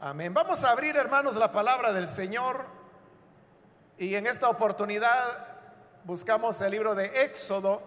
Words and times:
Amén. 0.00 0.32
Vamos 0.32 0.62
a 0.62 0.70
abrir, 0.70 0.96
hermanos, 0.96 1.34
la 1.34 1.50
palabra 1.50 1.92
del 1.92 2.06
Señor. 2.06 2.64
Y 3.98 4.14
en 4.14 4.28
esta 4.28 4.48
oportunidad 4.48 5.18
buscamos 6.04 6.60
el 6.62 6.70
libro 6.70 6.94
de 6.94 7.24
Éxodo, 7.24 7.82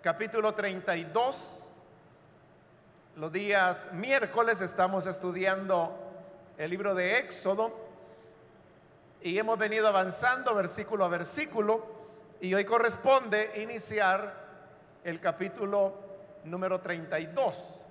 capítulo 0.00 0.54
32. 0.54 1.70
Los 3.16 3.32
días 3.32 3.92
miércoles 3.92 4.62
estamos 4.62 5.04
estudiando 5.04 5.94
el 6.56 6.70
libro 6.70 6.94
de 6.94 7.18
Éxodo 7.18 7.70
y 9.20 9.36
hemos 9.36 9.58
venido 9.58 9.86
avanzando 9.86 10.54
versículo 10.54 11.04
a 11.04 11.08
versículo 11.08 11.84
y 12.40 12.54
hoy 12.54 12.64
corresponde 12.64 13.60
iniciar 13.62 14.32
el 15.04 15.20
capítulo 15.20 15.98
número 16.44 16.80
32. 16.80 17.88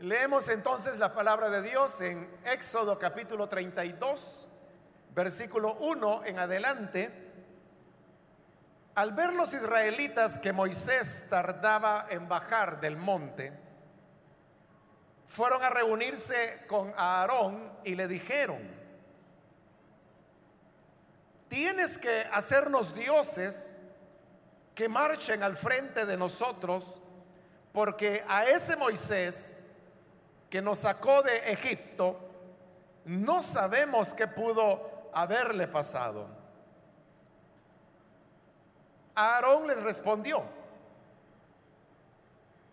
Leemos 0.00 0.48
entonces 0.48 0.98
la 0.98 1.12
palabra 1.12 1.50
de 1.50 1.60
Dios 1.60 2.00
en 2.00 2.26
Éxodo 2.46 2.98
capítulo 2.98 3.50
32, 3.50 4.48
versículo 5.14 5.74
1 5.74 6.24
en 6.24 6.38
adelante. 6.38 7.10
Al 8.94 9.12
ver 9.12 9.34
los 9.34 9.52
israelitas 9.52 10.38
que 10.38 10.54
Moisés 10.54 11.26
tardaba 11.28 12.06
en 12.08 12.26
bajar 12.30 12.80
del 12.80 12.96
monte, 12.96 13.52
fueron 15.26 15.62
a 15.62 15.68
reunirse 15.68 16.64
con 16.66 16.94
Aarón 16.96 17.70
y 17.84 17.94
le 17.94 18.08
dijeron, 18.08 18.62
tienes 21.48 21.98
que 21.98 22.26
hacernos 22.32 22.94
dioses 22.94 23.82
que 24.74 24.88
marchen 24.88 25.42
al 25.42 25.58
frente 25.58 26.06
de 26.06 26.16
nosotros, 26.16 27.02
porque 27.74 28.24
a 28.26 28.46
ese 28.46 28.76
Moisés 28.76 29.59
que 30.50 30.60
nos 30.60 30.80
sacó 30.80 31.22
de 31.22 31.52
Egipto, 31.52 32.18
no 33.04 33.40
sabemos 33.40 34.12
qué 34.12 34.26
pudo 34.26 35.08
haberle 35.14 35.68
pasado. 35.68 36.26
Aarón 39.14 39.68
les 39.68 39.80
respondió, 39.82 40.42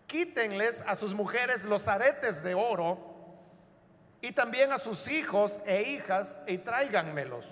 quítenles 0.08 0.82
a 0.86 0.96
sus 0.96 1.14
mujeres 1.14 1.64
los 1.64 1.86
aretes 1.86 2.42
de 2.42 2.54
oro 2.54 2.98
y 4.20 4.32
también 4.32 4.72
a 4.72 4.78
sus 4.78 5.06
hijos 5.08 5.60
e 5.64 5.82
hijas 5.82 6.40
y 6.48 6.58
tráiganmelos. 6.58 7.46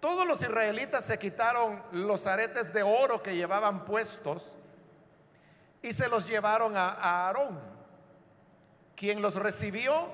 Todos 0.00 0.26
los 0.26 0.42
israelitas 0.42 1.04
se 1.04 1.18
quitaron 1.18 1.82
los 1.92 2.26
aretes 2.26 2.72
de 2.74 2.82
oro 2.82 3.22
que 3.22 3.36
llevaban 3.36 3.84
puestos 3.84 4.56
y 5.80 5.92
se 5.92 6.08
los 6.08 6.26
llevaron 6.26 6.76
a 6.76 6.88
Aarón 6.90 7.73
quien 8.96 9.20
los 9.22 9.36
recibió 9.36 10.08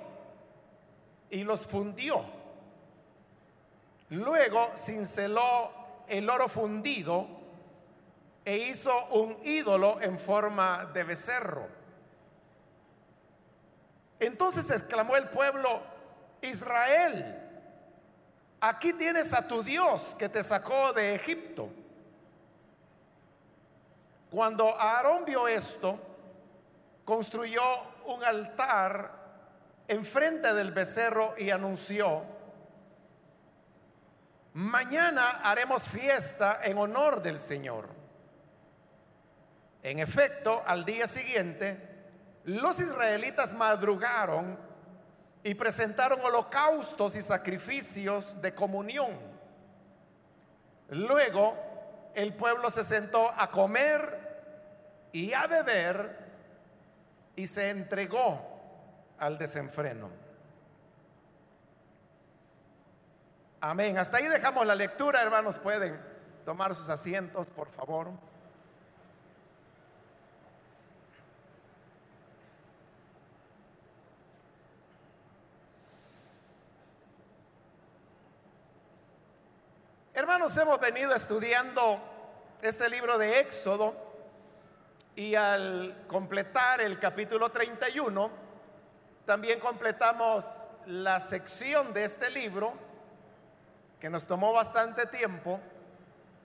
y 1.30 1.44
los 1.44 1.66
fundió. 1.66 2.24
Luego 4.10 4.70
cinceló 4.76 5.70
el 6.08 6.28
oro 6.28 6.48
fundido 6.48 7.26
e 8.44 8.56
hizo 8.56 9.06
un 9.12 9.38
ídolo 9.44 10.00
en 10.00 10.18
forma 10.18 10.86
de 10.86 11.04
becerro. 11.04 11.66
Entonces 14.18 14.70
exclamó 14.70 15.16
el 15.16 15.28
pueblo, 15.28 15.80
Israel, 16.42 17.36
aquí 18.60 18.92
tienes 18.92 19.32
a 19.32 19.46
tu 19.46 19.62
Dios 19.62 20.14
que 20.18 20.28
te 20.28 20.42
sacó 20.42 20.92
de 20.92 21.14
Egipto. 21.14 21.68
Cuando 24.30 24.78
Aarón 24.78 25.24
vio 25.24 25.48
esto, 25.48 25.98
construyó 27.04 27.62
un 28.06 28.24
altar 28.24 29.10
enfrente 29.88 30.52
del 30.54 30.70
becerro 30.70 31.34
y 31.36 31.50
anunció, 31.50 32.22
mañana 34.54 35.40
haremos 35.42 35.88
fiesta 35.88 36.60
en 36.62 36.78
honor 36.78 37.22
del 37.22 37.38
Señor. 37.38 37.88
En 39.82 39.98
efecto, 39.98 40.62
al 40.66 40.84
día 40.84 41.06
siguiente, 41.06 41.88
los 42.44 42.78
israelitas 42.80 43.54
madrugaron 43.54 44.58
y 45.42 45.54
presentaron 45.54 46.20
holocaustos 46.22 47.16
y 47.16 47.22
sacrificios 47.22 48.40
de 48.42 48.54
comunión. 48.54 49.18
Luego, 50.90 51.56
el 52.14 52.34
pueblo 52.34 52.70
se 52.70 52.84
sentó 52.84 53.30
a 53.30 53.50
comer 53.50 54.18
y 55.12 55.32
a 55.32 55.46
beber 55.46 56.19
y 57.40 57.46
se 57.46 57.70
entregó 57.70 58.38
al 59.18 59.38
desenfreno. 59.38 60.10
Amén. 63.62 63.96
Hasta 63.96 64.18
ahí 64.18 64.28
dejamos 64.28 64.66
la 64.66 64.74
lectura, 64.74 65.22
hermanos. 65.22 65.58
Pueden 65.58 65.98
tomar 66.44 66.74
sus 66.74 66.90
asientos, 66.90 67.50
por 67.50 67.70
favor. 67.70 68.08
Hermanos, 80.12 80.54
hemos 80.58 80.78
venido 80.78 81.14
estudiando 81.14 81.98
este 82.60 82.90
libro 82.90 83.16
de 83.16 83.40
Éxodo 83.40 84.09
y 85.20 85.34
al 85.34 86.06
completar 86.06 86.80
el 86.80 86.98
capítulo 86.98 87.50
31, 87.50 88.30
también 89.26 89.60
completamos 89.60 90.66
la 90.86 91.20
sección 91.20 91.92
de 91.92 92.04
este 92.04 92.30
libro, 92.30 92.72
que 94.00 94.08
nos 94.08 94.26
tomó 94.26 94.54
bastante 94.54 95.04
tiempo, 95.04 95.60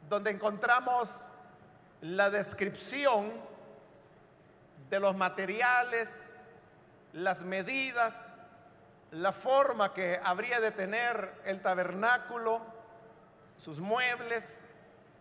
donde 0.09 0.31
encontramos 0.31 1.29
la 2.01 2.29
descripción 2.29 3.31
de 4.89 4.99
los 4.99 5.15
materiales, 5.15 6.35
las 7.13 7.43
medidas, 7.43 8.39
la 9.11 9.31
forma 9.31 9.93
que 9.93 10.19
habría 10.21 10.59
de 10.59 10.71
tener 10.71 11.33
el 11.45 11.61
tabernáculo, 11.61 12.59
sus 13.57 13.79
muebles, 13.79 14.67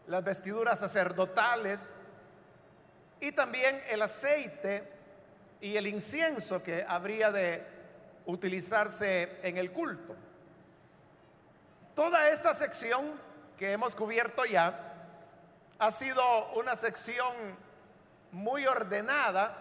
las 0.08 0.24
vestiduras 0.24 0.80
sacerdotales, 0.80 2.03
y 3.24 3.32
también 3.32 3.82
el 3.88 4.02
aceite 4.02 4.86
y 5.58 5.78
el 5.78 5.86
incienso 5.86 6.62
que 6.62 6.84
habría 6.86 7.32
de 7.32 7.66
utilizarse 8.26 9.38
en 9.42 9.56
el 9.56 9.72
culto. 9.72 10.14
Toda 11.94 12.28
esta 12.28 12.52
sección 12.52 13.18
que 13.56 13.72
hemos 13.72 13.94
cubierto 13.94 14.44
ya 14.44 14.92
ha 15.78 15.90
sido 15.90 16.22
una 16.52 16.76
sección 16.76 17.32
muy 18.30 18.66
ordenada 18.66 19.56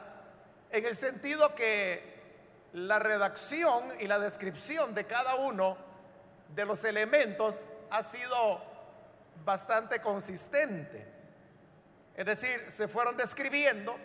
en 0.70 0.86
el 0.86 0.98
sentido 0.98 1.56
que 1.56 2.22
la 2.74 3.00
redacción 3.00 3.94
y 3.98 4.08
la 4.08 4.20
descripción 4.20 4.94
de 4.94 5.06
cada 5.06 5.36
uno 5.36 5.78
de 6.54 6.66
los 6.66 6.84
elementos 6.84 7.64
ha 7.90 8.04
sido 8.04 8.62
bastante 9.46 10.02
consistente. 10.02 11.13
Es 12.16 12.26
decir, 12.26 12.70
se 12.70 12.88
fueron 12.88 13.18
describiendo, 13.18 13.96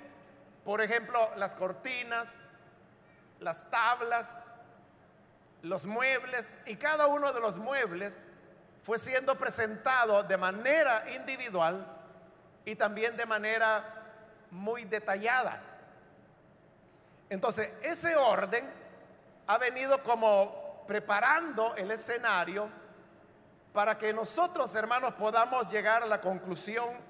por 0.65 0.81
ejemplo, 0.81 1.31
las 1.37 1.55
cortinas, 1.55 2.49
las 3.41 3.71
tablas, 3.71 4.59
los 5.63 5.85
muebles, 5.85 6.59
y 6.67 6.77
cada 6.77 7.07
uno 7.07 7.33
de 7.33 7.41
los 7.41 7.59
muebles 7.59 8.27
fue 8.83 8.99
siendo 8.99 9.37
presentado 9.37 10.23
de 10.23 10.37
manera 10.37 11.05
individual 11.15 11.87
y 12.65 12.75
también 12.75 13.17
de 13.17 13.27
manera 13.27 13.85
muy 14.51 14.85
detallada. 14.85 15.61
Entonces, 17.29 17.71
ese 17.83 18.17
orden 18.17 18.65
ha 19.47 19.59
venido 19.59 20.03
como 20.03 20.85
preparando 20.87 21.75
el 21.77 21.91
escenario 21.91 22.71
para 23.75 23.99
que 23.99 24.13
nosotros, 24.15 24.75
hermanos, 24.75 25.15
podamos 25.15 25.71
llegar 25.71 26.03
a 26.03 26.07
la 26.07 26.21
conclusión 26.21 27.08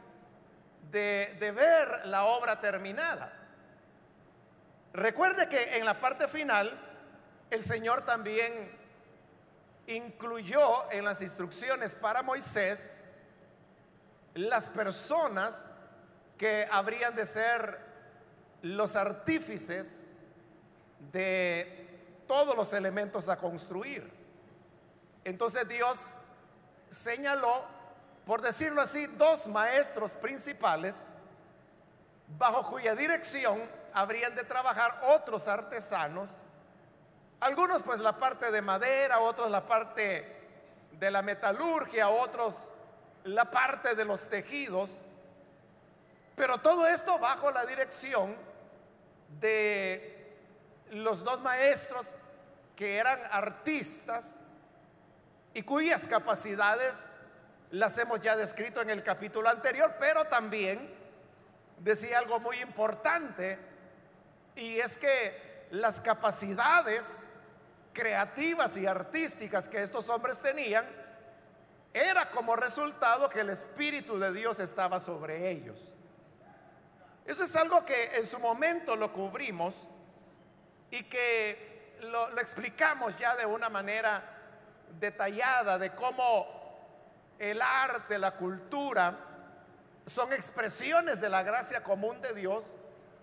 de, 0.90 1.52
ver 1.54 2.06
la 2.06 2.24
obra 2.24 2.60
terminada. 2.60 3.32
Recuerde 4.92 5.48
que 5.48 5.76
en 5.76 5.84
la 5.84 6.00
parte 6.00 6.28
final 6.28 6.70
el 7.50 7.62
Señor 7.62 8.04
también 8.04 8.76
incluyó 9.86 10.90
en 10.90 11.04
las 11.04 11.20
instrucciones 11.20 11.94
para 11.94 12.22
Moisés 12.22 13.02
las 14.34 14.70
personas 14.70 15.70
que 16.36 16.68
habrían 16.70 17.14
de 17.14 17.26
ser 17.26 17.78
los 18.62 18.96
artífices 18.96 20.12
de 21.12 22.22
todos 22.26 22.56
los 22.56 22.72
elementos 22.72 23.28
a 23.28 23.38
construir. 23.38 24.10
Entonces 25.24 25.68
Dios 25.68 26.14
señaló 26.90 27.64
por 28.28 28.42
decirlo 28.42 28.82
así, 28.82 29.06
dos 29.06 29.46
maestros 29.46 30.12
principales 30.12 31.06
bajo 32.36 32.62
cuya 32.68 32.94
dirección 32.94 33.58
habrían 33.94 34.34
de 34.34 34.44
trabajar 34.44 35.00
otros 35.04 35.48
artesanos, 35.48 36.30
algunos 37.40 37.82
pues 37.82 38.00
la 38.00 38.18
parte 38.18 38.50
de 38.50 38.60
madera, 38.60 39.20
otros 39.20 39.50
la 39.50 39.64
parte 39.64 40.26
de 40.92 41.10
la 41.10 41.22
metalurgia, 41.22 42.10
otros 42.10 42.70
la 43.24 43.50
parte 43.50 43.94
de 43.94 44.04
los 44.04 44.28
tejidos, 44.28 45.06
pero 46.36 46.58
todo 46.58 46.86
esto 46.86 47.18
bajo 47.18 47.50
la 47.50 47.64
dirección 47.64 48.36
de 49.40 50.36
los 50.90 51.24
dos 51.24 51.40
maestros 51.40 52.18
que 52.76 52.98
eran 52.98 53.20
artistas 53.30 54.40
y 55.54 55.62
cuyas 55.62 56.06
capacidades 56.06 57.14
las 57.70 57.98
hemos 57.98 58.20
ya 58.20 58.36
descrito 58.36 58.80
en 58.80 58.90
el 58.90 59.02
capítulo 59.02 59.48
anterior, 59.48 59.94
pero 60.00 60.24
también 60.24 60.94
decía 61.78 62.18
algo 62.18 62.40
muy 62.40 62.60
importante 62.60 63.58
y 64.56 64.78
es 64.78 64.96
que 64.96 65.66
las 65.70 66.00
capacidades 66.00 67.30
creativas 67.92 68.76
y 68.76 68.86
artísticas 68.86 69.68
que 69.68 69.82
estos 69.82 70.08
hombres 70.08 70.40
tenían 70.40 70.86
era 71.92 72.26
como 72.26 72.56
resultado 72.56 73.28
que 73.28 73.40
el 73.40 73.50
Espíritu 73.50 74.18
de 74.18 74.32
Dios 74.32 74.60
estaba 74.60 75.00
sobre 75.00 75.50
ellos. 75.50 75.78
Eso 77.24 77.44
es 77.44 77.54
algo 77.56 77.84
que 77.84 78.16
en 78.16 78.24
su 78.24 78.38
momento 78.38 78.96
lo 78.96 79.12
cubrimos 79.12 79.88
y 80.90 81.02
que 81.04 81.96
lo, 82.02 82.30
lo 82.30 82.40
explicamos 82.40 83.16
ya 83.18 83.36
de 83.36 83.44
una 83.44 83.68
manera 83.68 84.22
detallada 84.98 85.78
de 85.78 85.94
cómo 85.94 86.57
el 87.38 87.62
arte, 87.62 88.18
la 88.18 88.32
cultura, 88.32 89.16
son 90.06 90.32
expresiones 90.32 91.20
de 91.20 91.28
la 91.28 91.42
gracia 91.42 91.82
común 91.82 92.20
de 92.20 92.34
Dios, 92.34 92.74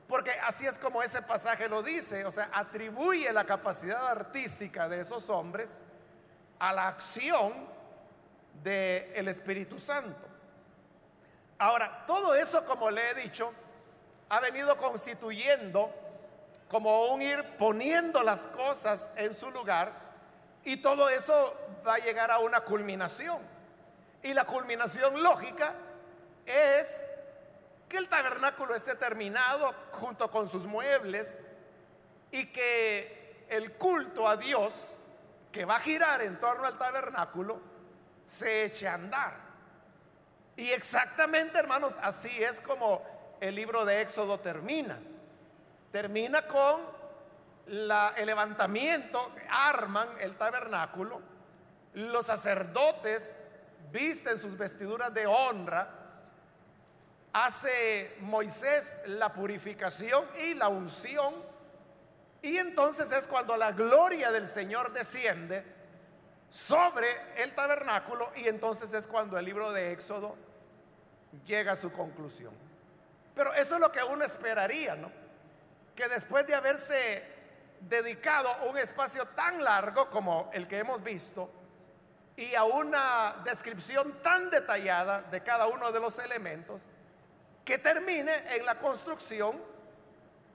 porque 0.07 0.31
así 0.44 0.67
es 0.67 0.77
como 0.77 1.01
ese 1.01 1.21
pasaje 1.21 1.67
lo 1.67 1.81
dice, 1.81 2.25
o 2.25 2.31
sea, 2.31 2.50
atribuye 2.53 3.31
la 3.33 3.44
capacidad 3.44 4.07
artística 4.07 4.88
de 4.88 5.01
esos 5.01 5.29
hombres 5.29 5.81
a 6.59 6.71
la 6.71 6.88
acción 6.88 7.53
del 8.63 9.27
Espíritu 9.27 9.79
Santo. 9.79 10.27
Ahora, 11.57 12.06
todo 12.06 12.35
eso, 12.35 12.65
como 12.65 12.91
le 12.91 13.09
he 13.09 13.13
dicho, 13.15 13.51
ha 14.29 14.39
venido 14.39 14.77
constituyendo 14.77 15.91
como 16.69 17.07
un 17.07 17.21
ir 17.21 17.57
poniendo 17.57 18.21
las 18.23 18.47
cosas 18.47 19.13
en 19.15 19.33
su 19.33 19.50
lugar 19.51 19.91
y 20.63 20.77
todo 20.77 21.09
eso 21.09 21.53
va 21.85 21.95
a 21.95 22.00
llegar 22.00 22.31
a 22.31 22.39
una 22.39 22.61
culminación. 22.61 23.55
Y 24.25 24.33
la 24.33 24.44
culminación 24.44 25.22
lógica 25.22 25.75
es 26.48 27.07
que 27.88 27.98
el 27.98 28.10
tabernáculo 28.10 28.74
esté 28.74 28.95
terminado 28.95 29.72
junto 29.92 30.31
con 30.31 30.50
sus 30.50 30.66
muebles 30.66 31.44
y 32.31 32.51
que 32.51 33.45
el 33.48 33.74
culto 33.74 34.27
a 34.27 34.36
Dios 34.36 34.98
que 35.51 35.63
va 35.63 35.75
a 35.75 35.80
girar 35.80 36.24
en 36.24 36.39
torno 36.39 36.66
al 36.66 36.75
tabernáculo 36.80 37.62
se 38.25 38.63
eche 38.63 38.88
a 38.88 38.95
andar. 38.95 39.36
Y 40.56 40.71
exactamente, 40.71 41.60
hermanos, 41.60 42.00
así 42.01 42.44
es 42.44 42.60
como 42.60 43.04
el 43.39 43.54
libro 43.54 43.86
de 43.86 44.01
Éxodo 44.01 44.39
termina. 44.39 44.98
Termina 45.92 46.42
con 46.48 46.81
el 47.68 48.25
levantamiento, 48.25 49.31
arman 49.51 50.07
el 50.19 50.36
tabernáculo, 50.36 51.21
los 51.94 52.25
sacerdotes 52.25 53.36
visten 53.95 54.38
sus 54.38 54.57
vestiduras 54.57 55.13
de 55.13 55.25
honra, 55.25 55.88
hace 57.31 58.18
Moisés 58.19 59.03
la 59.06 59.31
purificación 59.31 60.25
y 60.44 60.53
la 60.53 60.68
unción, 60.68 61.33
y 62.42 62.57
entonces 62.57 63.09
es 63.13 63.25
cuando 63.25 63.56
la 63.56 63.71
gloria 63.71 64.31
del 64.31 64.47
Señor 64.47 64.92
desciende 64.92 65.63
sobre 66.50 67.07
el 67.38 67.56
tabernáculo, 67.56 68.30
y 68.36 68.50
entonces 68.50 68.94
es 68.94 69.07
cuando 69.07 69.38
el 69.38 69.45
libro 69.45 69.71
de 69.71 69.94
Éxodo 69.94 70.36
llega 71.45 71.71
a 71.71 71.75
su 71.77 71.92
conclusión. 71.94 72.53
Pero 73.33 73.53
eso 73.53 73.75
es 73.75 73.81
lo 73.81 73.92
que 73.94 74.03
uno 74.03 74.25
esperaría, 74.25 74.95
¿no? 74.95 75.09
Que 75.95 76.09
después 76.09 76.45
de 76.45 76.53
haberse 76.53 77.24
dedicado 77.80 78.50
un 78.69 78.77
espacio 78.77 79.25
tan 79.27 79.63
largo 79.63 80.09
como 80.09 80.50
el 80.53 80.68
que 80.68 80.80
hemos 80.80 81.01
visto, 81.01 81.50
y 82.37 82.53
a 82.55 82.63
una 82.65 83.35
descripción 83.45 84.21
tan 84.21 84.49
detallada 84.49 85.21
de 85.21 85.41
cada 85.41 85.67
uno 85.67 85.91
de 85.91 85.99
los 85.99 86.19
elementos 86.19 86.83
que 87.63 87.77
termine 87.77 88.55
en 88.55 88.65
la 88.65 88.77
construcción 88.77 89.59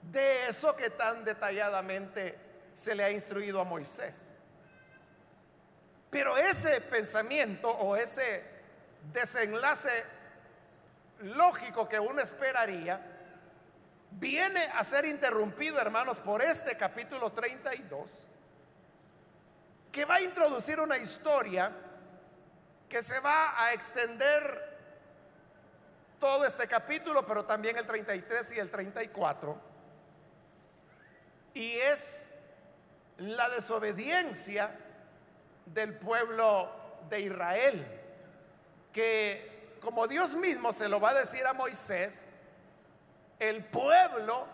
de 0.03 0.47
eso 0.47 0.75
que 0.75 0.91
tan 0.91 1.25
detalladamente 1.25 2.37
se 2.73 2.95
le 2.95 3.03
ha 3.03 3.11
instruido 3.11 3.59
a 3.59 3.63
Moisés. 3.63 4.35
Pero 6.09 6.37
ese 6.37 6.81
pensamiento 6.81 7.69
o 7.69 7.95
ese 7.95 8.43
desenlace 9.13 10.03
lógico 11.19 11.87
que 11.87 11.99
uno 11.99 12.21
esperaría 12.21 12.99
viene 14.11 14.65
a 14.75 14.83
ser 14.83 15.05
interrumpido, 15.05 15.79
hermanos, 15.79 16.19
por 16.19 16.41
este 16.41 16.75
capítulo 16.75 17.31
32 17.31 18.29
que 19.91 20.05
va 20.05 20.15
a 20.15 20.21
introducir 20.21 20.79
una 20.79 20.97
historia 20.97 21.71
que 22.87 23.03
se 23.03 23.19
va 23.19 23.61
a 23.61 23.73
extender 23.73 24.69
todo 26.19 26.45
este 26.45 26.67
capítulo, 26.67 27.25
pero 27.25 27.45
también 27.45 27.77
el 27.77 27.85
33 27.85 28.51
y 28.53 28.59
el 28.59 28.69
34. 28.69 29.57
Y 31.53 31.71
es 31.73 32.31
la 33.17 33.49
desobediencia 33.49 34.77
del 35.65 35.97
pueblo 35.97 36.69
de 37.09 37.21
Israel, 37.21 37.85
que 38.93 39.77
como 39.81 40.07
Dios 40.07 40.35
mismo 40.35 40.71
se 40.71 40.87
lo 40.87 40.99
va 40.99 41.09
a 41.09 41.15
decir 41.15 41.45
a 41.45 41.53
Moisés, 41.53 42.29
el 43.39 43.65
pueblo 43.65 44.47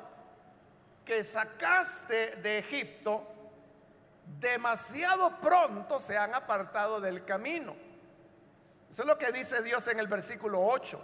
que 1.04 1.24
sacaste 1.24 2.38
de 2.38 2.60
Egipto, 2.60 3.28
demasiado 4.40 5.36
pronto 5.40 6.00
se 6.00 6.18
han 6.18 6.34
apartado 6.36 7.00
del 7.00 7.26
camino. 7.26 7.76
Eso 8.90 9.02
es 9.02 9.08
lo 9.08 9.18
que 9.18 9.32
dice 9.32 9.62
Dios 9.64 9.88
en 9.88 10.00
el 10.00 10.08
versículo 10.08 10.62
8. 10.62 11.02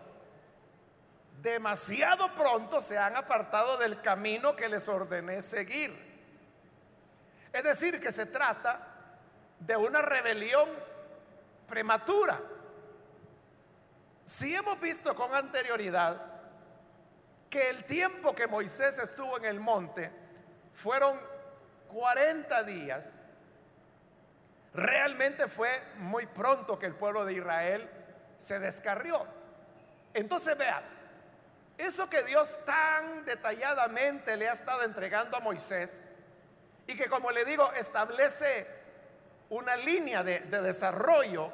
Demasiado 1.41 2.33
pronto 2.35 2.79
se 2.79 2.97
han 2.97 3.17
apartado 3.17 3.77
del 3.77 4.01
camino 4.01 4.55
que 4.55 4.69
les 4.69 4.87
ordené 4.87 5.41
seguir. 5.41 5.93
Es 7.51 7.63
decir, 7.63 7.99
que 7.99 8.11
se 8.11 8.25
trata 8.25 8.87
de 9.59 9.75
una 9.75 10.01
rebelión 10.01 10.69
prematura. 11.67 12.39
Si 14.23 14.55
hemos 14.55 14.79
visto 14.79 15.13
con 15.13 15.33
anterioridad 15.33 16.33
que 17.49 17.69
el 17.69 17.83
tiempo 17.85 18.33
que 18.33 18.47
Moisés 18.47 18.97
estuvo 18.99 19.37
en 19.37 19.45
el 19.45 19.59
monte 19.59 20.11
fueron 20.71 21.19
40 21.93 22.63
días, 22.63 23.19
realmente 24.73 25.47
fue 25.47 25.69
muy 25.97 26.25
pronto 26.25 26.79
que 26.79 26.87
el 26.87 26.95
pueblo 26.95 27.23
de 27.23 27.33
Israel 27.33 27.89
se 28.37 28.59
descarrió. 28.59 29.23
Entonces 30.13 30.57
vea, 30.57 30.81
eso 31.77 32.09
que 32.09 32.23
Dios 32.23 32.57
tan 32.65 33.25
detalladamente 33.25 34.35
le 34.37 34.49
ha 34.49 34.53
estado 34.53 34.83
entregando 34.83 35.37
a 35.37 35.39
Moisés 35.39 36.07
y 36.87 36.95
que 36.95 37.07
como 37.07 37.31
le 37.31 37.45
digo 37.45 37.71
establece 37.73 38.67
una 39.49 39.75
línea 39.75 40.23
de, 40.23 40.39
de 40.41 40.61
desarrollo 40.61 41.51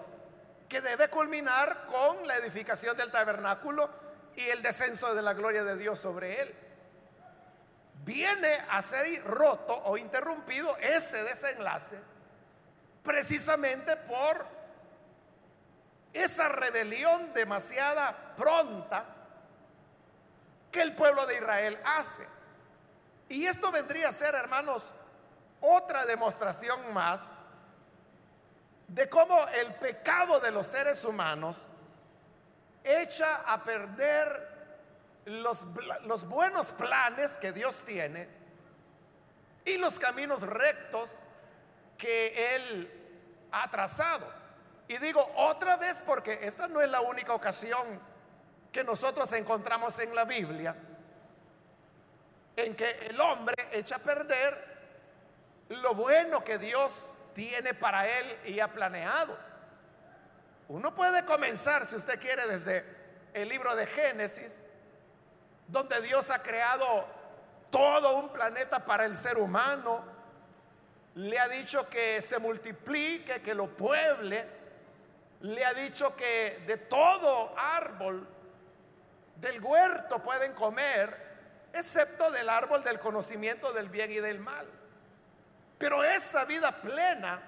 que 0.68 0.82
debe 0.82 1.10
culminar 1.10 1.86
con 1.88 2.26
la 2.28 2.38
edificación 2.38 2.96
del 2.96 3.12
tabernáculo 3.12 3.90
y 4.36 4.48
el 4.50 4.62
descenso 4.62 5.14
de 5.14 5.22
la 5.22 5.34
gloria 5.34 5.64
de 5.64 5.78
Dios 5.78 6.00
sobre 6.00 6.42
él 6.42 6.69
viene 8.10 8.58
a 8.72 8.82
ser 8.82 9.24
roto 9.24 9.72
o 9.86 9.96
interrumpido 9.96 10.76
ese 10.78 11.24
desenlace 11.24 11.96
precisamente 13.04 13.96
por 13.98 14.44
esa 16.12 16.50
rebelión 16.50 17.32
demasiada 17.36 18.34
pronta 18.36 19.06
que 20.72 20.82
el 20.82 20.96
pueblo 20.96 21.28
de 21.28 21.36
Israel 21.36 21.80
hace. 21.86 22.28
Y 23.30 23.46
esto 23.46 23.72
vendría 23.72 24.08
a 24.08 24.12
ser, 24.12 24.34
hermanos, 24.34 24.92
otra 25.62 26.08
demostración 26.08 26.92
más 26.92 27.34
de 28.88 29.08
cómo 29.08 29.38
el 29.50 29.76
pecado 29.76 30.40
de 30.40 30.50
los 30.50 30.66
seres 30.66 31.06
humanos 31.06 31.68
echa 32.84 33.44
a 33.46 33.64
perder 33.64 34.49
los, 35.30 36.28
buenos 36.28 36.72
planes 36.72 37.38
que 37.38 37.52
Dios 37.52 37.84
tiene 37.86 38.28
y 39.64 39.78
los 39.78 40.00
caminos 40.00 40.42
rectos 40.42 41.20
que 41.98 42.56
Él 42.56 43.48
ha 43.52 43.70
trazado. 43.70 44.28
Y 44.88 44.98
digo 44.98 45.26
otra 45.36 45.78
vez 45.78 46.02
porque 46.06 46.40
esta 46.42 46.68
no 46.68 46.82
es 46.82 46.90
la 46.90 47.02
única 47.02 47.34
ocasión 47.34 48.02
que 48.72 48.84
nosotros 48.84 49.32
encontramos 49.34 50.00
en 50.00 50.16
la 50.16 50.26
Biblia 50.26 50.76
en 52.56 52.76
que 52.76 52.90
el 53.10 53.20
hombre 53.22 53.56
echa 53.72 53.98
a 53.98 54.00
perder 54.00 54.68
lo 55.70 55.94
bueno 55.94 56.44
que 56.44 56.58
Dios 56.58 57.14
tiene 57.34 57.74
para 57.74 58.08
él 58.08 58.38
y 58.46 58.60
ha 58.60 58.68
planeado. 58.68 59.38
Uno 60.68 60.94
puede 60.94 61.24
comenzar, 61.24 61.86
si 61.86 61.96
usted 61.96 62.20
quiere, 62.20 62.48
desde 62.48 62.84
el 63.34 63.48
libro 63.48 63.76
de 63.76 63.86
Génesis, 63.86 64.66
donde 65.70 66.02
Dios 66.02 66.30
ha 66.32 66.42
creado 66.42 67.06
todo 67.70 68.18
un 68.18 68.30
planeta 68.30 68.84
para 68.84 69.06
el 69.06 69.16
ser 69.16 69.38
humano, 69.38 70.04
le 71.16 71.40
ha 71.40 71.48
dicho 71.48 71.88
que 71.90 72.22
se 72.22 72.40
multiplique, 72.40 73.42
que 73.42 73.54
lo 73.54 73.68
pueble, 73.68 74.46
le 75.42 75.66
ha 75.66 75.74
dicho 75.74 76.16
que 76.16 76.64
de 76.66 76.78
todo 76.78 77.54
árbol 77.58 78.28
del 79.36 79.64
huerto 79.64 80.20
pueden 80.20 80.54
comer, 80.54 81.16
excepto 81.72 82.32
del 82.32 82.50
árbol 82.50 82.84
del 82.84 83.00
conocimiento 83.00 83.72
del 83.72 83.90
bien 83.90 84.12
y 84.12 84.20
del 84.20 84.40
mal. 84.40 84.68
Pero 85.78 86.04
esa 86.04 86.46
vida 86.46 86.82
plena 86.82 87.42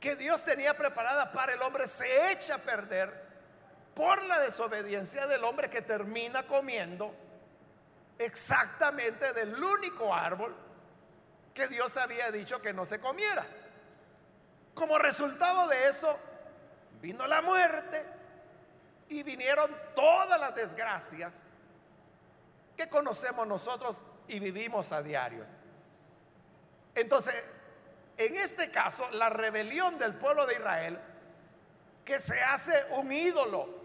que 0.00 0.14
Dios 0.14 0.44
tenía 0.44 0.74
preparada 0.74 1.32
para 1.32 1.54
el 1.54 1.62
hombre 1.62 1.86
se 1.86 2.30
echa 2.30 2.54
a 2.54 2.58
perder 2.58 3.27
por 3.98 4.22
la 4.22 4.38
desobediencia 4.38 5.26
del 5.26 5.42
hombre 5.42 5.68
que 5.68 5.82
termina 5.82 6.44
comiendo 6.46 7.12
exactamente 8.16 9.32
del 9.32 9.60
único 9.60 10.14
árbol 10.14 10.54
que 11.52 11.66
Dios 11.66 11.96
había 11.96 12.30
dicho 12.30 12.62
que 12.62 12.72
no 12.72 12.86
se 12.86 13.00
comiera. 13.00 13.44
Como 14.72 14.96
resultado 14.98 15.66
de 15.66 15.88
eso, 15.88 16.16
vino 17.02 17.26
la 17.26 17.42
muerte 17.42 18.04
y 19.08 19.24
vinieron 19.24 19.68
todas 19.96 20.38
las 20.38 20.54
desgracias 20.54 21.48
que 22.76 22.88
conocemos 22.88 23.48
nosotros 23.48 24.04
y 24.28 24.38
vivimos 24.38 24.92
a 24.92 25.02
diario. 25.02 25.44
Entonces, 26.94 27.34
en 28.16 28.36
este 28.36 28.70
caso, 28.70 29.10
la 29.10 29.28
rebelión 29.28 29.98
del 29.98 30.14
pueblo 30.14 30.46
de 30.46 30.54
Israel, 30.54 31.00
que 32.04 32.20
se 32.20 32.40
hace 32.40 32.86
un 32.90 33.10
ídolo 33.10 33.77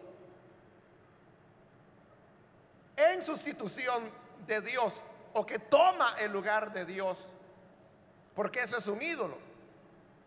en 2.95 3.21
sustitución 3.21 4.11
de 4.45 4.61
Dios, 4.61 5.01
o 5.33 5.45
que 5.45 5.59
toma 5.59 6.15
el 6.19 6.31
lugar 6.31 6.71
de 6.73 6.85
Dios, 6.85 7.35
porque 8.35 8.61
eso 8.61 8.77
es 8.77 8.87
un 8.87 9.01
ídolo. 9.01 9.37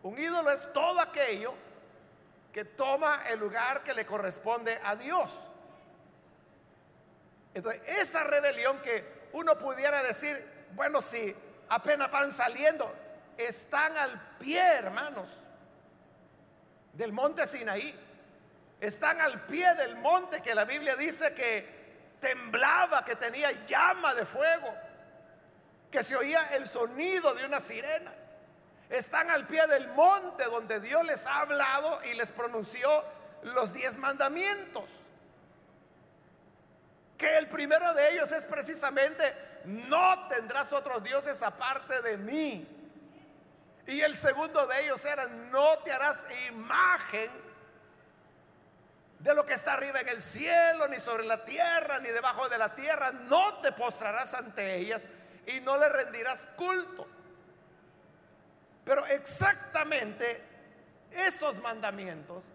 Un 0.03 0.17
ídolo 0.17 0.51
es 0.51 0.71
todo 0.73 0.99
aquello 0.99 1.53
que 2.51 2.65
toma 2.65 3.23
el 3.29 3.39
lugar 3.39 3.83
que 3.83 3.93
le 3.93 4.05
corresponde 4.05 4.79
a 4.83 4.95
Dios. 4.95 5.43
Entonces, 7.53 7.81
esa 7.87 8.23
rebelión 8.23 8.79
que 8.81 9.29
uno 9.33 9.57
pudiera 9.57 10.03
decir, 10.03 10.67
bueno, 10.73 11.01
si 11.01 11.35
apenas 11.69 12.11
van 12.11 12.31
saliendo, 12.31 12.91
están 13.37 13.95
al 13.97 14.37
pie, 14.39 14.61
hermanos, 14.61 15.27
del 16.93 17.13
monte 17.13 17.45
Sinaí. 17.45 17.95
Están 18.79 19.21
al 19.21 19.41
pie 19.41 19.73
del 19.75 19.95
monte 19.97 20.41
que 20.41 20.53
la 20.53 20.65
Biblia 20.65 20.95
dice 20.95 21.33
que 21.33 21.76
temblaba, 22.19 23.03
que 23.05 23.15
tenía 23.15 23.51
llama 23.65 24.13
de 24.13 24.25
fuego, 24.25 24.73
que 25.91 26.03
se 26.03 26.15
oía 26.15 26.55
el 26.55 26.67
sonido 26.67 27.33
de 27.33 27.45
una 27.45 27.59
sirena. 27.59 28.13
Están 28.89 29.29
al 29.29 29.45
pie 29.47 29.65
del 29.67 29.87
monte 29.89 30.45
donde 30.45 30.79
Dios 30.79 31.05
les 31.05 31.25
ha 31.25 31.39
hablado 31.39 31.99
y 32.03 32.13
les 32.13 32.31
pronunció 32.31 32.89
los 33.43 33.73
diez 33.73 33.97
mandamientos. 33.97 34.85
Que 37.17 37.37
el 37.37 37.47
primero 37.47 37.93
de 37.93 38.11
ellos 38.11 38.31
es 38.31 38.45
precisamente, 38.45 39.33
no 39.65 40.27
tendrás 40.27 40.71
otros 40.71 41.03
dioses 41.03 41.41
aparte 41.41 42.01
de 42.01 42.17
mí. 42.17 42.67
Y 43.87 44.01
el 44.01 44.15
segundo 44.15 44.67
de 44.67 44.85
ellos 44.85 45.03
era, 45.05 45.25
no 45.27 45.79
te 45.79 45.91
harás 45.91 46.27
imagen 46.49 47.46
de 49.19 49.33
lo 49.33 49.45
que 49.45 49.53
está 49.53 49.73
arriba 49.73 49.99
en 50.01 50.09
el 50.09 50.21
cielo, 50.21 50.87
ni 50.87 50.99
sobre 50.99 51.25
la 51.25 51.43
tierra, 51.43 51.99
ni 51.99 52.09
debajo 52.09 52.47
de 52.49 52.57
la 52.57 52.75
tierra. 52.75 53.11
No 53.11 53.59
te 53.61 53.71
postrarás 53.71 54.33
ante 54.33 54.75
ellas 54.75 55.05
y 55.45 55.59
no 55.61 55.77
le 55.77 55.89
rendirás 55.89 56.47
culto. 56.55 57.07
Pero 58.85 59.05
exactamente 59.07 60.43
esos 61.11 61.59
mandamientos, 61.59 62.45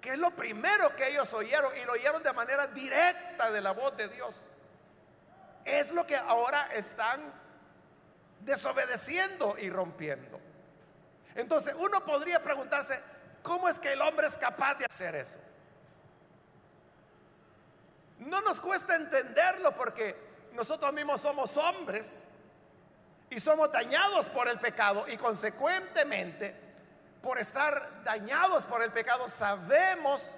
que 0.00 0.10
es 0.10 0.18
lo 0.18 0.30
primero 0.30 0.94
que 0.94 1.08
ellos 1.08 1.32
oyeron 1.34 1.76
y 1.76 1.84
lo 1.84 1.92
oyeron 1.92 2.22
de 2.22 2.32
manera 2.32 2.66
directa 2.68 3.50
de 3.50 3.60
la 3.60 3.72
voz 3.72 3.96
de 3.96 4.08
Dios, 4.08 4.50
es 5.64 5.90
lo 5.90 6.06
que 6.06 6.16
ahora 6.16 6.68
están 6.72 7.32
desobedeciendo 8.40 9.56
y 9.58 9.70
rompiendo. 9.70 10.40
Entonces 11.34 11.74
uno 11.78 12.04
podría 12.04 12.42
preguntarse, 12.42 13.00
¿cómo 13.42 13.68
es 13.68 13.78
que 13.78 13.92
el 13.92 14.00
hombre 14.02 14.26
es 14.26 14.36
capaz 14.36 14.74
de 14.76 14.86
hacer 14.88 15.14
eso? 15.14 15.38
No 18.20 18.40
nos 18.42 18.60
cuesta 18.60 18.96
entenderlo 18.96 19.74
porque 19.74 20.14
nosotros 20.52 20.92
mismos 20.92 21.20
somos 21.20 21.56
hombres 21.56 22.26
y 23.30 23.40
somos 23.40 23.72
dañados 23.72 24.28
por 24.28 24.48
el 24.48 24.58
pecado 24.58 25.06
y 25.08 25.16
consecuentemente, 25.16 26.54
por 27.22 27.38
estar 27.38 28.02
dañados 28.04 28.64
por 28.64 28.82
el 28.82 28.92
pecado, 28.92 29.28
sabemos 29.28 30.36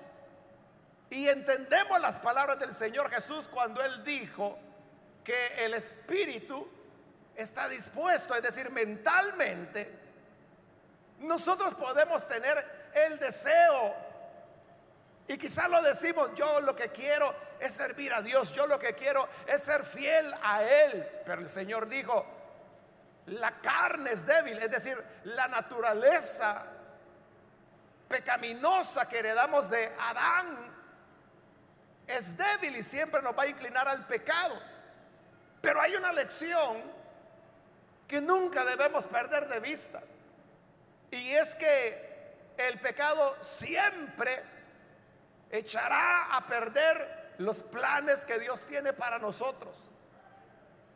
y 1.11 1.29
entendemos 1.29 2.01
las 2.01 2.19
palabras 2.21 2.59
del 2.61 2.73
Señor 2.73 3.11
Jesús 3.11 3.49
cuando 3.49 3.83
Él 3.83 4.05
dijo 4.05 4.59
que 5.25 5.65
el 5.65 5.75
espíritu 5.75 6.69
está 7.35 7.69
dispuesto, 7.69 8.35
es 8.35 8.43
decir, 8.43 8.71
mentalmente, 8.71 9.99
nosotros 11.19 11.75
podemos 11.75 12.27
tener 12.29 12.91
el 12.95 13.19
deseo 13.19 13.95
y 15.29 15.39
quizá 15.39 15.69
lo 15.69 15.83
decimos, 15.83 16.31
yo 16.35 16.61
lo 16.61 16.75
que 16.77 16.89
quiero 16.89 17.35
es 17.63 17.73
servir 17.73 18.13
a 18.13 18.21
Dios, 18.21 18.53
yo 18.53 18.67
lo 18.67 18.79
que 18.79 18.95
quiero 18.95 19.29
es 19.47 19.63
ser 19.63 19.85
fiel 19.85 20.35
a 20.43 20.65
Él, 20.65 21.09
pero 21.25 21.41
el 21.41 21.49
Señor 21.49 21.89
dijo, 21.89 22.27
la 23.27 23.61
carne 23.61 24.13
es 24.13 24.27
débil, 24.27 24.59
es 24.59 24.71
decir, 24.71 25.03
la 25.25 25.47
naturaleza 25.47 26.67
pecaminosa 28.09 29.09
que 29.09 29.21
heredamos 29.21 29.71
de 29.71 29.93
Adán 29.99 30.73
es 32.07 32.37
débil 32.37 32.77
y 32.77 32.83
siempre 32.83 33.23
nos 33.23 33.39
va 33.39 33.45
a 33.45 33.47
inclinar 33.47 33.87
al 33.87 34.07
pecado. 34.07 34.59
Pero 35.61 35.81
hay 35.81 35.95
una 35.95 36.13
lección 36.13 36.83
que 38.09 38.21
nunca 38.21 38.65
debemos 38.65 39.07
perder 39.07 39.49
de 39.49 39.61
vista. 39.61 40.03
Y 41.13 41.31
es 41.31 41.55
que 41.55 42.53
el 42.57 42.81
pecado 42.81 43.37
siempre 43.41 44.43
echará 45.51 46.37
a 46.37 46.45
perder 46.47 47.22
los 47.39 47.63
planes 47.63 48.25
que 48.25 48.39
Dios 48.39 48.65
tiene 48.67 48.93
para 48.93 49.19
nosotros. 49.19 49.91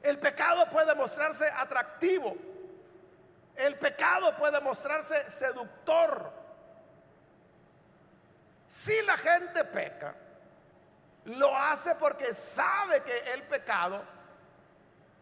El 0.03 0.19
pecado 0.19 0.69
puede 0.71 0.95
mostrarse 0.95 1.47
atractivo. 1.47 2.37
El 3.57 3.77
pecado 3.77 4.37
puede 4.37 4.61
mostrarse 4.61 5.29
seductor. 5.29 6.33
Si 8.69 9.01
la 9.03 9.17
gente 9.17 9.65
peca, 9.65 10.15
lo 11.25 11.57
hace 11.57 11.95
porque 11.95 12.33
sabe 12.33 13.03
que 13.03 13.33
el 13.33 13.43
pecado 13.45 14.03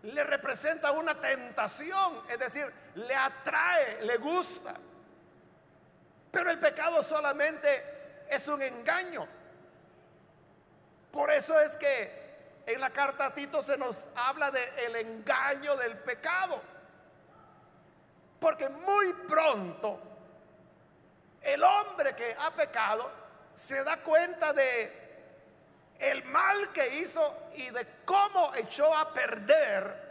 le 0.02 0.23
representa 0.25 0.90
una 0.92 1.18
tentación, 1.18 2.23
es 2.28 2.38
decir, 2.38 2.71
le 2.97 3.14
atrae, 3.14 4.02
le 4.02 4.18
gusta. 4.18 4.75
Pero 6.30 6.50
el 6.50 6.59
pecado 6.59 7.02
solamente 7.02 8.25
es 8.28 8.47
un 8.49 8.61
engaño. 8.61 9.26
Por 11.14 11.30
eso 11.30 11.61
es 11.61 11.78
que 11.78 12.64
en 12.66 12.80
la 12.80 12.90
carta 12.90 13.26
a 13.26 13.33
Tito 13.33 13.62
se 13.62 13.78
nos 13.78 14.09
habla 14.16 14.50
de 14.50 14.85
el 14.85 14.97
engaño 14.97 15.76
del 15.76 15.97
pecado. 15.99 16.61
Porque 18.40 18.68
muy 18.68 19.12
pronto 19.12 20.00
el 21.40 21.62
hombre 21.62 22.16
que 22.16 22.37
ha 22.37 22.50
pecado 22.50 23.09
se 23.54 23.85
da 23.85 23.99
cuenta 23.99 24.52
de 24.52 25.04
el 26.00 26.25
mal 26.25 26.73
que 26.73 26.97
hizo 26.97 27.49
y 27.54 27.71
de 27.71 27.87
cómo 28.04 28.52
echó 28.56 28.92
a 28.92 29.14
perder 29.14 30.02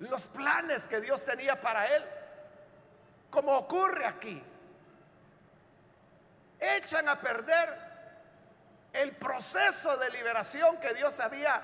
los 0.00 0.26
planes 0.26 0.88
que 0.88 1.00
Dios 1.00 1.24
tenía 1.24 1.60
para 1.60 1.86
él. 1.86 2.04
Como 3.30 3.56
ocurre 3.56 4.04
aquí. 4.04 4.42
Echan 6.58 7.08
a 7.08 7.20
perder 7.20 7.91
el 8.92 9.12
proceso 9.12 9.96
de 9.96 10.10
liberación 10.10 10.78
que 10.78 10.92
Dios 10.94 11.18
había 11.20 11.62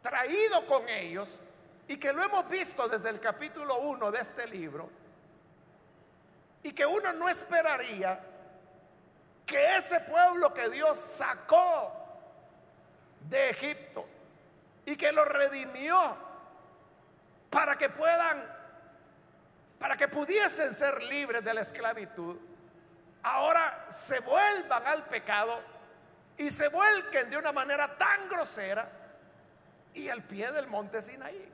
traído 0.00 0.66
con 0.66 0.88
ellos 0.88 1.42
y 1.88 1.96
que 1.96 2.12
lo 2.12 2.22
hemos 2.22 2.48
visto 2.48 2.88
desde 2.88 3.10
el 3.10 3.20
capítulo 3.20 3.78
1 3.80 4.10
de 4.10 4.20
este 4.20 4.46
libro, 4.46 4.88
Y 6.64 6.72
que 6.72 6.86
uno 6.86 7.12
no 7.12 7.28
esperaría 7.28 8.20
que 9.44 9.76
ese 9.76 9.98
pueblo 10.00 10.54
que 10.54 10.70
Dios 10.70 10.96
sacó 10.96 11.92
de 13.28 13.50
Egipto 13.50 14.06
y 14.86 14.96
que 14.96 15.10
lo 15.10 15.24
redimió 15.24 16.16
para 17.50 17.76
que 17.76 17.88
puedan, 17.88 18.44
para 19.78 19.96
que 19.96 20.06
pudiesen 20.06 20.72
ser 20.72 21.02
libres 21.02 21.44
de 21.44 21.52
la 21.52 21.62
esclavitud, 21.62 22.36
ahora 23.24 23.86
se 23.90 24.20
vuelvan 24.20 24.86
al 24.86 25.04
pecado 25.06 25.60
y 26.38 26.50
se 26.50 26.68
vuelquen 26.68 27.30
de 27.30 27.36
una 27.36 27.52
manera 27.52 27.96
tan 27.96 28.28
grosera 28.28 28.88
y 29.94 30.08
al 30.08 30.22
pie 30.22 30.50
del 30.52 30.66
monte 30.66 31.00
Sinaí. 31.00 31.50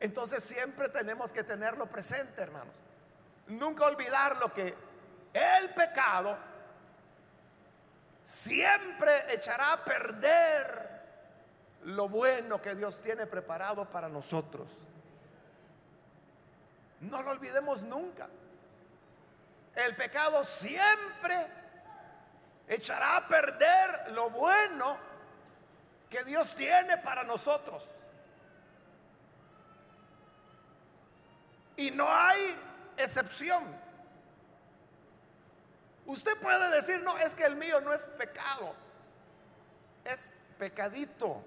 Entonces 0.00 0.42
siempre 0.42 0.88
tenemos 0.88 1.32
que 1.32 1.42
tenerlo 1.42 1.86
presente, 1.86 2.42
hermanos. 2.42 2.74
Nunca 3.48 3.86
olvidar 3.86 4.36
lo 4.36 4.52
que 4.52 4.74
el 5.32 5.74
pecado 5.74 6.36
siempre 8.24 9.32
echará 9.32 9.72
a 9.74 9.84
perder 9.84 10.86
lo 11.84 12.08
bueno 12.08 12.60
que 12.60 12.74
Dios 12.74 13.00
tiene 13.00 13.26
preparado 13.26 13.88
para 13.90 14.08
nosotros. 14.08 14.68
No 17.00 17.22
lo 17.22 17.30
olvidemos 17.30 17.82
nunca. 17.82 18.28
El 19.74 19.94
pecado 19.94 20.42
siempre 20.42 21.46
echará 22.68 23.16
a 23.16 23.28
perder 23.28 24.12
lo 24.12 24.30
bueno 24.30 24.98
que 26.10 26.24
Dios 26.24 26.54
tiene 26.54 26.98
para 26.98 27.24
nosotros. 27.24 27.90
Y 31.76 31.90
no 31.90 32.08
hay 32.08 32.56
excepción. 32.96 33.64
Usted 36.06 36.36
puede 36.40 36.70
decir, 36.70 37.02
no, 37.02 37.18
es 37.18 37.34
que 37.34 37.44
el 37.44 37.56
mío 37.56 37.80
no 37.80 37.92
es 37.92 38.06
pecado, 38.06 38.74
es 40.04 40.30
pecadito. 40.58 41.42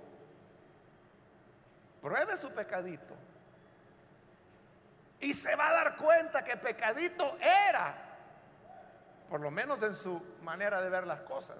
Pruebe 2.01 2.37
su 2.37 2.51
pecadito. 2.51 3.15
Y 5.21 5.33
se 5.33 5.55
va 5.55 5.69
a 5.69 5.73
dar 5.73 5.95
cuenta 5.97 6.43
que 6.43 6.55
pecadito 6.57 7.37
era, 7.67 8.08
por 9.29 9.39
lo 9.39 9.51
menos 9.51 9.81
en 9.83 9.93
su 9.93 10.19
manera 10.41 10.81
de 10.81 10.89
ver 10.89 11.05
las 11.05 11.21
cosas. 11.21 11.57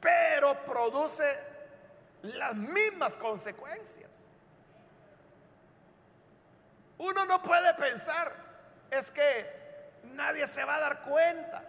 Pero 0.00 0.64
produce 0.64 1.24
las 2.22 2.54
mismas 2.54 3.16
consecuencias. 3.16 4.26
Uno 6.98 7.24
no 7.24 7.42
puede 7.42 7.72
pensar, 7.74 8.32
es 8.90 9.10
que 9.10 9.92
nadie 10.04 10.46
se 10.46 10.64
va 10.64 10.76
a 10.76 10.80
dar 10.80 11.02
cuenta. 11.02 11.64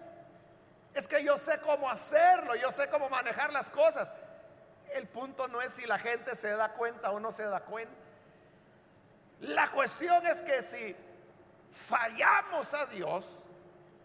Es 0.94 1.08
que 1.08 1.24
yo 1.24 1.38
sé 1.38 1.60
cómo 1.60 1.90
hacerlo, 1.90 2.56
yo 2.56 2.72
sé 2.72 2.90
cómo 2.90 3.10
manejar 3.10 3.52
las 3.52 3.70
cosas. 3.70 4.14
El 4.94 5.08
punto 5.08 5.48
no 5.48 5.62
es 5.62 5.74
si 5.74 5.86
la 5.86 6.00
gente 6.00 6.36
se 6.36 6.50
da 6.50 6.74
cuenta 6.74 7.12
o 7.12 7.20
no 7.20 7.32
se 7.32 7.44
da 7.44 7.60
cuenta. 7.62 7.94
La 9.42 9.70
cuestión 9.72 10.26
es 10.26 10.42
que 10.42 10.64
si 10.64 10.96
fallamos 11.72 12.74
a 12.74 12.86
Dios, 12.86 13.45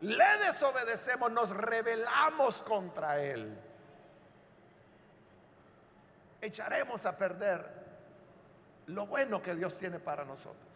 le 0.01 0.39
desobedecemos, 0.47 1.31
nos 1.31 1.51
rebelamos 1.51 2.63
contra 2.63 3.21
Él, 3.21 3.57
echaremos 6.41 7.05
a 7.05 7.17
perder 7.17 7.81
lo 8.87 9.07
bueno 9.07 9.43
que 9.43 9.55
Dios 9.55 9.77
tiene 9.77 9.99
para 9.99 10.25
nosotros. 10.25 10.69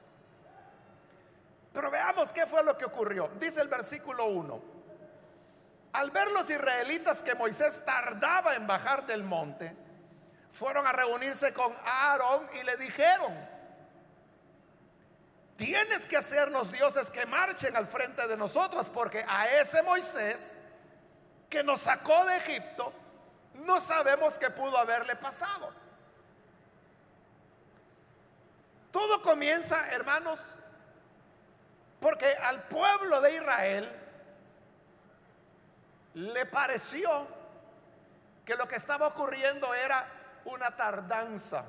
Pero 1.73 1.91
veamos 1.91 2.33
qué 2.33 2.47
fue 2.47 2.63
lo 2.63 2.79
que 2.79 2.85
ocurrió. 2.85 3.31
Dice 3.41 3.61
el 3.61 3.69
versículo 3.69 4.27
1. 4.27 4.75
Al 5.95 6.11
ver 6.11 6.31
los 6.31 6.49
israelitas 6.49 7.23
que 7.23 7.35
Moisés 7.35 7.85
tardaba 7.85 8.55
en 8.55 8.67
bajar 8.67 9.07
del 9.07 9.25
monte, 9.25 9.75
fueron 10.51 10.87
a 10.87 10.93
reunirse 10.93 11.53
con 11.53 11.73
Aarón 11.85 12.49
y 12.61 12.63
le 12.63 12.77
dijeron, 12.77 13.33
tienes 15.57 16.07
que 16.07 16.17
hacernos 16.17 16.71
dioses 16.73 17.11
que 17.11 17.27
marchen 17.27 17.77
al 17.77 17.87
frente 17.87 18.27
de 18.27 18.37
nosotros, 18.37 18.91
porque 18.91 19.25
a 19.29 19.47
ese 19.49 19.83
Moisés 19.83 20.59
que 21.49 21.63
nos 21.63 21.81
sacó 21.81 22.25
de 22.25 22.37
Egipto, 22.37 22.93
no 23.55 23.79
sabemos 23.81 24.39
qué 24.39 24.51
pudo 24.51 24.77
haberle 24.77 25.15
pasado. 25.17 25.73
Todo 28.91 29.23
comienza, 29.23 29.91
hermanos, 29.91 30.39
porque 32.01 32.27
al 32.27 32.63
pueblo 32.65 33.21
de 33.21 33.37
Israel 33.37 34.01
le 36.15 36.47
pareció 36.47 37.27
que 38.45 38.55
lo 38.55 38.69
que 38.69 38.77
estaba 38.77 39.09
ocurriendo 39.09 39.75
era 39.75 40.07
una 40.45 40.71
tardanza. 40.77 41.65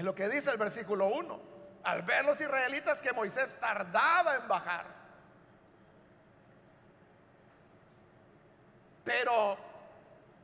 Es 0.00 0.06
lo 0.06 0.14
que 0.14 0.30
dice 0.30 0.50
el 0.50 0.56
versículo 0.56 1.08
1. 1.08 1.40
Al 1.84 2.00
ver 2.00 2.24
los 2.24 2.40
israelitas 2.40 3.02
que 3.02 3.12
Moisés 3.12 3.54
tardaba 3.60 4.36
en 4.36 4.48
bajar. 4.48 4.86
Pero 9.04 9.58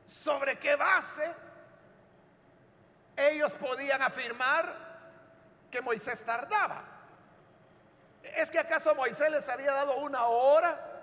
¿sobre 0.05 0.59
qué 0.59 0.75
base 0.75 1.33
ellos 3.15 3.53
podían 3.53 3.99
afirmar 4.03 4.71
que 5.71 5.81
Moisés 5.81 6.23
tardaba. 6.23 6.83
¿Es 8.21 8.51
que 8.51 8.59
acaso 8.59 8.93
Moisés 8.93 9.31
les 9.31 9.49
había 9.49 9.73
dado 9.73 9.97
una 9.97 10.27
hora? 10.27 11.01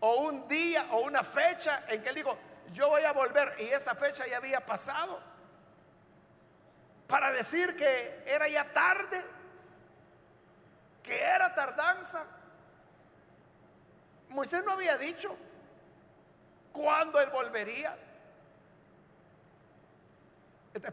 O 0.00 0.16
un 0.16 0.46
día 0.46 0.88
o 0.90 0.98
una 0.98 1.22
fecha 1.22 1.84
en 1.88 2.02
que 2.02 2.10
él 2.10 2.16
dijo, 2.16 2.36
yo 2.74 2.90
voy 2.90 3.04
a 3.04 3.12
volver 3.12 3.54
y 3.60 3.62
esa 3.62 3.94
fecha 3.94 4.26
ya 4.26 4.36
había 4.36 4.60
pasado. 4.60 5.35
Para 7.06 7.30
decir 7.32 7.76
que 7.76 8.24
era 8.26 8.48
ya 8.48 8.72
tarde, 8.72 9.24
que 11.02 11.22
era 11.22 11.54
tardanza. 11.54 12.24
Moisés 14.28 14.64
no 14.64 14.72
había 14.72 14.98
dicho 14.98 15.36
cuándo 16.72 17.20
él 17.20 17.30
volvería. 17.30 17.96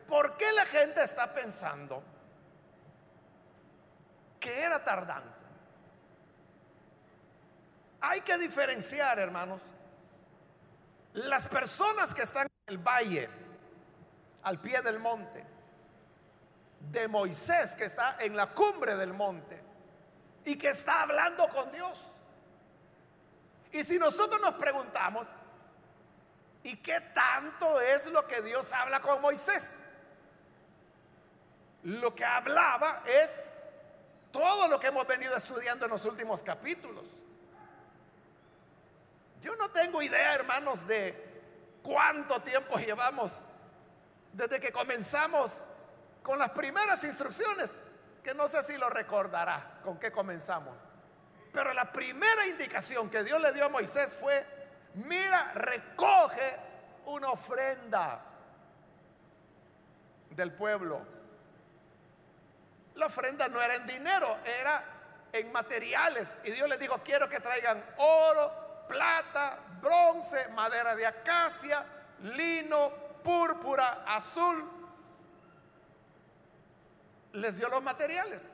¿Por 0.07 0.37
qué 0.37 0.51
la 0.53 0.65
gente 0.65 1.03
está 1.03 1.33
pensando 1.33 2.01
que 4.39 4.61
era 4.61 4.83
tardanza? 4.83 5.45
Hay 7.99 8.21
que 8.21 8.37
diferenciar, 8.37 9.17
hermanos, 9.17 9.61
las 11.13 11.49
personas 11.49 12.13
que 12.13 12.21
están 12.21 12.47
en 12.47 12.73
el 12.73 12.77
valle, 12.77 13.29
al 14.43 14.59
pie 14.59 14.81
del 14.81 14.99
monte, 14.99 15.52
de 16.91 17.07
Moisés 17.07 17.75
que 17.75 17.85
está 17.85 18.17
en 18.19 18.35
la 18.35 18.53
cumbre 18.53 18.95
del 18.95 19.13
monte 19.13 19.61
y 20.45 20.57
que 20.57 20.69
está 20.69 21.03
hablando 21.03 21.47
con 21.49 21.71
Dios. 21.71 22.11
Y 23.71 23.83
si 23.83 23.97
nosotros 23.97 24.39
nos 24.41 24.55
preguntamos, 24.55 25.29
¿Y 26.63 26.77
qué 26.77 27.01
tanto 27.13 27.81
es 27.81 28.05
lo 28.07 28.25
que 28.25 28.41
Dios 28.41 28.71
habla 28.71 29.01
con 29.01 29.21
Moisés? 29.21 29.83
Lo 31.83 32.15
que 32.15 32.23
hablaba 32.23 33.03
es 33.05 33.45
todo 34.31 34.69
lo 34.69 34.79
que 34.79 34.87
hemos 34.87 35.05
venido 35.05 35.35
estudiando 35.35 35.85
en 35.85 35.91
los 35.91 36.05
últimos 36.05 36.41
capítulos. 36.41 37.05
Yo 39.41 39.57
no 39.57 39.69
tengo 39.71 40.01
idea, 40.01 40.35
hermanos, 40.35 40.87
de 40.87 41.41
cuánto 41.83 42.41
tiempo 42.41 42.77
llevamos 42.77 43.41
desde 44.31 44.61
que 44.61 44.71
comenzamos 44.71 45.67
con 46.23 46.39
las 46.39 46.49
primeras 46.51 47.03
instrucciones, 47.03 47.83
que 48.23 48.33
no 48.33 48.47
sé 48.47 48.63
si 48.63 48.77
lo 48.77 48.89
recordará 48.89 49.79
con 49.83 49.99
qué 49.99 50.11
comenzamos. 50.11 50.73
Pero 51.51 51.73
la 51.73 51.91
primera 51.91 52.47
indicación 52.47 53.09
que 53.09 53.23
Dios 53.23 53.39
le 53.39 53.51
dio 53.53 53.65
a 53.65 53.69
Moisés 53.69 54.15
fue 54.15 54.43
mira, 54.95 55.51
recoge 55.55 56.55
una 57.05 57.29
ofrenda 57.29 58.21
del 60.29 60.53
pueblo. 60.53 61.01
La 62.95 63.07
ofrenda 63.07 63.47
no 63.47 63.61
era 63.61 63.75
en 63.75 63.87
dinero, 63.87 64.37
era 64.45 64.83
en 65.31 65.51
materiales. 65.51 66.39
Y 66.43 66.51
Dios 66.51 66.69
les 66.69 66.79
dijo, 66.79 66.99
quiero 67.03 67.27
que 67.27 67.39
traigan 67.39 67.83
oro, 67.97 68.85
plata, 68.87 69.57
bronce, 69.81 70.47
madera 70.49 70.95
de 70.95 71.05
acacia, 71.07 71.83
lino, 72.21 72.91
púrpura, 73.23 74.03
azul. 74.05 74.82
Les 77.33 77.57
dio 77.57 77.67
los 77.69 77.83
materiales. 77.83 78.53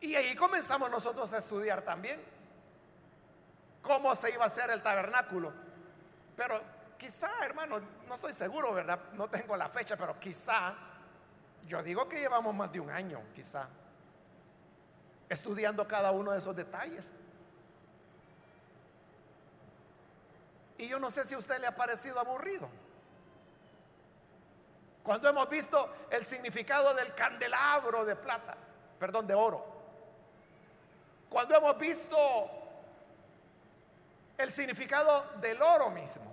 Y 0.00 0.14
ahí 0.14 0.34
comenzamos 0.36 0.90
nosotros 0.90 1.32
a 1.32 1.38
estudiar 1.38 1.82
también 1.82 2.20
cómo 3.82 4.14
se 4.14 4.32
iba 4.32 4.44
a 4.44 4.46
hacer 4.46 4.70
el 4.70 4.82
tabernáculo. 4.82 5.52
Pero 6.36 6.60
quizá, 6.98 7.30
hermano, 7.44 7.80
no 8.06 8.14
estoy 8.14 8.32
seguro, 8.32 8.74
¿verdad? 8.74 9.00
No 9.14 9.28
tengo 9.28 9.56
la 9.56 9.68
fecha, 9.68 9.96
pero 9.96 10.18
quizá, 10.18 10.74
yo 11.66 11.82
digo 11.82 12.08
que 12.08 12.18
llevamos 12.18 12.54
más 12.54 12.70
de 12.72 12.80
un 12.80 12.90
año, 12.90 13.20
quizá, 13.34 13.68
estudiando 15.28 15.86
cada 15.86 16.10
uno 16.10 16.32
de 16.32 16.38
esos 16.38 16.54
detalles. 16.54 17.12
Y 20.78 20.88
yo 20.88 20.98
no 20.98 21.10
sé 21.10 21.24
si 21.24 21.34
a 21.34 21.38
usted 21.38 21.58
le 21.58 21.66
ha 21.66 21.74
parecido 21.74 22.20
aburrido. 22.20 22.68
Cuando 25.06 25.28
hemos 25.28 25.48
visto 25.48 25.88
el 26.10 26.24
significado 26.24 26.92
del 26.92 27.14
candelabro 27.14 28.04
de 28.04 28.16
plata, 28.16 28.56
perdón, 28.98 29.24
de 29.24 29.34
oro. 29.34 29.64
Cuando 31.28 31.54
hemos 31.54 31.78
visto 31.78 32.18
el 34.36 34.50
significado 34.50 35.24
del 35.36 35.62
oro 35.62 35.90
mismo. 35.90 36.24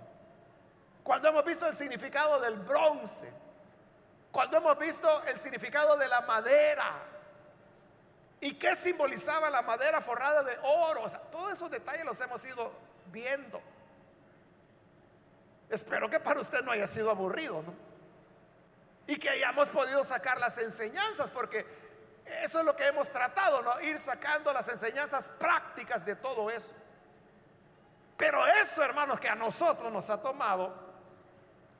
Cuando 1.04 1.28
hemos 1.28 1.44
visto 1.44 1.68
el 1.68 1.74
significado 1.74 2.40
del 2.40 2.56
bronce. 2.56 3.32
Cuando 4.32 4.56
hemos 4.56 4.76
visto 4.76 5.22
el 5.22 5.38
significado 5.38 5.96
de 5.96 6.08
la 6.08 6.22
madera. 6.22 6.94
¿Y 8.40 8.54
qué 8.54 8.74
simbolizaba 8.74 9.50
la 9.50 9.62
madera 9.62 10.00
forrada 10.00 10.42
de 10.42 10.58
oro? 10.64 11.04
O 11.04 11.08
sea, 11.08 11.20
todos 11.20 11.52
esos 11.52 11.70
detalles 11.70 12.04
los 12.04 12.20
hemos 12.20 12.44
ido 12.44 12.72
viendo. 13.12 13.62
Espero 15.70 16.10
que 16.10 16.18
para 16.18 16.40
usted 16.40 16.60
no 16.64 16.72
haya 16.72 16.88
sido 16.88 17.08
aburrido, 17.08 17.62
¿no? 17.62 17.93
Y 19.06 19.16
que 19.16 19.28
hayamos 19.28 19.68
podido 19.68 20.02
sacar 20.04 20.38
las 20.38 20.56
enseñanzas, 20.58 21.30
porque 21.30 21.66
eso 22.42 22.60
es 22.60 22.64
lo 22.64 22.74
que 22.74 22.86
hemos 22.86 23.10
tratado, 23.10 23.62
¿no? 23.62 23.80
Ir 23.80 23.98
sacando 23.98 24.52
las 24.52 24.68
enseñanzas 24.68 25.28
prácticas 25.28 26.04
de 26.04 26.16
todo 26.16 26.50
eso. 26.50 26.74
Pero 28.16 28.46
eso, 28.46 28.82
hermanos, 28.82 29.20
que 29.20 29.28
a 29.28 29.34
nosotros 29.34 29.92
nos 29.92 30.08
ha 30.08 30.22
tomado 30.22 30.74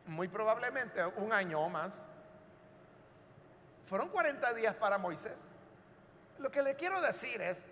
muy 0.06 0.28
probablemente 0.28 1.04
un 1.16 1.32
año 1.32 1.60
o 1.60 1.68
más, 1.68 2.06
fueron 3.86 4.08
40 4.08 4.52
días 4.54 4.74
para 4.74 4.98
Moisés. 4.98 5.52
Lo 6.38 6.50
que 6.50 6.62
le 6.62 6.74
quiero 6.74 7.00
decir 7.00 7.40
es 7.40 7.64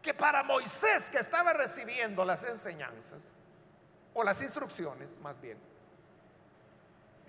que 0.00 0.14
para 0.14 0.42
Moisés 0.42 1.10
que 1.10 1.18
estaba 1.18 1.52
recibiendo 1.52 2.24
las 2.24 2.44
enseñanzas, 2.44 3.32
o 4.14 4.22
las 4.22 4.42
instrucciones 4.42 5.18
más 5.18 5.40
bien, 5.40 5.58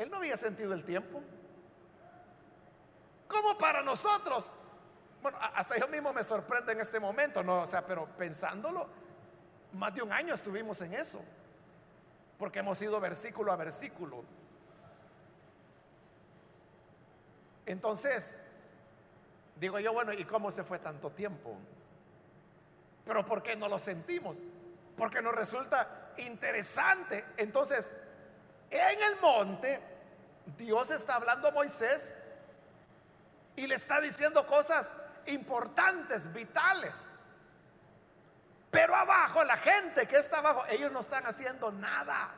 él 0.04 0.10
no 0.10 0.18
había 0.18 0.38
sentido 0.38 0.74
el 0.74 0.84
tiempo. 0.84 1.22
Como 3.28 3.58
para 3.58 3.82
nosotros, 3.82 4.56
bueno, 5.22 5.38
hasta 5.42 5.78
yo 5.78 5.88
mismo 5.88 6.14
me 6.14 6.24
sorprende 6.24 6.74
en 6.74 6.82
este 6.82 7.00
momento, 7.00 7.42
no, 7.42 7.62
o 7.62 7.66
sea, 7.66 7.86
pero 7.86 8.06
pensándolo, 8.18 8.88
más 9.74 9.94
de 9.96 10.02
un 10.02 10.12
año 10.12 10.34
estuvimos 10.34 10.82
en 10.82 10.94
eso, 10.94 11.24
porque 12.38 12.60
hemos 12.60 12.82
ido 12.82 13.00
versículo 13.00 13.52
a 13.52 13.56
versículo. 13.56 14.24
Entonces, 17.66 18.42
digo 19.56 19.80
yo, 19.80 19.94
bueno, 19.94 20.12
¿y 20.14 20.26
cómo 20.26 20.52
se 20.52 20.64
fue 20.64 20.80
tanto 20.80 21.10
tiempo? 21.12 21.58
Pero 23.06 23.26
¿por 23.26 23.42
qué 23.42 23.56
no 23.56 23.68
lo 23.68 23.80
sentimos? 23.80 24.42
Porque 24.98 25.22
nos 25.22 25.34
resulta 25.34 26.12
interesante. 26.18 27.24
Entonces, 27.38 27.96
en 28.70 29.02
el 29.02 29.22
monte, 29.22 29.93
Dios 30.58 30.92
está 30.92 31.16
hablando 31.16 31.48
a 31.48 31.52
Moisés 31.52 32.18
y 33.56 33.68
le 33.68 33.76
está 33.76 34.02
diciendo 34.02 34.46
cosas 34.46 34.98
importantes, 35.26 36.32
vitales. 36.34 37.20
Pero 38.72 38.96
abajo, 38.96 39.44
la 39.44 39.58
gente 39.58 40.08
que 40.08 40.18
está 40.18 40.40
abajo, 40.40 40.66
ellos 40.70 40.92
no 40.92 41.00
están 41.00 41.26
haciendo 41.26 41.72
nada. 41.72 42.32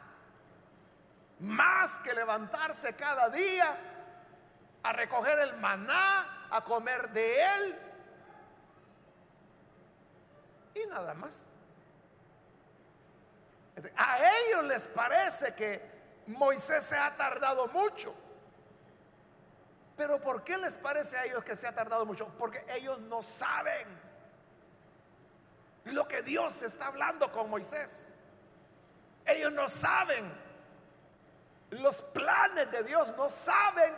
Más 1.40 2.00
que 2.00 2.14
levantarse 2.14 2.96
cada 2.96 3.30
día 3.30 3.78
a 4.84 4.94
recoger 4.94 5.40
el 5.40 5.58
maná, 5.58 6.48
a 6.52 6.62
comer 6.62 7.10
de 7.12 7.42
él. 7.42 7.80
Y 10.76 10.86
nada 10.88 11.14
más. 11.14 11.48
A 13.96 14.20
ellos 14.20 14.66
les 14.66 14.88
parece 14.90 15.54
que 15.56 15.95
Moisés 16.28 16.84
se 16.84 16.98
ha 16.98 17.16
tardado 17.16 17.68
mucho. 17.68 18.14
Pero 19.98 20.20
¿por 20.20 20.44
qué 20.44 20.58
les 20.58 20.78
parece 20.78 21.18
a 21.18 21.26
ellos 21.26 21.44
que 21.44 21.56
se 21.56 21.68
ha 21.68 21.74
tardado 21.74 22.06
mucho? 22.06 22.28
Porque 22.38 22.66
ellos 22.70 23.00
no 23.00 23.24
saben 23.24 23.88
lo 25.86 26.08
que 26.08 26.22
Dios 26.22 26.62
está 26.62 26.88
hablando 26.88 27.32
con 27.32 27.50
Moisés. 27.50 28.14
Ellos 29.26 29.52
no 29.52 29.70
saben 29.70 30.32
los 31.70 32.02
planes 32.02 32.72
de 32.72 32.84
Dios, 32.84 33.14
no 33.18 33.30
saben 33.30 33.94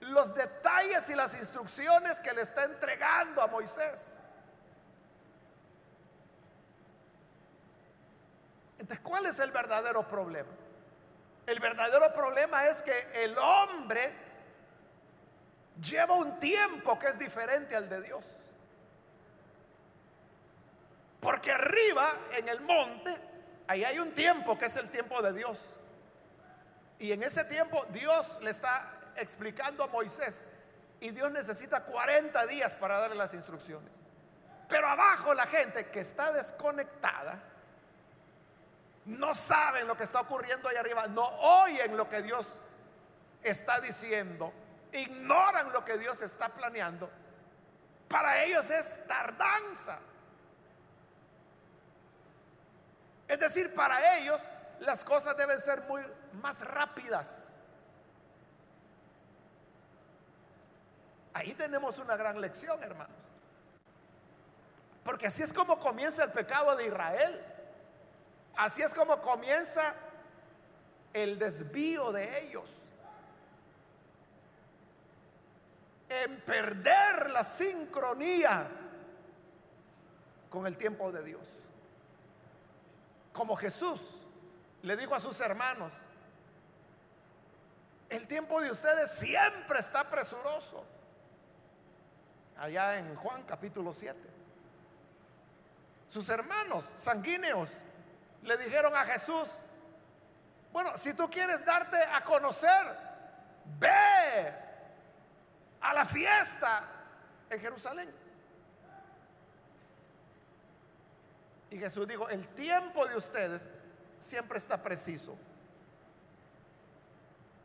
los 0.00 0.34
detalles 0.34 1.08
y 1.08 1.14
las 1.14 1.34
instrucciones 1.38 2.20
que 2.20 2.32
le 2.32 2.42
está 2.42 2.64
entregando 2.64 3.42
a 3.42 3.46
Moisés. 3.46 4.20
Entonces, 8.78 9.00
¿cuál 9.00 9.26
es 9.26 9.38
el 9.38 9.50
verdadero 9.50 10.06
problema? 10.06 10.57
El 11.48 11.60
verdadero 11.60 12.12
problema 12.12 12.66
es 12.66 12.82
que 12.82 13.08
el 13.24 13.34
hombre 13.38 14.12
lleva 15.80 16.12
un 16.12 16.38
tiempo 16.38 16.98
que 16.98 17.06
es 17.06 17.18
diferente 17.18 17.74
al 17.74 17.88
de 17.88 18.02
Dios. 18.02 18.26
Porque 21.18 21.50
arriba, 21.50 22.12
en 22.32 22.50
el 22.50 22.60
monte, 22.60 23.16
ahí 23.66 23.82
hay 23.82 23.98
un 23.98 24.12
tiempo 24.12 24.58
que 24.58 24.66
es 24.66 24.76
el 24.76 24.90
tiempo 24.90 25.22
de 25.22 25.32
Dios. 25.32 25.66
Y 26.98 27.12
en 27.12 27.22
ese 27.22 27.44
tiempo 27.44 27.82
Dios 27.92 28.38
le 28.42 28.50
está 28.50 29.00
explicando 29.16 29.82
a 29.82 29.86
Moisés. 29.86 30.44
Y 31.00 31.12
Dios 31.12 31.30
necesita 31.32 31.82
40 31.82 32.46
días 32.46 32.76
para 32.76 32.98
darle 32.98 33.16
las 33.16 33.32
instrucciones. 33.32 34.02
Pero 34.68 34.86
abajo 34.86 35.32
la 35.32 35.46
gente 35.46 35.86
que 35.86 36.00
está 36.00 36.30
desconectada, 36.30 37.42
no 39.08 39.34
saben 39.34 39.88
lo 39.88 39.96
que 39.96 40.04
está 40.04 40.20
ocurriendo 40.20 40.68
ahí 40.68 40.76
arriba, 40.76 41.06
no 41.06 41.24
oyen 41.24 41.96
lo 41.96 42.08
que 42.08 42.20
Dios 42.20 42.46
está 43.42 43.80
diciendo, 43.80 44.52
ignoran 44.92 45.72
lo 45.72 45.82
que 45.82 45.96
Dios 45.96 46.20
está 46.20 46.50
planeando. 46.50 47.10
Para 48.06 48.42
ellos 48.44 48.68
es 48.70 48.98
tardanza. 49.06 49.98
Es 53.26 53.40
decir, 53.40 53.74
para 53.74 54.18
ellos 54.18 54.46
las 54.80 55.02
cosas 55.04 55.36
deben 55.38 55.58
ser 55.58 55.82
muy 55.82 56.02
más 56.42 56.60
rápidas. 56.60 57.56
Ahí 61.32 61.54
tenemos 61.54 61.98
una 61.98 62.14
gran 62.16 62.40
lección, 62.42 62.82
hermanos. 62.82 63.16
Porque 65.02 65.28
así 65.28 65.42
es 65.42 65.54
como 65.54 65.78
comienza 65.78 66.24
el 66.24 66.32
pecado 66.32 66.76
de 66.76 66.86
Israel. 66.88 67.47
Así 68.58 68.82
es 68.82 68.94
como 68.94 69.18
comienza 69.20 69.94
el 71.14 71.38
desvío 71.38 72.12
de 72.12 72.46
ellos. 72.46 72.70
En 76.10 76.40
perder 76.42 77.30
la 77.30 77.42
sincronía 77.42 78.68
con 80.50 80.66
el 80.66 80.76
tiempo 80.76 81.10
de 81.10 81.24
Dios 81.24 81.58
como 83.38 83.54
Jesús 83.54 84.26
le 84.82 84.96
dijo 84.96 85.14
a 85.14 85.20
sus 85.20 85.40
hermanos, 85.40 85.92
el 88.08 88.26
tiempo 88.26 88.60
de 88.60 88.68
ustedes 88.68 89.12
siempre 89.12 89.78
está 89.78 90.10
presuroso. 90.10 90.84
Allá 92.58 92.98
en 92.98 93.14
Juan 93.14 93.44
capítulo 93.44 93.92
7. 93.92 94.18
Sus 96.08 96.28
hermanos 96.30 96.84
sanguíneos 96.84 97.84
le 98.42 98.56
dijeron 98.56 98.94
a 98.96 99.04
Jesús, 99.04 99.58
bueno, 100.72 100.96
si 100.96 101.14
tú 101.14 101.28
quieres 101.30 101.64
darte 101.64 101.98
a 101.98 102.22
conocer, 102.22 102.96
ve 103.78 104.54
a 105.80 105.94
la 105.94 106.04
fiesta 106.04 106.82
en 107.50 107.60
Jerusalén. 107.60 108.12
Y 111.70 111.78
Jesús 111.78 112.06
dijo, 112.08 112.28
el 112.28 112.46
tiempo 112.54 113.06
de 113.06 113.16
ustedes 113.16 113.68
siempre 114.18 114.58
está 114.58 114.82
preciso. 114.82 115.36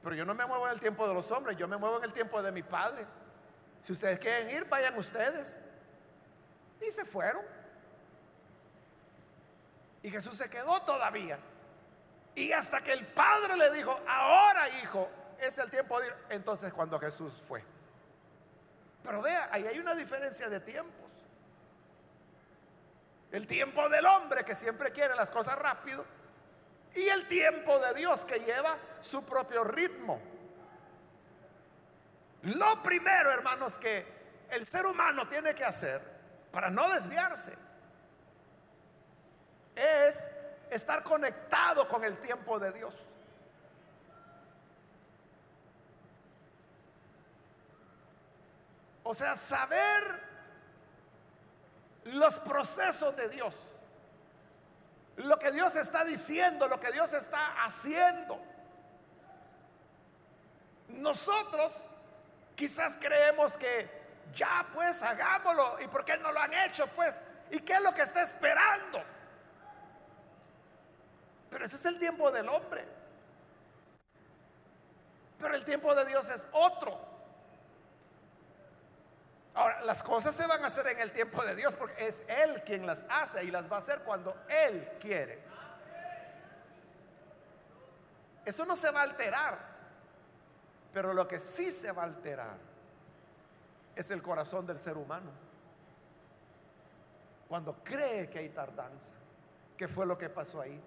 Pero 0.02 0.16
yo 0.16 0.26
no 0.26 0.34
me 0.34 0.46
muevo 0.46 0.68
en 0.68 0.74
el 0.74 0.80
tiempo 0.80 1.08
de 1.08 1.14
los 1.14 1.32
hombres, 1.32 1.58
yo 1.58 1.68
me 1.68 1.78
muevo 1.78 1.98
en 1.98 2.04
el 2.04 2.14
tiempo 2.14 2.42
de 2.42 2.52
mi 2.52 2.62
Padre. 2.62 3.06
Si 3.82 3.94
ustedes 3.94 4.20
quieren 4.20 4.50
ir, 4.50 4.66
vayan 4.66 4.98
ustedes. 4.98 5.60
Y 6.82 6.92
se 6.92 7.06
fueron. 7.06 7.53
Y 10.04 10.12
Jesús 10.12 10.36
se 10.36 10.50
quedó 10.50 10.82
todavía. 10.82 11.40
Y 12.36 12.52
hasta 12.52 12.82
que 12.84 12.92
el 12.92 13.08
Padre 13.08 13.56
le 13.56 13.72
dijo, 13.72 13.98
ahora 14.08 14.68
hijo, 14.84 15.10
es 15.40 15.58
el 15.58 15.72
tiempo 15.72 16.00
de 16.00 16.08
ir. 16.08 16.16
Entonces 16.30 16.74
cuando 16.74 17.00
Jesús 17.00 17.42
fue. 17.48 17.64
Pero 19.02 19.22
vea, 19.22 19.50
ahí 19.52 19.66
hay 19.66 19.80
una 19.80 19.96
diferencia 19.96 20.50
de 20.50 20.60
tiempos. 20.60 21.12
El 23.32 23.48
tiempo 23.48 23.90
del 23.90 24.06
hombre 24.06 24.44
que 24.44 24.56
siempre 24.56 24.92
quiere 24.92 25.16
las 25.16 25.32
cosas 25.32 25.58
rápido 25.58 26.06
y 26.96 27.08
el 27.08 27.28
tiempo 27.28 27.80
de 27.80 27.94
Dios 27.94 28.26
que 28.26 28.40
lleva 28.40 28.78
su 29.02 29.26
propio 29.26 29.64
ritmo. 29.64 30.22
Lo 32.44 32.84
primero, 32.84 33.32
hermanos, 33.32 33.80
que 33.80 34.06
el 34.50 34.66
ser 34.66 34.86
humano 34.86 35.28
tiene 35.28 35.56
que 35.56 35.64
hacer 35.64 36.02
para 36.52 36.70
no 36.70 36.88
desviarse 36.90 37.58
es 39.76 40.28
estar 40.70 41.04
conectado 41.04 41.88
con 41.88 42.04
el 42.04 42.18
tiempo 42.20 42.60
de 42.60 42.72
Dios. 42.72 42.96
O 49.04 49.14
sea, 49.14 49.36
saber 49.36 50.22
los 52.06 52.40
procesos 52.40 53.16
de 53.16 53.30
Dios. 53.30 53.80
Lo 55.18 55.38
que 55.38 55.52
Dios 55.52 55.76
está 55.76 56.04
diciendo, 56.04 56.68
lo 56.68 56.80
que 56.80 56.92
Dios 56.92 57.14
está 57.14 57.64
haciendo. 57.64 58.40
Nosotros 60.88 61.90
quizás 62.56 62.98
creemos 63.00 63.58
que 63.58 63.90
ya 64.34 64.68
pues 64.74 65.04
hagámoslo. 65.04 65.80
¿Y 65.82 65.88
por 65.88 66.04
qué 66.06 66.18
no 66.18 66.32
lo 66.32 66.40
han 66.40 66.54
hecho 66.54 66.88
pues? 66.88 67.24
¿Y 67.52 67.60
qué 67.60 67.74
es 67.74 67.82
lo 67.82 67.94
que 67.94 68.02
está 68.02 68.24
esperando? 68.24 69.04
Pero 71.54 71.66
ese 71.66 71.76
es 71.76 71.86
el 71.86 72.00
tiempo 72.00 72.32
del 72.32 72.50
hombre. 72.50 72.84
Pero 75.38 75.56
el 75.56 75.64
tiempo 75.64 75.94
de 75.94 76.04
Dios 76.06 76.28
es 76.32 76.48
otro. 76.52 76.98
Ahora, 79.54 79.84
las 79.84 80.02
cosas 80.02 80.34
se 80.34 80.48
van 80.48 80.64
a 80.64 80.68
hacer 80.68 80.88
en 80.88 81.00
el 81.00 81.12
tiempo 81.12 81.46
de 81.46 81.56
Dios 81.56 81.76
porque 81.76 82.08
es 82.08 82.24
Él 82.28 82.64
quien 82.66 82.88
las 82.88 83.06
hace 83.08 83.44
y 83.44 83.52
las 83.52 83.72
va 83.72 83.76
a 83.76 83.80
hacer 83.80 84.00
cuando 84.00 84.36
Él 84.50 84.98
quiere. 85.00 85.44
Eso 88.46 88.66
no 88.66 88.76
se 88.76 88.90
va 88.90 89.02
a 89.02 89.04
alterar, 89.04 89.60
pero 90.92 91.14
lo 91.14 91.28
que 91.28 91.40
sí 91.40 91.70
se 91.70 91.92
va 91.92 92.02
a 92.02 92.06
alterar 92.06 92.58
es 93.96 94.10
el 94.10 94.24
corazón 94.24 94.66
del 94.66 94.80
ser 94.80 94.98
humano. 94.98 95.30
Cuando 97.48 97.76
cree 97.84 98.28
que 98.28 98.40
hay 98.40 98.50
tardanza, 98.50 99.14
¿qué 99.78 99.88
fue 99.88 100.08
lo 100.08 100.18
que 100.18 100.30
pasó 100.30 100.60
ahí? 100.60 100.82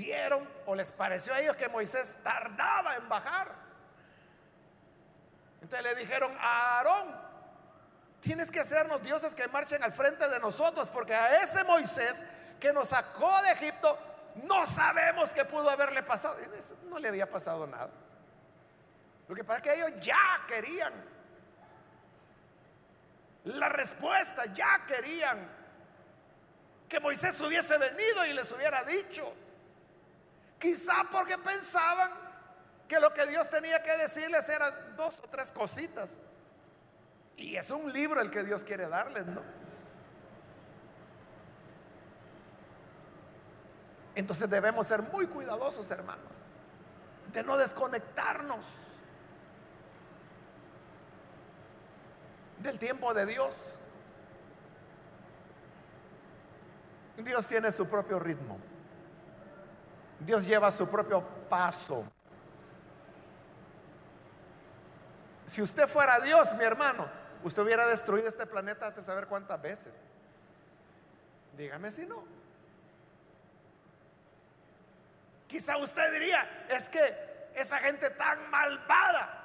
Vieron 0.00 0.48
o 0.66 0.74
les 0.74 0.90
pareció 0.92 1.34
a 1.34 1.40
ellos 1.40 1.56
que 1.56 1.68
Moisés 1.68 2.16
tardaba 2.22 2.96
en 2.96 3.08
bajar. 3.08 3.48
Entonces 5.60 5.82
le 5.82 5.94
dijeron 5.94 6.34
a 6.40 6.78
Aarón, 6.78 7.14
tienes 8.20 8.50
que 8.50 8.60
hacernos 8.60 9.02
dioses 9.02 9.34
que 9.34 9.46
marchen 9.48 9.82
al 9.82 9.92
frente 9.92 10.26
de 10.28 10.40
nosotros, 10.40 10.88
porque 10.88 11.14
a 11.14 11.42
ese 11.42 11.64
Moisés 11.64 12.24
que 12.58 12.72
nos 12.72 12.88
sacó 12.88 13.30
de 13.42 13.52
Egipto, 13.52 13.98
no 14.44 14.64
sabemos 14.64 15.34
qué 15.34 15.44
pudo 15.44 15.68
haberle 15.68 16.02
pasado. 16.02 16.36
No 16.88 16.98
le 16.98 17.08
había 17.08 17.30
pasado 17.30 17.66
nada. 17.66 17.90
Lo 19.28 19.34
que 19.34 19.44
pasa 19.44 19.58
es 19.58 19.62
que 19.62 19.74
ellos 19.74 20.00
ya 20.00 20.44
querían 20.48 20.92
la 23.44 23.68
respuesta, 23.68 24.46
ya 24.46 24.84
querían 24.86 25.46
que 26.88 27.00
Moisés 27.00 27.38
hubiese 27.40 27.76
venido 27.76 28.26
y 28.26 28.32
les 28.32 28.50
hubiera 28.50 28.82
dicho. 28.84 29.30
Quizá 30.60 31.08
porque 31.10 31.38
pensaban 31.38 32.10
que 32.86 33.00
lo 33.00 33.12
que 33.14 33.26
Dios 33.26 33.48
tenía 33.48 33.82
que 33.82 33.96
decirles 33.96 34.48
eran 34.48 34.72
dos 34.96 35.20
o 35.20 35.28
tres 35.28 35.50
cositas. 35.50 36.18
Y 37.36 37.56
es 37.56 37.70
un 37.70 37.90
libro 37.90 38.20
el 38.20 38.30
que 38.30 38.44
Dios 38.44 38.62
quiere 38.62 38.86
darles, 38.86 39.26
¿no? 39.26 39.40
Entonces 44.14 44.50
debemos 44.50 44.86
ser 44.86 45.00
muy 45.02 45.26
cuidadosos, 45.28 45.90
hermanos, 45.90 46.26
de 47.32 47.42
no 47.42 47.56
desconectarnos 47.56 48.66
del 52.58 52.78
tiempo 52.78 53.14
de 53.14 53.24
Dios. 53.24 53.78
Dios 57.16 57.46
tiene 57.48 57.72
su 57.72 57.88
propio 57.88 58.18
ritmo. 58.18 58.58
Dios 60.20 60.46
lleva 60.46 60.70
su 60.70 60.88
propio 60.88 61.22
paso. 61.48 62.04
Si 65.46 65.60
usted 65.60 65.88
fuera 65.88 66.20
Dios, 66.20 66.54
mi 66.54 66.62
hermano, 66.64 67.06
usted 67.42 67.62
hubiera 67.62 67.86
destruido 67.86 68.28
este 68.28 68.46
planeta 68.46 68.86
hace 68.86 69.02
saber 69.02 69.26
cuántas 69.26 69.60
veces. 69.60 70.04
Dígame 71.56 71.90
si 71.90 72.06
no. 72.06 72.22
Quizá 75.48 75.76
usted 75.78 76.12
diría, 76.12 76.66
es 76.68 76.88
que 76.88 77.50
esa 77.54 77.78
gente 77.78 78.10
tan 78.10 78.48
malvada, 78.50 79.38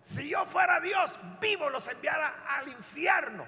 si 0.00 0.30
yo 0.30 0.44
fuera 0.44 0.80
Dios, 0.80 1.18
vivo 1.40 1.70
los 1.70 1.86
enviara 1.86 2.44
al 2.48 2.68
infierno. 2.68 3.46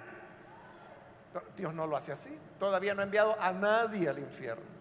Dios 1.57 1.75
no 1.75 1.87
lo 1.87 1.97
hace 1.97 2.13
así. 2.13 2.39
Todavía 2.59 2.95
no 2.95 3.01
ha 3.01 3.05
enviado 3.05 3.37
a 3.41 3.53
nadie 3.53 4.09
al 4.09 4.19
infierno. 4.19 4.78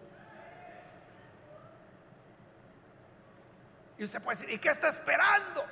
Y 3.98 4.04
usted 4.04 4.22
puede 4.22 4.36
decir, 4.38 4.54
¿y 4.54 4.58
qué 4.58 4.68
está 4.68 4.88
esperando? 4.88 5.64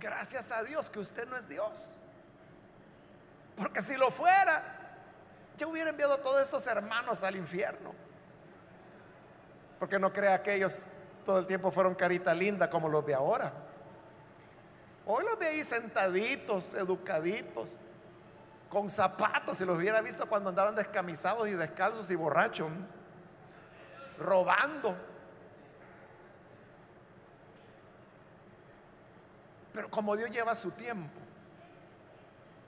Gracias 0.00 0.50
a 0.50 0.62
Dios 0.62 0.88
que 0.88 0.98
usted 0.98 1.28
no 1.28 1.36
es 1.36 1.46
Dios. 1.46 2.00
Porque 3.54 3.82
si 3.82 3.96
lo 3.96 4.10
fuera, 4.10 4.62
ya 5.58 5.66
hubiera 5.66 5.90
enviado 5.90 6.14
a 6.14 6.22
todos 6.22 6.42
estos 6.42 6.66
hermanos 6.66 7.22
al 7.22 7.36
infierno. 7.36 7.94
Porque 9.78 9.98
no 9.98 10.10
crea 10.10 10.42
que 10.42 10.54
ellos 10.54 10.86
todo 11.26 11.40
el 11.40 11.46
tiempo 11.46 11.70
fueron 11.70 11.94
carita 11.94 12.32
linda 12.32 12.70
como 12.70 12.88
los 12.88 13.04
de 13.04 13.14
ahora. 13.14 13.52
Hoy 15.04 15.24
los 15.24 15.38
ve 15.38 15.48
ahí 15.48 15.64
sentaditos, 15.64 16.72
educaditos, 16.72 17.70
con 18.70 18.88
zapatos. 18.88 19.58
Si 19.58 19.66
los 19.66 19.76
hubiera 19.76 20.00
visto 20.00 20.26
cuando 20.26 20.48
andaban 20.48 20.74
descamisados 20.74 21.46
y 21.48 21.52
descalzos 21.52 22.10
y 22.10 22.14
borrachos 22.14 22.70
robando. 24.18 24.96
Pero 29.72 29.90
como 29.90 30.16
Dios 30.16 30.30
lleva 30.30 30.54
su 30.54 30.72
tiempo, 30.72 31.20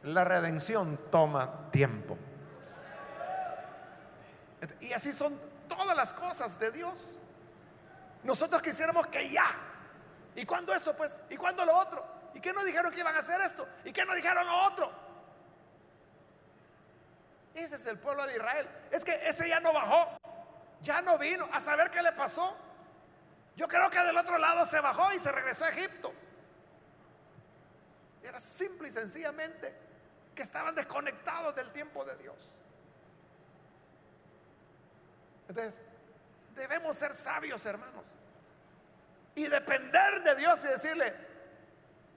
la 0.02 0.24
redención 0.24 0.98
toma 1.10 1.70
tiempo. 1.70 2.16
Y 4.80 4.92
así 4.92 5.12
son 5.12 5.38
todas 5.68 5.96
las 5.96 6.12
cosas 6.12 6.58
de 6.58 6.70
Dios. 6.70 7.20
Nosotros 8.22 8.62
quisiéramos 8.62 9.06
que 9.06 9.30
ya. 9.30 9.46
¿Y 10.36 10.44
cuando 10.44 10.74
esto 10.74 10.94
pues? 10.96 11.22
¿Y 11.30 11.36
cuando 11.36 11.64
lo 11.64 11.76
otro? 11.76 12.04
¿Y 12.34 12.40
qué 12.40 12.52
no 12.52 12.64
dijeron 12.64 12.92
que 12.92 13.00
iban 13.00 13.16
a 13.16 13.18
hacer 13.18 13.40
esto? 13.40 13.66
¿Y 13.84 13.92
qué 13.92 14.04
no 14.04 14.14
dijeron 14.14 14.46
lo 14.46 14.66
otro? 14.66 14.92
Ese 17.54 17.76
es 17.76 17.86
el 17.86 17.98
pueblo 17.98 18.26
de 18.26 18.36
Israel. 18.36 18.68
Es 18.90 19.04
que 19.04 19.14
ese 19.26 19.48
ya 19.48 19.60
no 19.60 19.72
bajó. 19.72 20.19
Ya 20.82 21.02
no 21.02 21.18
vino 21.18 21.48
a 21.52 21.60
saber 21.60 21.90
qué 21.90 22.02
le 22.02 22.12
pasó. 22.12 22.56
Yo 23.56 23.68
creo 23.68 23.90
que 23.90 23.98
del 23.98 24.16
otro 24.16 24.38
lado 24.38 24.64
se 24.64 24.80
bajó 24.80 25.12
y 25.12 25.18
se 25.18 25.30
regresó 25.30 25.64
a 25.64 25.68
Egipto. 25.68 26.12
Era 28.22 28.38
simple 28.38 28.88
y 28.88 28.92
sencillamente 28.92 29.74
que 30.34 30.42
estaban 30.42 30.74
desconectados 30.74 31.54
del 31.54 31.70
tiempo 31.70 32.04
de 32.04 32.16
Dios. 32.16 32.58
Entonces, 35.48 35.80
debemos 36.54 36.96
ser 36.96 37.14
sabios, 37.14 37.64
hermanos. 37.66 38.16
Y 39.34 39.46
depender 39.48 40.22
de 40.22 40.34
Dios 40.36 40.64
y 40.64 40.68
decirle, 40.68 41.14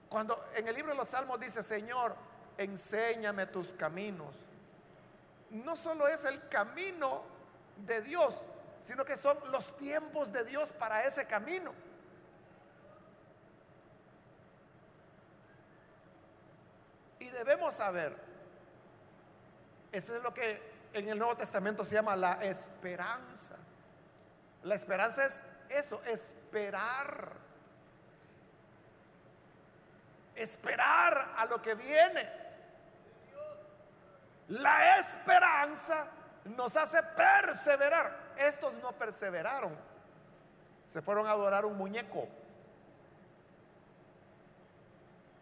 cuando 0.09 0.47
en 0.55 0.67
el 0.67 0.75
libro 0.75 0.91
de 0.91 0.97
los 0.97 1.07
Salmos 1.07 1.39
dice, 1.39 1.63
Señor, 1.63 2.15
enséñame 2.57 3.47
tus 3.47 3.73
caminos. 3.73 4.35
No 5.49 5.75
solo 5.75 6.07
es 6.07 6.25
el 6.25 6.47
camino 6.47 7.23
de 7.77 8.01
Dios, 8.01 8.45
sino 8.83 9.05
que 9.05 9.15
son 9.15 9.37
los 9.49 9.77
tiempos 9.77 10.33
de 10.33 10.43
Dios 10.43 10.73
para 10.73 11.05
ese 11.05 11.25
camino. 11.25 11.73
Y 17.17 17.29
debemos 17.29 17.75
saber, 17.75 18.13
eso 19.89 20.17
es 20.17 20.21
lo 20.21 20.33
que 20.33 20.61
en 20.91 21.07
el 21.07 21.17
Nuevo 21.17 21.37
Testamento 21.37 21.85
se 21.85 21.95
llama 21.95 22.17
la 22.17 22.43
esperanza. 22.43 23.55
La 24.63 24.75
esperanza 24.75 25.27
es 25.27 25.43
eso, 25.69 26.03
esperar. 26.03 27.31
Esperar 30.35 31.35
a 31.37 31.45
lo 31.45 31.61
que 31.61 31.73
viene. 31.75 32.29
La 34.49 34.97
esperanza 34.97 36.05
nos 36.43 36.75
hace 36.75 37.01
perseverar. 37.01 38.22
Estos 38.37 38.75
no 38.77 38.91
perseveraron. 38.93 39.75
Se 40.85 41.01
fueron 41.01 41.27
a 41.27 41.31
adorar 41.31 41.65
un 41.65 41.77
muñeco. 41.77 42.27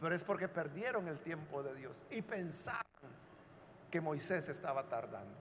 pero 0.01 0.15
es 0.15 0.23
porque 0.23 0.47
perdieron 0.47 1.07
el 1.07 1.19
tiempo 1.19 1.61
de 1.61 1.75
Dios 1.75 2.03
y 2.09 2.23
pensaron 2.23 2.81
que 3.91 4.01
Moisés 4.01 4.49
estaba 4.49 4.83
tardando. 4.89 5.37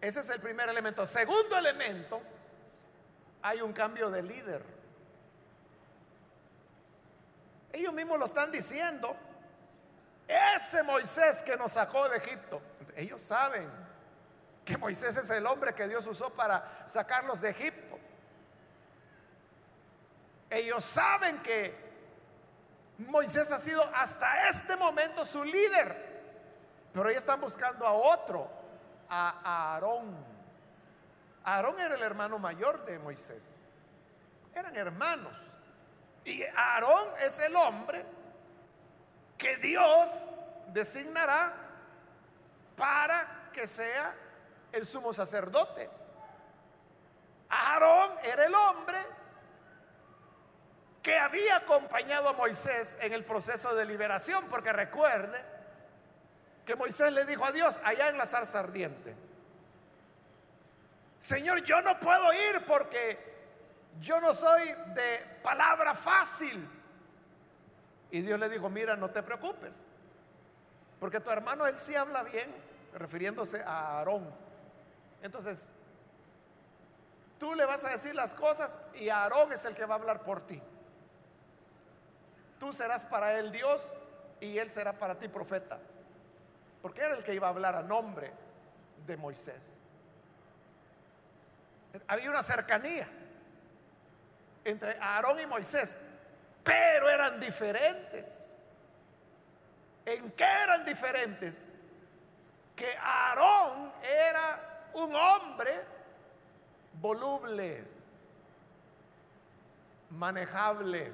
Ese 0.00 0.20
es 0.20 0.30
el 0.30 0.40
primer 0.40 0.68
elemento. 0.68 1.04
Segundo 1.04 1.58
elemento, 1.58 2.22
hay 3.42 3.62
un 3.62 3.72
cambio 3.72 4.10
de 4.10 4.22
líder. 4.22 4.62
Ellos 7.72 7.92
mismos 7.92 8.16
lo 8.16 8.26
están 8.26 8.52
diciendo. 8.52 9.16
Ese 10.28 10.84
Moisés 10.84 11.42
que 11.42 11.56
nos 11.56 11.72
sacó 11.72 12.08
de 12.08 12.18
Egipto. 12.18 12.62
Ellos 12.94 13.20
saben 13.20 13.68
que 14.66 14.76
Moisés 14.76 15.16
es 15.16 15.30
el 15.30 15.46
hombre 15.46 15.72
que 15.76 15.86
Dios 15.86 16.04
usó 16.08 16.28
para 16.30 16.84
sacarlos 16.88 17.40
de 17.40 17.50
Egipto. 17.50 17.96
Ellos 20.50 20.82
saben 20.82 21.40
que 21.40 21.72
Moisés 22.98 23.52
ha 23.52 23.58
sido 23.58 23.82
hasta 23.94 24.48
este 24.48 24.74
momento 24.74 25.24
su 25.24 25.44
líder. 25.44 26.16
Pero 26.92 27.08
ellos 27.08 27.22
están 27.22 27.40
buscando 27.40 27.86
a 27.86 27.92
otro, 27.92 28.50
a 29.08 29.74
Aarón. 29.74 30.16
Aarón 31.44 31.78
era 31.78 31.94
el 31.94 32.02
hermano 32.02 32.36
mayor 32.40 32.84
de 32.84 32.98
Moisés. 32.98 33.62
Eran 34.52 34.74
hermanos. 34.74 35.38
Y 36.24 36.42
Aarón 36.42 37.06
es 37.20 37.38
el 37.38 37.54
hombre 37.54 38.04
que 39.38 39.58
Dios 39.58 40.32
designará 40.72 41.54
para 42.76 43.48
que 43.52 43.68
sea 43.68 44.25
el 44.76 44.86
sumo 44.86 45.12
sacerdote. 45.12 45.88
Aarón 47.48 48.12
era 48.24 48.44
el 48.46 48.54
hombre 48.54 48.98
que 51.02 51.16
había 51.16 51.56
acompañado 51.56 52.28
a 52.28 52.32
Moisés 52.32 52.98
en 53.00 53.12
el 53.12 53.24
proceso 53.24 53.74
de 53.74 53.84
liberación, 53.84 54.44
porque 54.50 54.72
recuerde 54.72 55.40
que 56.64 56.74
Moisés 56.74 57.12
le 57.12 57.24
dijo 57.24 57.44
a 57.44 57.52
Dios 57.52 57.78
allá 57.84 58.08
en 58.08 58.18
la 58.18 58.26
zarza 58.26 58.58
ardiente, 58.58 59.14
Señor, 61.20 61.62
yo 61.62 61.80
no 61.82 61.98
puedo 61.98 62.32
ir 62.32 62.64
porque 62.66 63.18
yo 64.00 64.20
no 64.20 64.34
soy 64.34 64.72
de 64.94 65.38
palabra 65.42 65.94
fácil. 65.94 66.68
Y 68.10 68.20
Dios 68.20 68.38
le 68.38 68.48
dijo, 68.48 68.68
mira, 68.68 68.96
no 68.96 69.10
te 69.10 69.22
preocupes, 69.22 69.84
porque 71.00 71.20
tu 71.20 71.30
hermano 71.30 71.66
él 71.66 71.78
sí 71.78 71.94
habla 71.94 72.22
bien, 72.22 72.52
refiriéndose 72.94 73.62
a 73.62 73.98
Aarón. 73.98 74.45
Entonces, 75.22 75.72
tú 77.38 77.54
le 77.54 77.64
vas 77.64 77.84
a 77.84 77.90
decir 77.90 78.14
las 78.14 78.34
cosas 78.34 78.78
y 78.94 79.08
Aarón 79.08 79.52
es 79.52 79.64
el 79.64 79.74
que 79.74 79.84
va 79.84 79.94
a 79.94 79.98
hablar 79.98 80.22
por 80.22 80.46
ti. 80.46 80.62
Tú 82.58 82.72
serás 82.72 83.06
para 83.06 83.38
él 83.38 83.52
Dios 83.52 83.92
y 84.40 84.58
él 84.58 84.70
será 84.70 84.92
para 84.92 85.18
ti 85.18 85.28
profeta, 85.28 85.78
porque 86.82 87.02
era 87.02 87.14
el 87.14 87.22
que 87.22 87.34
iba 87.34 87.46
a 87.46 87.50
hablar 87.50 87.76
a 87.76 87.82
nombre 87.82 88.32
de 89.06 89.16
Moisés. 89.16 89.76
Había 92.08 92.30
una 92.30 92.42
cercanía 92.42 93.08
entre 94.64 94.98
Aarón 95.00 95.40
y 95.40 95.46
Moisés, 95.46 95.98
pero 96.62 97.08
eran 97.08 97.38
diferentes. 97.40 98.50
¿En 100.04 100.30
qué 100.32 100.44
eran 100.44 100.84
diferentes? 100.84 101.70
Que 102.74 102.96
Aarón 103.00 103.92
era 104.02 104.65
un 104.96 105.14
hombre 105.14 105.84
voluble, 107.00 107.84
manejable. 110.10 111.12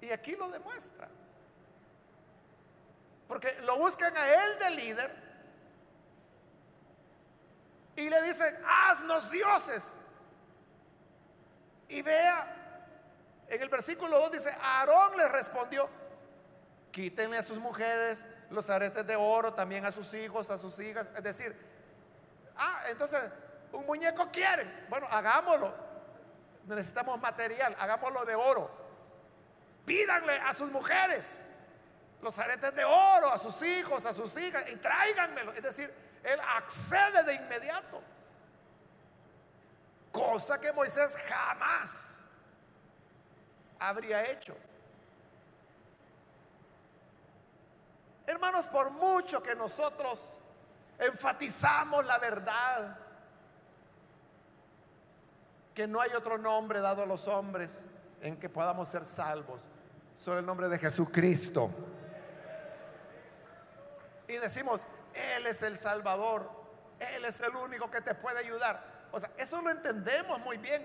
Y 0.00 0.10
aquí 0.10 0.36
lo 0.36 0.48
demuestra. 0.50 1.08
Porque 3.26 3.54
lo 3.62 3.78
buscan 3.78 4.14
a 4.14 4.28
él 4.28 4.58
de 4.58 4.70
líder 4.70 5.22
y 7.96 8.10
le 8.10 8.22
dicen, 8.22 8.54
haznos 8.66 9.30
dioses. 9.30 9.98
Y 11.88 12.02
vea, 12.02 13.06
en 13.48 13.62
el 13.62 13.70
versículo 13.70 14.18
2 14.20 14.32
dice, 14.32 14.54
Aarón 14.60 15.16
le 15.16 15.28
respondió, 15.28 15.88
quítenle 16.90 17.38
a 17.38 17.42
sus 17.42 17.58
mujeres 17.58 18.26
los 18.50 18.68
aretes 18.68 19.06
de 19.06 19.16
oro, 19.16 19.54
también 19.54 19.86
a 19.86 19.92
sus 19.92 20.12
hijos, 20.12 20.50
a 20.50 20.58
sus 20.58 20.78
hijas. 20.80 21.08
Es 21.16 21.22
decir, 21.22 21.71
ah, 22.56 22.82
entonces, 22.88 23.30
un 23.72 23.86
muñeco 23.86 24.30
quieren. 24.30 24.86
Bueno, 24.88 25.06
hagámoslo. 25.10 25.72
Necesitamos 26.66 27.20
material, 27.20 27.76
hagámoslo 27.78 28.24
de 28.24 28.34
oro. 28.34 28.70
Pídanle 29.84 30.38
a 30.38 30.52
sus 30.52 30.70
mujeres 30.70 31.50
los 32.20 32.38
aretes 32.38 32.74
de 32.74 32.84
oro, 32.84 33.30
a 33.32 33.38
sus 33.38 33.60
hijos, 33.62 34.06
a 34.06 34.12
sus 34.12 34.36
hijas, 34.36 34.64
y 34.70 34.76
tráiganmelo. 34.76 35.52
Es 35.52 35.62
decir, 35.62 35.92
él 36.22 36.40
accede 36.56 37.24
de 37.24 37.34
inmediato. 37.34 38.00
Cosa 40.12 40.60
que 40.60 40.72
Moisés 40.72 41.16
jamás 41.28 42.20
habría 43.78 44.30
hecho. 44.30 44.56
Hermanos, 48.26 48.66
por 48.68 48.90
mucho 48.90 49.42
que 49.42 49.54
nosotros 49.56 50.41
enfatizamos 51.06 52.04
la 52.04 52.18
verdad, 52.18 52.96
que 55.74 55.86
no 55.86 56.00
hay 56.00 56.10
otro 56.12 56.38
nombre 56.38 56.80
dado 56.80 57.02
a 57.02 57.06
los 57.06 57.26
hombres 57.28 57.86
en 58.20 58.38
que 58.38 58.48
podamos 58.48 58.88
ser 58.88 59.04
salvos, 59.04 59.66
solo 60.14 60.38
el 60.38 60.46
nombre 60.46 60.68
de 60.68 60.78
Jesucristo. 60.78 61.70
Y 64.28 64.34
decimos, 64.34 64.84
Él 65.14 65.46
es 65.46 65.62
el 65.62 65.76
Salvador, 65.76 66.48
Él 66.98 67.24
es 67.24 67.40
el 67.40 67.54
único 67.56 67.90
que 67.90 68.00
te 68.00 68.14
puede 68.14 68.38
ayudar. 68.38 68.82
O 69.10 69.18
sea, 69.18 69.30
eso 69.36 69.60
lo 69.60 69.70
entendemos 69.70 70.38
muy 70.40 70.56
bien 70.58 70.84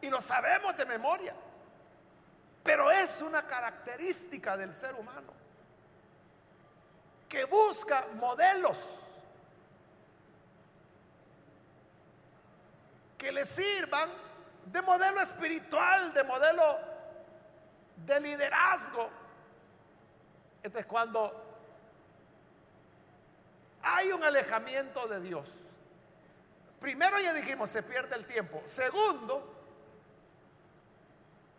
y 0.00 0.10
lo 0.10 0.20
sabemos 0.20 0.76
de 0.76 0.86
memoria. 0.86 1.34
Pero 2.62 2.90
es 2.90 3.22
una 3.22 3.46
característica 3.46 4.56
del 4.56 4.74
ser 4.74 4.94
humano 4.94 5.32
que 7.28 7.44
busca 7.44 8.06
modelos 8.16 9.09
que 13.20 13.30
le 13.30 13.44
sirvan 13.44 14.08
de 14.64 14.82
modelo 14.82 15.20
espiritual, 15.20 16.12
de 16.12 16.24
modelo 16.24 16.78
de 17.96 18.20
liderazgo. 18.20 19.10
Entonces 20.62 20.86
cuando 20.86 21.44
hay 23.82 24.10
un 24.12 24.24
alejamiento 24.24 25.06
de 25.06 25.20
Dios, 25.20 25.60
Primero 26.80 27.20
ya 27.20 27.34
dijimos, 27.34 27.68
se 27.68 27.82
pierde 27.82 28.16
el 28.16 28.24
tiempo. 28.24 28.62
Segundo, 28.64 29.54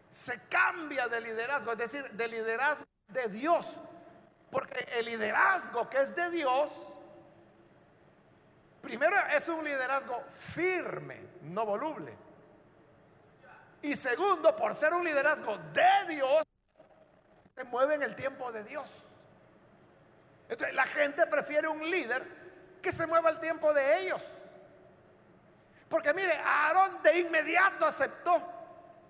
se 0.09 0.41
cambia 0.47 1.07
de 1.07 1.21
liderazgo, 1.21 1.71
es 1.73 1.77
decir, 1.77 2.09
de 2.11 2.27
liderazgo 2.27 2.85
de 3.07 3.27
Dios. 3.27 3.77
Porque 4.49 4.79
el 4.97 5.05
liderazgo 5.05 5.87
que 5.89 5.99
es 5.99 6.15
de 6.15 6.31
Dios, 6.31 6.71
primero 8.81 9.15
es 9.33 9.47
un 9.47 9.63
liderazgo 9.63 10.23
firme, 10.31 11.19
no 11.43 11.65
voluble. 11.65 12.13
Y 13.81 13.95
segundo, 13.95 14.55
por 14.55 14.75
ser 14.75 14.93
un 14.93 15.03
liderazgo 15.03 15.57
de 15.73 16.05
Dios, 16.15 16.43
se 17.55 17.63
mueve 17.65 17.95
en 17.95 18.03
el 18.03 18.15
tiempo 18.15 18.51
de 18.51 18.63
Dios. 18.63 19.03
Entonces 20.49 20.75
la 20.75 20.85
gente 20.85 21.25
prefiere 21.27 21.67
un 21.67 21.89
líder 21.89 22.25
que 22.81 22.91
se 22.91 23.07
mueva 23.07 23.29
el 23.29 23.39
tiempo 23.39 23.73
de 23.73 23.99
ellos. 23.99 24.25
Porque 25.89 26.13
mire, 26.13 26.33
Aarón 26.33 27.01
de 27.03 27.19
inmediato 27.19 27.85
aceptó 27.85 28.41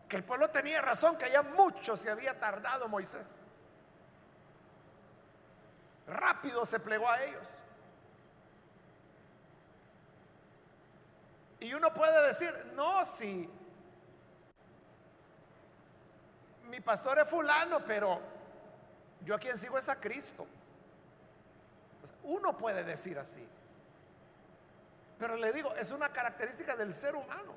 que 0.08 0.18
el 0.18 0.24
pueblo 0.24 0.50
tenía 0.50 0.82
razón, 0.82 1.18
que 1.18 1.32
ya 1.32 1.42
mucho 1.42 1.96
se 1.96 2.10
había 2.10 2.40
tardado 2.40 2.88
Moisés. 2.88 3.40
Rápido 6.08 6.66
se 6.66 6.80
plegó 6.80 7.10
a 7.10 7.24
ellos. 7.24 7.48
Y 11.62 11.74
uno 11.76 11.94
puede 11.94 12.28
decir, 12.28 12.52
no, 12.76 13.06
si 13.06 13.48
mi 16.64 16.80
pastor 16.82 17.20
es 17.20 17.30
fulano, 17.30 17.86
pero 17.86 18.20
yo 19.24 19.36
a 19.36 19.40
quien 19.40 19.58
sigo 19.58 19.78
es 19.78 19.88
a 19.88 20.00
Cristo. 20.00 20.48
Uno 22.24 22.58
puede 22.58 22.84
decir 22.84 23.20
así. 23.20 23.48
Pero 25.20 25.36
le 25.36 25.54
digo, 25.54 25.76
es 25.76 25.92
una 25.92 26.10
característica 26.12 26.76
del 26.76 26.96
ser 26.96 27.16
humano, 27.16 27.54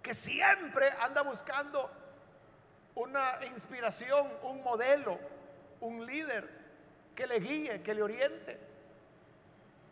que 0.00 0.14
siempre 0.14 0.88
anda 1.00 1.22
buscando 1.22 1.90
una 2.94 3.44
inspiración, 3.46 4.28
un 4.44 4.62
modelo, 4.62 5.18
un 5.80 6.06
líder 6.06 6.48
que 7.16 7.26
le 7.26 7.40
guíe, 7.40 7.82
que 7.82 7.94
le 7.94 8.02
oriente. 8.04 8.71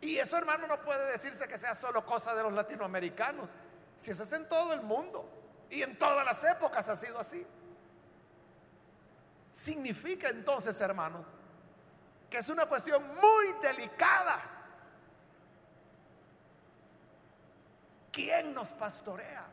Y 0.01 0.17
eso, 0.17 0.35
hermano, 0.35 0.65
no 0.65 0.81
puede 0.81 1.11
decirse 1.11 1.47
que 1.47 1.59
sea 1.59 1.75
solo 1.75 2.03
cosa 2.03 2.33
de 2.33 2.41
los 2.41 2.53
latinoamericanos, 2.53 3.51
si 3.95 4.11
eso 4.11 4.23
es 4.23 4.33
en 4.33 4.49
todo 4.49 4.73
el 4.73 4.81
mundo 4.81 5.29
y 5.69 5.83
en 5.83 5.97
todas 5.97 6.25
las 6.25 6.43
épocas 6.43 6.89
ha 6.89 6.95
sido 6.95 7.19
así. 7.19 7.45
Significa 9.51 10.29
entonces, 10.29 10.79
hermanos, 10.81 11.25
que 12.29 12.39
es 12.39 12.49
una 12.49 12.65
cuestión 12.65 13.03
muy 13.15 13.53
delicada. 13.61 14.39
¿Quién 18.11 18.55
nos 18.55 18.73
pastorea? 18.73 19.45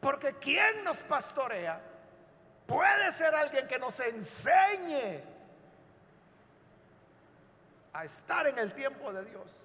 Porque 0.00 0.34
¿quién 0.38 0.84
nos 0.84 1.02
pastorea? 1.02 1.89
Puede 2.70 3.10
ser 3.10 3.34
alguien 3.34 3.66
que 3.66 3.80
nos 3.80 3.98
enseñe 3.98 5.24
a 7.92 8.04
estar 8.04 8.46
en 8.46 8.56
el 8.60 8.72
tiempo 8.72 9.12
de 9.12 9.24
Dios. 9.24 9.60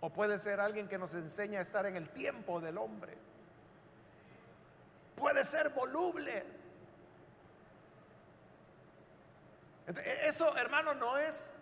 O 0.00 0.10
puede 0.10 0.40
ser 0.40 0.58
alguien 0.58 0.88
que 0.88 0.98
nos 0.98 1.14
enseñe 1.14 1.56
a 1.56 1.60
estar 1.60 1.86
en 1.86 1.94
el 1.94 2.08
tiempo 2.08 2.60
del 2.60 2.78
hombre. 2.78 3.16
Puede 5.14 5.44
ser 5.44 5.68
voluble. 5.68 6.44
Eso, 10.24 10.56
hermano, 10.56 10.94
no 10.94 11.16
es 11.16 11.54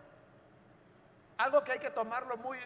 algo 1.37 1.63
que 1.63 1.73
hay 1.73 1.79
que 1.79 1.91
tomarlo 1.91 2.37
muy 2.37 2.57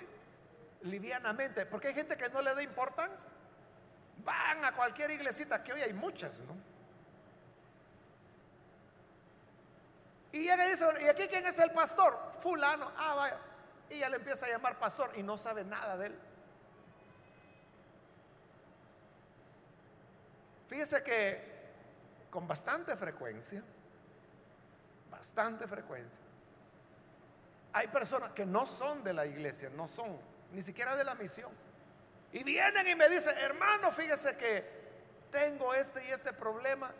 livianamente, 0.83 1.65
porque 1.65 1.89
hay 1.89 1.95
gente 1.95 2.15
que 2.15 2.29
no 2.29 2.41
le 2.41 2.55
da 2.55 2.63
importancia. 2.63 3.29
Van 4.23 4.63
a 4.63 4.73
cualquier 4.73 5.11
iglesita, 5.11 5.61
que 5.61 5.73
hoy 5.73 5.81
hay 5.81 5.91
muchas, 5.91 6.39
¿no? 6.39 6.74
Y 10.35 10.39
llega 10.39 10.67
y 10.67 10.71
dice, 10.71 10.85
¿y 11.01 11.07
aquí 11.07 11.29
quién 11.29 11.47
es 11.47 11.57
el 11.59 11.71
pastor? 11.71 12.19
Fulano. 12.41 12.91
Ah, 12.97 13.15
vaya. 13.15 13.37
Y 13.89 13.99
ya 13.99 14.09
le 14.09 14.17
empieza 14.17 14.45
a 14.45 14.49
llamar 14.49 14.77
pastor 14.77 15.09
y 15.15 15.23
no 15.23 15.37
sabe 15.37 15.63
nada 15.63 15.95
de 15.95 16.07
él. 16.07 16.19
Fíjese 20.67 21.01
que 21.03 21.55
con 22.29 22.45
bastante 22.49 22.97
frecuencia, 22.97 23.63
bastante 25.09 25.69
frecuencia, 25.69 26.21
hay 27.71 27.87
personas 27.87 28.31
que 28.31 28.45
no 28.45 28.65
son 28.65 29.05
de 29.05 29.13
la 29.13 29.25
iglesia, 29.25 29.69
no 29.69 29.87
son 29.87 30.19
ni 30.51 30.61
siquiera 30.61 30.97
de 30.97 31.05
la 31.05 31.15
misión. 31.15 31.51
Y 32.33 32.43
vienen 32.43 32.85
y 32.85 32.93
me 32.95 33.07
dicen, 33.07 33.37
hermano, 33.37 33.89
fíjese 33.89 34.35
que 34.35 34.65
tengo 35.31 35.73
este 35.73 36.05
y 36.05 36.09
este 36.09 36.33
problema 36.33 36.91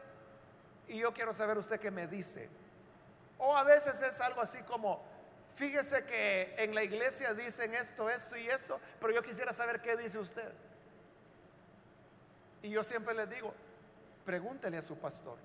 y 0.88 0.99
yo 0.99 1.13
quiero 1.13 1.33
saber 1.33 1.57
usted 1.57 1.81
qué 1.81 1.91
me 1.91 2.07
dice. 2.07 2.49
O 3.38 3.55
a 3.55 3.63
veces 3.63 4.01
es 4.01 4.21
algo 4.21 4.41
así 4.41 4.61
como, 4.63 5.03
Fíjese 5.55 6.03
que 6.03 6.53
en 6.57 6.75
la 6.75 6.83
iglesia 6.83 7.33
dicen 7.33 7.73
esto, 7.73 8.09
esto 8.09 8.36
y 8.36 8.45
esto, 8.45 8.77
pero 8.99 9.13
yo 9.13 9.21
quisiera 9.23 9.53
saber 9.53 9.81
qué 9.81 9.95
dice 9.95 10.19
usted. 10.19 10.51
Y 12.61 12.69
yo 12.71 12.83
siempre 12.83 13.13
les 13.13 13.29
digo, 13.29 13.53
pregúntele 14.25 14.77
a 14.77 14.81
su 14.81 14.97
pastor. 14.97 15.38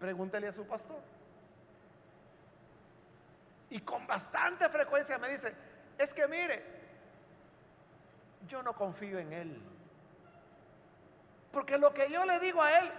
Pregúntele 0.00 0.48
a 0.48 0.52
su 0.52 0.66
pastor. 0.66 1.00
Y 3.70 3.78
con 3.80 4.04
bastante 4.04 4.68
frecuencia 4.68 5.16
me 5.18 5.28
dice, 5.28 5.54
es 5.96 6.12
que 6.12 6.26
mire, 6.26 6.64
yo 8.48 8.64
no 8.64 8.74
confío 8.74 9.20
en 9.20 9.32
él. 9.32 9.62
Porque 11.52 11.78
lo 11.78 11.94
que 11.94 12.10
yo 12.10 12.24
le 12.24 12.40
digo 12.40 12.60
a 12.60 12.80
él, 12.80 12.90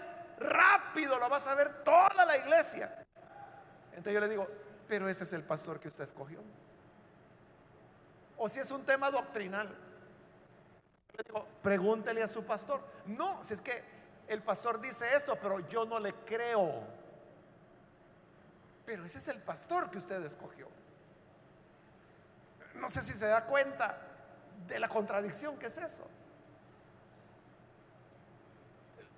lo 1.05 1.29
va 1.29 1.37
a 1.37 1.39
saber 1.39 1.83
toda 1.83 2.25
la 2.25 2.37
iglesia. 2.37 3.05
Entonces 3.91 4.13
yo 4.13 4.19
le 4.19 4.29
digo, 4.29 4.47
pero 4.87 5.07
ese 5.07 5.23
es 5.23 5.33
el 5.33 5.43
pastor 5.43 5.79
que 5.79 5.87
usted 5.87 6.03
escogió. 6.03 6.39
O 8.37 8.47
si 8.47 8.59
es 8.59 8.71
un 8.71 8.85
tema 8.85 9.09
doctrinal, 9.09 9.67
le 9.67 11.23
digo, 11.23 11.47
pregúntele 11.61 12.21
a 12.21 12.27
su 12.27 12.43
pastor. 12.45 12.81
No, 13.05 13.43
si 13.43 13.53
es 13.53 13.61
que 13.61 13.83
el 14.27 14.43
pastor 14.43 14.79
dice 14.79 15.15
esto, 15.15 15.37
pero 15.41 15.67
yo 15.67 15.85
no 15.85 15.99
le 15.99 16.13
creo. 16.13 16.83
Pero 18.85 19.03
ese 19.03 19.17
es 19.17 19.27
el 19.27 19.41
pastor 19.41 19.89
que 19.89 19.97
usted 19.97 20.23
escogió. 20.23 20.67
No 22.75 22.89
sé 22.89 23.01
si 23.01 23.11
se 23.11 23.25
da 23.25 23.43
cuenta 23.45 23.97
de 24.67 24.79
la 24.79 24.87
contradicción 24.87 25.57
que 25.57 25.67
es 25.67 25.77
eso. 25.77 26.07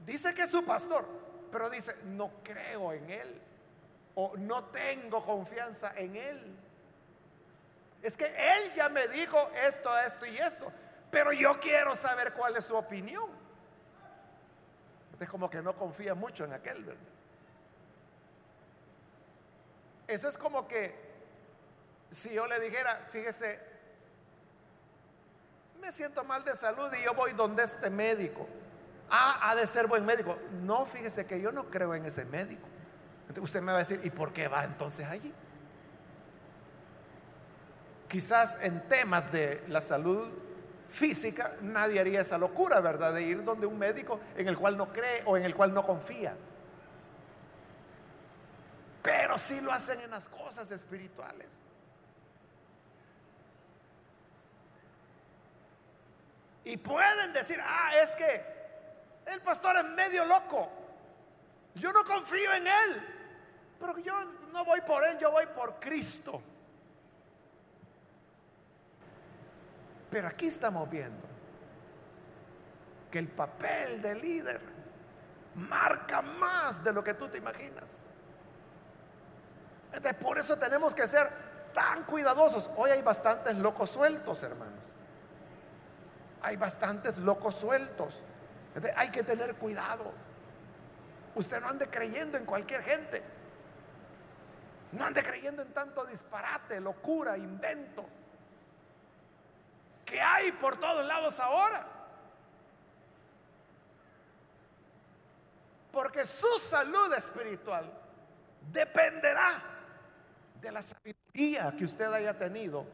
Dice 0.05 0.33
que 0.33 0.43
es 0.43 0.49
su 0.49 0.65
pastor, 0.65 1.05
pero 1.51 1.69
dice, 1.69 1.95
no 2.05 2.31
creo 2.43 2.93
en 2.93 3.09
él 3.09 3.41
no 4.37 4.63
tengo 4.65 5.23
confianza 5.23 5.93
en 5.95 6.15
Él. 6.15 6.57
Es 8.01 8.15
que 8.17 8.25
Él 8.25 8.73
ya 8.75 8.89
me 8.89 9.07
dijo 9.07 9.37
esto, 9.63 9.97
esto 9.99 10.25
y 10.25 10.37
esto, 10.37 10.71
pero 11.11 11.31
yo 11.31 11.59
quiero 11.59 11.95
saber 11.95 12.33
cuál 12.33 12.55
es 12.55 12.65
su 12.65 12.75
opinión. 12.75 13.29
Es 15.19 15.27
como 15.27 15.49
que 15.49 15.61
no 15.61 15.75
confía 15.75 16.15
mucho 16.15 16.45
en 16.45 16.53
aquel, 16.53 16.83
¿verdad? 16.83 17.03
Eso 20.07 20.29
es 20.29 20.37
como 20.37 20.67
que 20.67 20.95
si 22.09 22.33
yo 22.33 22.47
le 22.47 22.59
dijera, 22.59 22.95
fíjese, 23.11 23.59
me 25.79 25.91
siento 25.91 26.23
mal 26.23 26.43
de 26.43 26.55
salud 26.55 26.91
y 26.93 27.03
yo 27.03 27.13
voy 27.13 27.33
donde 27.33 27.63
este 27.63 27.89
médico. 27.89 28.47
Ah, 29.09 29.49
ha 29.49 29.55
de 29.55 29.65
ser 29.65 29.87
buen 29.87 30.05
médico. 30.05 30.37
No, 30.63 30.85
fíjese 30.85 31.25
que 31.25 31.41
yo 31.41 31.51
no 31.51 31.69
creo 31.69 31.95
en 31.95 32.05
ese 32.05 32.25
médico 32.25 32.67
usted 33.37 33.61
me 33.61 33.71
va 33.71 33.77
a 33.77 33.79
decir, 33.79 34.01
¿y 34.03 34.09
por 34.09 34.33
qué 34.33 34.47
va 34.47 34.63
entonces 34.63 35.05
allí? 35.05 35.31
Quizás 38.07 38.57
en 38.61 38.87
temas 38.87 39.31
de 39.31 39.63
la 39.67 39.81
salud 39.81 40.33
física 40.89 41.55
nadie 41.61 41.99
haría 41.99 42.21
esa 42.21 42.39
locura, 42.39 42.79
¿verdad? 42.79 43.13
De 43.13 43.21
ir 43.21 43.43
donde 43.43 43.67
un 43.67 43.77
médico 43.77 44.19
en 44.35 44.47
el 44.47 44.57
cual 44.57 44.75
no 44.77 44.91
cree 44.91 45.21
o 45.25 45.37
en 45.37 45.45
el 45.45 45.53
cual 45.53 45.73
no 45.73 45.85
confía. 45.85 46.35
Pero 49.03 49.37
sí 49.37 49.61
lo 49.61 49.71
hacen 49.71 50.01
en 50.01 50.09
las 50.09 50.27
cosas 50.27 50.71
espirituales. 50.71 51.61
Y 56.65 56.77
pueden 56.77 57.31
decir, 57.31 57.59
ah, 57.63 57.91
es 58.01 58.15
que 58.15 58.58
el 59.25 59.41
pastor 59.41 59.77
es 59.77 59.85
medio 59.85 60.25
loco. 60.25 60.69
Yo 61.75 61.91
no 61.93 62.03
confío 62.03 62.53
en 62.53 62.67
él. 62.67 63.15
Pero 63.79 63.97
yo 63.99 64.13
no 64.51 64.65
voy 64.65 64.81
por 64.81 65.03
Él, 65.05 65.17
yo 65.17 65.31
voy 65.31 65.45
por 65.47 65.79
Cristo. 65.79 66.41
Pero 70.11 70.27
aquí 70.27 70.47
estamos 70.47 70.89
viendo 70.89 71.27
que 73.09 73.19
el 73.19 73.27
papel 73.27 74.01
de 74.01 74.15
líder 74.15 74.59
marca 75.55 76.21
más 76.21 76.83
de 76.83 76.91
lo 76.91 77.03
que 77.03 77.13
tú 77.13 77.27
te 77.27 77.37
imaginas. 77.37 78.05
Por 80.19 80.37
eso 80.37 80.57
tenemos 80.57 80.93
que 80.93 81.07
ser 81.07 81.29
tan 81.73 82.03
cuidadosos. 82.03 82.69
Hoy 82.75 82.91
hay 82.91 83.01
bastantes 83.01 83.55
locos 83.55 83.91
sueltos, 83.91 84.43
hermanos. 84.43 84.93
Hay 86.41 86.57
bastantes 86.57 87.19
locos 87.19 87.55
sueltos. 87.55 88.21
Hay 88.95 89.09
que 89.09 89.23
tener 89.23 89.55
cuidado. 89.55 90.13
Usted 91.35 91.59
no 91.61 91.69
ande 91.69 91.89
creyendo 91.89 92.37
en 92.37 92.45
cualquier 92.45 92.83
gente. 92.83 93.23
No 94.91 95.05
ande 95.05 95.21
creyendo 95.21 95.61
en 95.61 95.73
tanto 95.73 96.05
disparate, 96.05 96.79
locura, 96.79 97.37
invento 97.37 98.05
que 100.09 100.19
hay 100.19 100.51
por 100.53 100.79
todos 100.79 101.05
lados 101.05 101.39
ahora. 101.39 101.85
Porque 105.91 106.25
su 106.25 106.47
salud 106.59 107.13
espiritual 107.13 107.91
dependerá 108.71 109.61
de 110.59 110.71
la 110.71 110.81
sabiduría 110.81 111.73
que 111.77 111.85
usted 111.85 112.11
haya 112.11 112.37
tenido 112.37 112.85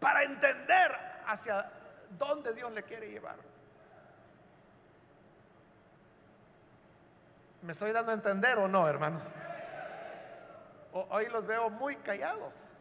para 0.00 0.22
entender 0.22 0.92
hacia 1.26 1.70
dónde 2.18 2.54
Dios 2.54 2.72
le 2.72 2.82
quiere 2.82 3.10
llevar. 3.10 3.36
¿Me 7.62 7.72
estoy 7.72 7.92
dando 7.92 8.10
a 8.10 8.14
entender 8.14 8.58
o 8.58 8.68
no, 8.68 8.86
hermanos? 8.88 9.24
Hoy 10.92 11.26
los 11.28 11.46
veo 11.46 11.70
muy 11.70 11.96
callados. 11.96 12.74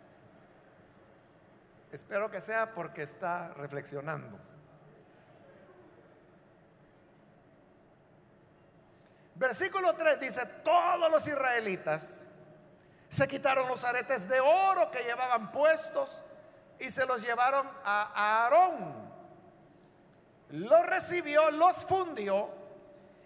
Espero 1.91 2.29
que 2.29 2.41
sea 2.41 2.73
porque 2.73 3.03
está 3.03 3.53
reflexionando. 3.53 4.37
Versículo 9.35 9.95
3 9.95 10.19
dice, 10.19 10.45
todos 10.63 11.09
los 11.09 11.27
israelitas 11.27 12.23
se 13.09 13.27
quitaron 13.27 13.67
los 13.67 13.83
aretes 13.83 14.27
de 14.27 14.39
oro 14.39 14.89
que 14.91 15.03
llevaban 15.03 15.51
puestos 15.51 16.23
y 16.79 16.89
se 16.89 17.05
los 17.05 17.21
llevaron 17.21 17.69
a 17.83 18.43
Aarón. 18.45 19.02
Los 20.53 20.85
recibió, 20.85 21.49
los 21.49 21.83
fundió 21.83 22.47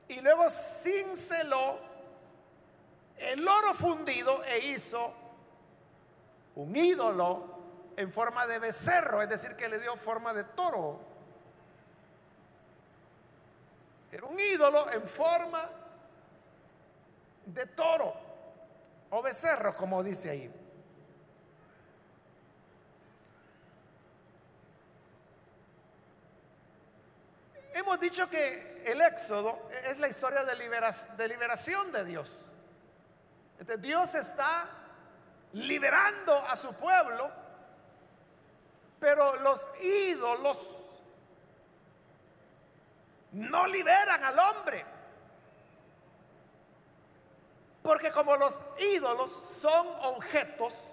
y 0.07 0.21
luego 0.21 0.49
cinceló 0.49 1.77
el 3.17 3.45
oro 3.45 3.73
fundido 3.73 4.45
e 4.45 4.59
hizo 4.59 5.13
un 6.55 6.73
ídolo 6.73 7.57
en 7.97 8.13
forma 8.13 8.47
de 8.47 8.59
becerro, 8.59 9.21
es 9.21 9.27
decir, 9.27 9.57
que 9.57 9.67
le 9.67 9.77
dio 9.77 9.97
forma 9.97 10.33
de 10.33 10.45
toro. 10.45 11.01
Era 14.09 14.25
un 14.25 14.39
ídolo 14.39 14.89
en 14.89 15.05
forma 15.05 15.69
de 17.45 17.65
toro 17.65 18.13
o 19.09 19.21
becerro, 19.21 19.75
como 19.75 20.01
dice 20.01 20.29
ahí. 20.29 20.66
Hemos 27.77 27.99
dicho 27.99 28.27
que 28.27 28.81
el 28.87 28.99
éxodo 29.01 29.69
es 29.83 29.99
la 29.99 30.07
historia 30.07 30.43
de, 30.43 30.55
liberación 30.55 31.91
de 31.91 32.05
Dios. 32.05 32.43
Dios 33.77 34.15
está 34.15 34.67
liberando 35.53 36.35
a 36.35 36.55
su 36.55 36.73
pueblo, 36.73 37.29
pero 38.99 39.35
los 39.41 39.69
ídolos 39.79 41.03
no 43.33 43.67
liberan 43.67 44.23
al 44.23 44.39
hombre. 44.39 44.83
Porque 47.83 48.09
como 48.09 48.37
los 48.37 48.59
ídolos 48.79 49.31
son 49.31 49.85
objetos, 50.01 50.83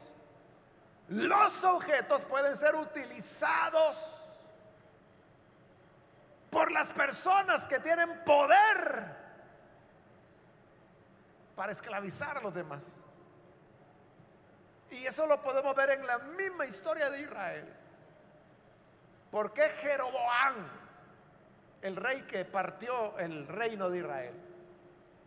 los 1.09 1.65
objetos 1.65 2.27
pueden 2.27 2.55
ser 2.55 2.75
utilizados 2.75 4.24
por 6.55 6.71
las 6.71 6.93
personas 6.93 7.67
que 7.67 7.81
tienen 7.81 8.23
poder 8.25 9.17
para 11.57 11.73
esclavizar 11.73 12.39
a 12.39 12.41
los 12.41 12.55
demás. 12.55 13.05
Y 14.89 15.05
eso 15.05 15.27
lo 15.27 15.41
podemos 15.43 15.75
ver 15.75 15.91
en 15.91 16.07
la 16.07 16.19
misma 16.19 16.65
historia 16.65 17.11
de 17.11 17.23
Israel. 17.23 17.77
¿Por 19.33 19.53
qué 19.53 19.63
Jeroboam, 19.63 20.69
el 21.83 21.97
rey 21.97 22.23
que 22.23 22.45
partió 22.45 23.19
el 23.19 23.49
reino 23.49 23.91
de 23.91 23.99
Israel, 23.99 24.35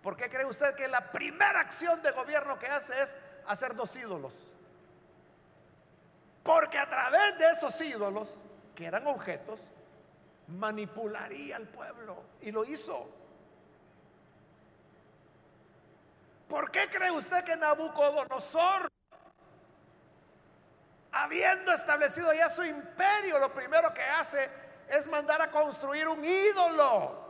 por 0.01 0.15
qué 0.15 0.29
cree 0.29 0.45
usted 0.45 0.75
que 0.75 0.87
la 0.87 1.11
primera 1.11 1.59
acción 1.59 2.01
de 2.01 2.11
gobierno 2.11 2.57
que 2.57 2.67
hace 2.67 3.01
es 3.01 3.17
hacer 3.47 3.75
dos 3.75 3.93
ídolos? 3.97 4.55
Porque 6.41 6.77
a 6.77 6.87
través 6.87 7.37
de 7.37 7.51
esos 7.51 7.81
ídolos, 7.81 8.41
que 8.73 8.85
eran 8.85 9.05
objetos, 9.07 9.59
manipularía 10.47 11.55
al 11.55 11.67
pueblo. 11.67 12.23
Y 12.41 12.51
lo 12.51 12.63
hizo. 12.63 13.09
¿Por 16.47 16.71
qué 16.71 16.89
cree 16.89 17.11
usted 17.11 17.43
que 17.43 17.57
Nabucodonosor, 17.57 18.87
habiendo 21.11 21.73
establecido 21.73 22.33
ya 22.33 22.47
su 22.47 22.63
imperio, 22.63 23.37
lo 23.37 23.53
primero 23.53 23.93
que 23.93 24.03
hace 24.03 24.49
es 24.87 25.07
mandar 25.07 25.41
a 25.41 25.51
construir 25.51 26.07
un 26.07 26.23
ídolo 26.23 27.27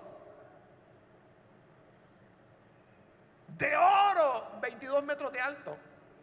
de 3.47 3.75
oro, 3.75 4.51
22 4.61 5.03
metros 5.03 5.31
de 5.31 5.41
alto? 5.41 5.75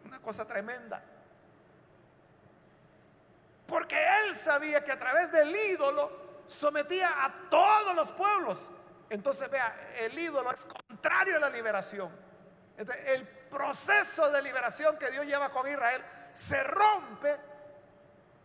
Una 0.05 0.19
cosa 0.21 0.47
tremenda. 0.47 1.03
Porque 3.67 3.97
él 4.21 4.35
sabía 4.35 4.83
que 4.85 4.91
a 4.93 4.99
través 4.99 5.31
del 5.31 5.53
ídolo 5.53 6.24
sometía 6.47 7.25
a 7.25 7.49
todos 7.49 7.95
los 7.95 8.11
pueblos. 8.13 8.71
Entonces 9.09 9.49
vea, 9.49 9.93
el 9.99 10.17
ídolo 10.17 10.51
es 10.51 10.65
contrario 10.65 11.37
a 11.37 11.39
la 11.39 11.49
liberación. 11.49 12.11
el 12.77 13.27
proceso 13.27 14.29
de 14.31 14.41
liberación 14.41 14.97
que 14.97 15.09
Dios 15.11 15.25
lleva 15.25 15.49
con 15.49 15.67
Israel 15.67 16.03
se 16.33 16.61
rompe 16.63 17.37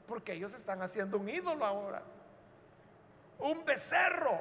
porque 0.06 0.32
ellos 0.32 0.52
están 0.54 0.82
haciendo 0.82 1.18
un 1.18 1.28
ídolo 1.28 1.64
ahora. 1.64 2.02
Un 3.38 3.64
becerro. 3.64 4.40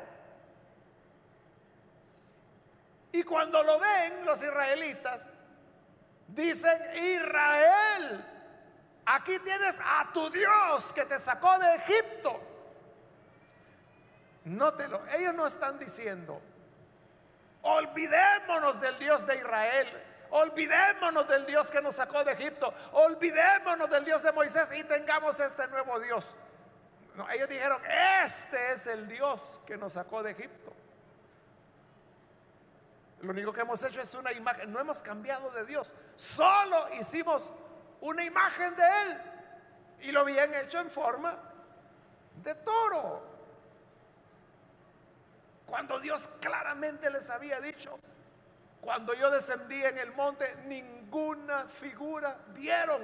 Y 3.11 3.21
cuando 3.23 3.61
lo 3.61 3.79
ven 3.79 4.25
los 4.25 4.41
israelitas, 4.41 5.31
dicen, 6.27 6.81
Israel, 6.95 8.25
aquí 9.05 9.37
tienes 9.39 9.79
a 9.79 10.11
tu 10.11 10.29
Dios 10.31 10.91
que 10.93 11.05
te 11.05 11.19
sacó 11.19 11.59
de 11.59 11.75
Egipto. 11.75 12.48
Nótelo, 14.49 14.99
ellos 15.15 15.35
no 15.35 15.45
están 15.45 15.77
diciendo, 15.77 16.41
olvidémonos 17.61 18.81
del 18.81 18.97
Dios 18.97 19.27
de 19.27 19.37
Israel, 19.37 19.87
olvidémonos 20.31 21.27
del 21.27 21.45
Dios 21.45 21.69
que 21.69 21.79
nos 21.79 21.95
sacó 21.95 22.23
de 22.23 22.31
Egipto, 22.31 22.73
olvidémonos 22.93 23.87
del 23.91 24.03
Dios 24.03 24.23
de 24.23 24.31
Moisés 24.31 24.71
y 24.71 24.83
tengamos 24.83 25.39
este 25.39 25.67
nuevo 25.67 25.99
Dios. 25.99 26.35
Ellos 27.31 27.47
dijeron, 27.47 27.79
este 28.23 28.71
es 28.71 28.87
el 28.87 29.07
Dios 29.07 29.61
que 29.67 29.77
nos 29.77 29.93
sacó 29.93 30.23
de 30.23 30.31
Egipto. 30.31 30.73
Lo 33.21 33.29
único 33.29 33.53
que 33.53 33.61
hemos 33.61 33.83
hecho 33.83 34.01
es 34.01 34.15
una 34.15 34.31
imagen, 34.31 34.73
no 34.73 34.79
hemos 34.79 35.03
cambiado 35.03 35.51
de 35.51 35.63
Dios, 35.65 35.93
solo 36.15 36.87
hicimos 36.99 37.51
una 38.01 38.23
imagen 38.23 38.75
de 38.75 38.83
Él 39.01 39.21
y 39.99 40.11
lo 40.11 40.21
habían 40.21 40.55
hecho 40.55 40.79
en 40.79 40.89
forma 40.89 41.37
de 42.41 42.55
toro. 42.55 43.38
Cuando 45.69 45.99
Dios 45.99 46.27
claramente 46.41 47.11
les 47.11 47.29
había 47.29 47.61
dicho, 47.61 47.99
cuando 48.81 49.13
yo 49.13 49.29
descendí 49.29 49.83
en 49.83 49.99
el 49.99 50.11
monte, 50.13 50.55
ninguna 50.65 51.65
figura 51.65 52.35
vieron. 52.55 53.03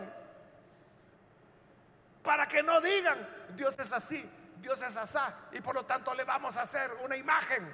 Para 2.24 2.48
que 2.48 2.64
no 2.64 2.82
digan, 2.82 3.20
Dios 3.56 3.78
es 3.78 3.94
así, 3.94 4.28
Dios 4.62 4.82
es 4.82 4.98
asá, 4.98 5.32
y 5.52 5.62
por 5.62 5.76
lo 5.76 5.86
tanto 5.86 6.12
le 6.16 6.24
vamos 6.24 6.58
a 6.58 6.64
hacer 6.64 6.90
una 7.04 7.16
imagen. 7.16 7.72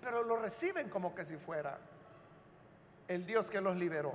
Pero 0.00 0.22
lo 0.22 0.38
reciben 0.38 0.88
como 0.88 1.14
que 1.14 1.22
si 1.22 1.36
fuera 1.36 1.78
el 3.08 3.26
Dios 3.26 3.50
que 3.50 3.60
los 3.60 3.76
liberó. 3.76 4.14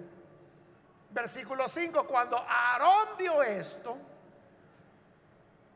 Versículo 1.12 1.68
5, 1.68 2.07
cuando 2.07 2.38
Aarón 2.38 3.18
vio 3.18 3.43
esto, 3.43 3.97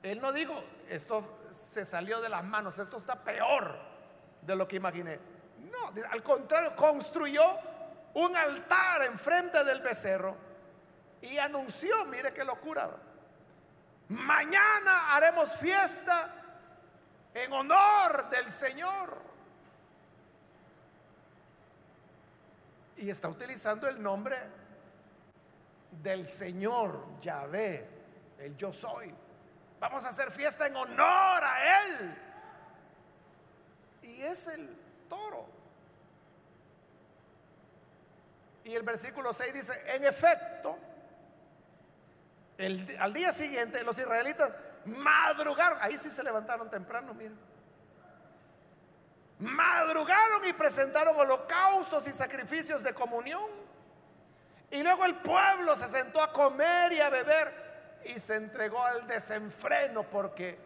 él 0.01 0.21
no 0.21 0.31
dijo, 0.31 0.63
esto 0.87 1.39
se 1.51 1.83
salió 1.83 2.21
de 2.21 2.29
las 2.29 2.43
manos, 2.43 2.79
esto 2.79 2.97
está 2.97 3.15
peor 3.15 3.77
de 4.41 4.55
lo 4.55 4.67
que 4.67 4.77
imaginé. 4.77 5.19
No, 5.71 5.91
al 6.09 6.23
contrario, 6.23 6.75
construyó 6.75 7.43
un 8.13 8.35
altar 8.37 9.03
enfrente 9.03 9.63
del 9.63 9.81
becerro 9.81 10.37
y 11.21 11.37
anunció, 11.37 12.05
mire 12.05 12.31
qué 12.33 12.45
locura, 12.45 12.91
mañana 14.09 15.15
haremos 15.15 15.51
fiesta 15.53 16.31
en 17.33 17.51
honor 17.51 18.29
del 18.29 18.49
Señor. 18.49 19.17
Y 22.97 23.09
está 23.09 23.27
utilizando 23.27 23.87
el 23.89 24.01
nombre 24.01 24.37
del 26.01 26.25
Señor 26.25 27.19
Yahvé, 27.21 27.87
el 28.39 28.55
yo 28.57 28.71
soy. 28.71 29.13
Vamos 29.79 30.05
a 30.05 30.09
hacer 30.09 30.31
fiesta 30.31 30.67
en 30.67 30.75
honor 30.75 31.43
a 31.43 31.83
Él. 31.83 32.17
Y 34.03 34.21
es 34.21 34.47
el 34.47 34.69
toro. 35.09 35.47
Y 38.63 38.73
el 38.73 38.83
versículo 38.83 39.31
6 39.31 39.53
dice, 39.53 39.73
en 39.87 40.05
efecto, 40.05 40.77
al 42.99 43.13
día 43.13 43.31
siguiente 43.31 43.83
los 43.83 43.97
israelitas 43.99 44.51
madrugaron, 44.85 45.77
ahí 45.81 45.97
sí 45.97 46.09
se 46.09 46.23
levantaron 46.23 46.69
temprano, 46.69 47.13
miren. 47.13 47.37
Madrugaron 49.37 50.47
y 50.47 50.53
presentaron 50.53 51.15
holocaustos 51.19 52.07
y 52.07 52.13
sacrificios 52.13 52.81
de 52.81 52.93
comunión 52.93 53.43
y 54.75 54.83
luego 54.83 55.05
el 55.05 55.15
pueblo 55.15 55.73
se 55.73 55.87
sentó 55.87 56.21
a 56.21 56.33
comer 56.33 56.91
y 56.91 56.99
a 56.99 57.09
beber 57.09 58.01
y 58.03 58.19
se 58.19 58.35
entregó 58.35 58.83
al 58.83 59.07
desenfreno 59.07 60.03
porque 60.03 60.59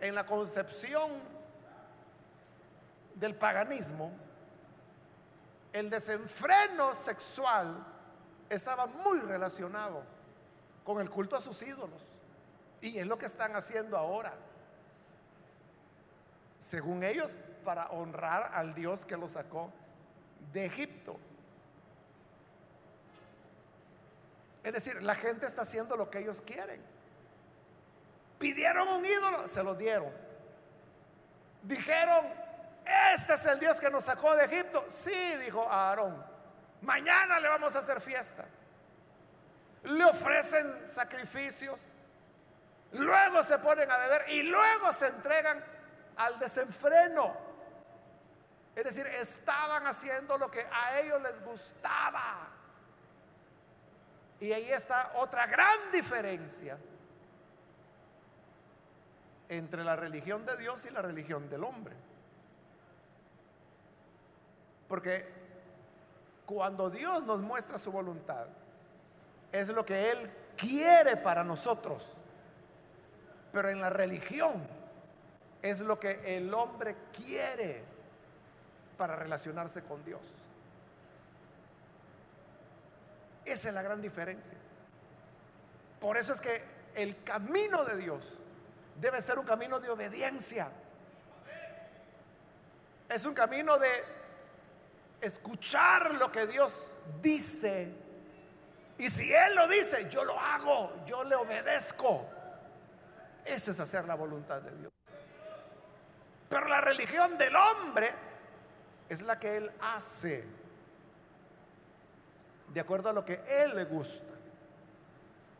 en 0.00 0.12
la 0.16 0.26
concepción 0.26 1.22
del 3.14 3.36
paganismo, 3.36 4.10
el 5.72 5.88
desenfreno 5.88 6.92
sexual 6.94 7.86
estaba 8.50 8.86
muy 8.86 9.20
relacionado 9.20 10.02
con 10.82 11.00
el 11.00 11.08
culto 11.08 11.36
a 11.36 11.40
sus 11.40 11.62
ídolos. 11.62 12.02
Y 12.80 12.98
es 12.98 13.06
lo 13.06 13.18
que 13.18 13.26
están 13.26 13.54
haciendo 13.54 13.96
ahora. 13.96 14.34
Según 16.58 17.04
ellos, 17.04 17.36
para 17.64 17.86
honrar 17.90 18.50
al 18.52 18.74
Dios 18.74 19.06
que 19.06 19.16
los 19.16 19.32
sacó 19.32 19.72
de 20.52 20.66
Egipto. 20.66 21.20
Es 24.68 24.74
decir, 24.74 25.02
la 25.02 25.14
gente 25.14 25.46
está 25.46 25.62
haciendo 25.62 25.96
lo 25.96 26.10
que 26.10 26.18
ellos 26.18 26.42
quieren. 26.42 26.84
Pidieron 28.38 28.86
un 28.86 29.02
ídolo, 29.02 29.48
se 29.48 29.62
lo 29.62 29.74
dieron. 29.74 30.12
Dijeron, 31.62 32.26
este 33.10 33.32
es 33.32 33.46
el 33.46 33.58
Dios 33.60 33.80
que 33.80 33.88
nos 33.88 34.04
sacó 34.04 34.36
de 34.36 34.44
Egipto. 34.44 34.84
Sí, 34.88 35.36
dijo 35.42 35.66
Aarón, 35.66 36.22
Mañana 36.82 37.40
le 37.40 37.48
vamos 37.48 37.74
a 37.76 37.78
hacer 37.78 37.98
fiesta. 37.98 38.44
Le 39.84 40.04
ofrecen 40.04 40.86
sacrificios. 40.86 41.90
Luego 42.92 43.42
se 43.42 43.56
ponen 43.60 43.90
a 43.90 43.96
beber 43.96 44.28
y 44.28 44.42
luego 44.42 44.92
se 44.92 45.06
entregan 45.06 45.64
al 46.18 46.38
desenfreno. 46.38 47.34
Es 48.76 48.84
decir, 48.84 49.06
estaban 49.06 49.86
haciendo 49.86 50.36
lo 50.36 50.50
que 50.50 50.60
a 50.70 51.00
ellos 51.00 51.22
les 51.22 51.42
gustaba. 51.42 52.57
Y 54.40 54.52
ahí 54.52 54.70
está 54.70 55.12
otra 55.16 55.46
gran 55.46 55.90
diferencia 55.92 56.78
entre 59.48 59.82
la 59.82 59.96
religión 59.96 60.44
de 60.46 60.56
Dios 60.56 60.84
y 60.86 60.90
la 60.90 61.02
religión 61.02 61.48
del 61.48 61.64
hombre. 61.64 61.94
Porque 64.88 65.24
cuando 66.46 66.88
Dios 66.88 67.24
nos 67.24 67.40
muestra 67.40 67.78
su 67.78 67.90
voluntad, 67.90 68.46
es 69.52 69.68
lo 69.68 69.84
que 69.84 70.10
Él 70.10 70.30
quiere 70.56 71.16
para 71.16 71.42
nosotros. 71.44 72.22
Pero 73.52 73.70
en 73.70 73.80
la 73.80 73.90
religión 73.90 74.66
es 75.62 75.80
lo 75.80 75.98
que 75.98 76.36
el 76.36 76.52
hombre 76.54 76.96
quiere 77.12 77.82
para 78.96 79.16
relacionarse 79.16 79.82
con 79.82 80.04
Dios. 80.04 80.20
Esa 83.48 83.68
es 83.68 83.74
la 83.74 83.80
gran 83.80 84.02
diferencia. 84.02 84.58
Por 85.98 86.18
eso 86.18 86.34
es 86.34 86.40
que 86.40 86.62
el 86.94 87.22
camino 87.22 87.82
de 87.84 87.96
Dios 87.96 88.34
debe 89.00 89.22
ser 89.22 89.38
un 89.38 89.46
camino 89.46 89.80
de 89.80 89.88
obediencia. 89.88 90.70
Es 93.08 93.24
un 93.24 93.32
camino 93.32 93.78
de 93.78 93.88
escuchar 95.22 96.14
lo 96.16 96.30
que 96.30 96.46
Dios 96.46 96.94
dice. 97.22 97.90
Y 98.98 99.08
si 99.08 99.32
Él 99.32 99.54
lo 99.54 99.66
dice, 99.66 100.10
yo 100.10 100.24
lo 100.24 100.38
hago, 100.38 100.92
yo 101.06 101.24
le 101.24 101.34
obedezco. 101.34 102.26
Ese 103.46 103.70
es 103.70 103.80
hacer 103.80 104.04
la 104.04 104.14
voluntad 104.14 104.60
de 104.60 104.76
Dios. 104.76 104.92
Pero 106.50 106.68
la 106.68 106.82
religión 106.82 107.38
del 107.38 107.56
hombre 107.56 108.12
es 109.08 109.22
la 109.22 109.38
que 109.38 109.56
Él 109.56 109.72
hace 109.80 110.57
de 112.72 112.80
acuerdo 112.80 113.08
a 113.08 113.12
lo 113.12 113.24
que 113.24 113.42
Él 113.46 113.74
le 113.74 113.84
gusta. 113.84 114.32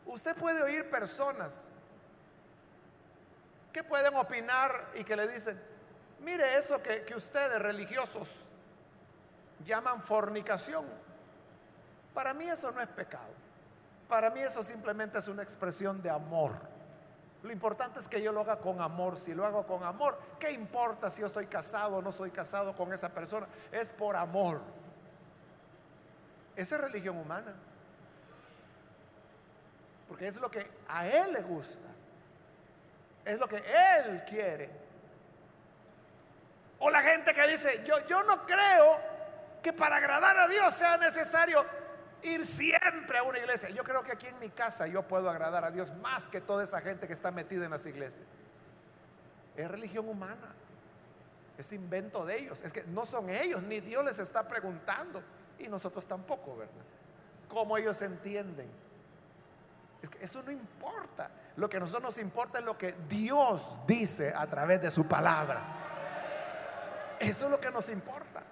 Usted 0.05 0.35
puede 0.35 0.61
oír 0.63 0.89
personas 0.89 1.71
que 3.71 3.83
pueden 3.83 4.15
opinar 4.15 4.89
y 4.95 5.03
que 5.03 5.15
le 5.15 5.27
dicen, 5.27 5.61
mire 6.21 6.57
eso 6.57 6.81
que, 6.81 7.13
ustedes 7.15 7.59
religiosos 7.61 8.27
llaman 9.65 10.01
fornicación. 10.01 10.85
Para 12.13 12.33
mí 12.33 12.49
eso 12.49 12.71
no 12.71 12.81
es 12.81 12.87
pecado. 12.87 13.33
Para 14.07 14.31
mí 14.31 14.39
eso 14.39 14.63
simplemente 14.63 15.19
es 15.19 15.27
una 15.27 15.43
expresión 15.43 16.01
de 16.01 16.09
amor. 16.09 16.53
Lo 17.43 17.51
importante 17.51 17.99
es 17.99 18.09
que 18.09 18.21
yo 18.21 18.31
lo 18.33 18.41
haga 18.41 18.57
con 18.57 18.81
amor. 18.81 19.17
Si 19.17 19.33
lo 19.33 19.45
hago 19.45 19.65
con 19.65 19.83
amor, 19.83 20.17
¿qué 20.39 20.51
importa 20.51 21.09
si 21.09 21.21
yo 21.21 21.27
estoy 21.27 21.45
casado 21.45 21.97
o 21.97 22.01
no 22.01 22.09
estoy 22.09 22.31
casado 22.31 22.75
con 22.75 22.91
esa 22.91 23.09
persona? 23.09 23.47
Es 23.71 23.93
por 23.93 24.15
amor. 24.15 24.59
Esa 26.59 26.75
es 26.75 26.81
religión 26.81 27.17
humana. 27.17 27.53
Porque 30.09 30.27
es 30.27 30.35
lo 30.35 30.51
que 30.51 30.69
a 30.89 31.07
Él 31.07 31.31
le 31.31 31.41
gusta. 31.41 31.87
Es 33.23 33.39
lo 33.39 33.47
que 33.47 33.63
Él 33.65 34.25
quiere. 34.27 34.69
O 36.79 36.89
la 36.89 37.01
gente 37.01 37.33
que 37.33 37.47
dice, 37.47 37.81
yo, 37.85 38.05
yo 38.07 38.23
no 38.23 38.45
creo 38.45 38.99
que 39.63 39.71
para 39.71 39.95
agradar 39.95 40.37
a 40.37 40.49
Dios 40.49 40.73
sea 40.73 40.97
necesario 40.97 41.65
ir 42.23 42.43
siempre 42.43 43.19
a 43.19 43.23
una 43.23 43.39
iglesia. 43.39 43.69
Yo 43.69 43.85
creo 43.85 44.03
que 44.03 44.11
aquí 44.11 44.27
en 44.27 44.39
mi 44.39 44.49
casa 44.49 44.85
yo 44.85 45.07
puedo 45.07 45.29
agradar 45.29 45.63
a 45.63 45.71
Dios 45.71 45.95
más 45.95 46.27
que 46.27 46.41
toda 46.41 46.65
esa 46.65 46.81
gente 46.81 47.07
que 47.07 47.13
está 47.13 47.31
metida 47.31 47.63
en 47.63 47.71
las 47.71 47.85
iglesias. 47.85 48.27
Es 49.55 49.71
religión 49.71 50.09
humana. 50.09 50.53
Es 51.57 51.71
invento 51.71 52.25
de 52.25 52.37
ellos. 52.37 52.61
Es 52.63 52.73
que 52.73 52.83
no 52.83 53.05
son 53.05 53.29
ellos, 53.29 53.63
ni 53.63 53.79
Dios 53.79 54.03
les 54.03 54.19
está 54.19 54.45
preguntando 54.45 55.23
y 55.59 55.67
nosotros 55.67 56.07
tampoco, 56.07 56.57
¿verdad? 56.57 56.73
¿Cómo 57.47 57.77
ellos 57.77 58.01
entienden? 58.01 58.69
Es 60.01 60.09
que 60.09 60.23
eso 60.23 60.41
no 60.43 60.51
importa. 60.51 61.29
Lo 61.57 61.69
que 61.69 61.77
a 61.77 61.79
nosotros 61.79 62.03
nos 62.03 62.17
importa 62.19 62.59
es 62.59 62.65
lo 62.65 62.77
que 62.77 62.93
Dios 63.09 63.75
dice 63.85 64.33
a 64.33 64.47
través 64.47 64.81
de 64.81 64.91
su 64.91 65.07
palabra. 65.07 65.61
Eso 67.19 67.45
es 67.45 67.51
lo 67.51 67.59
que 67.59 67.69
nos 67.71 67.89
importa. 67.89 68.43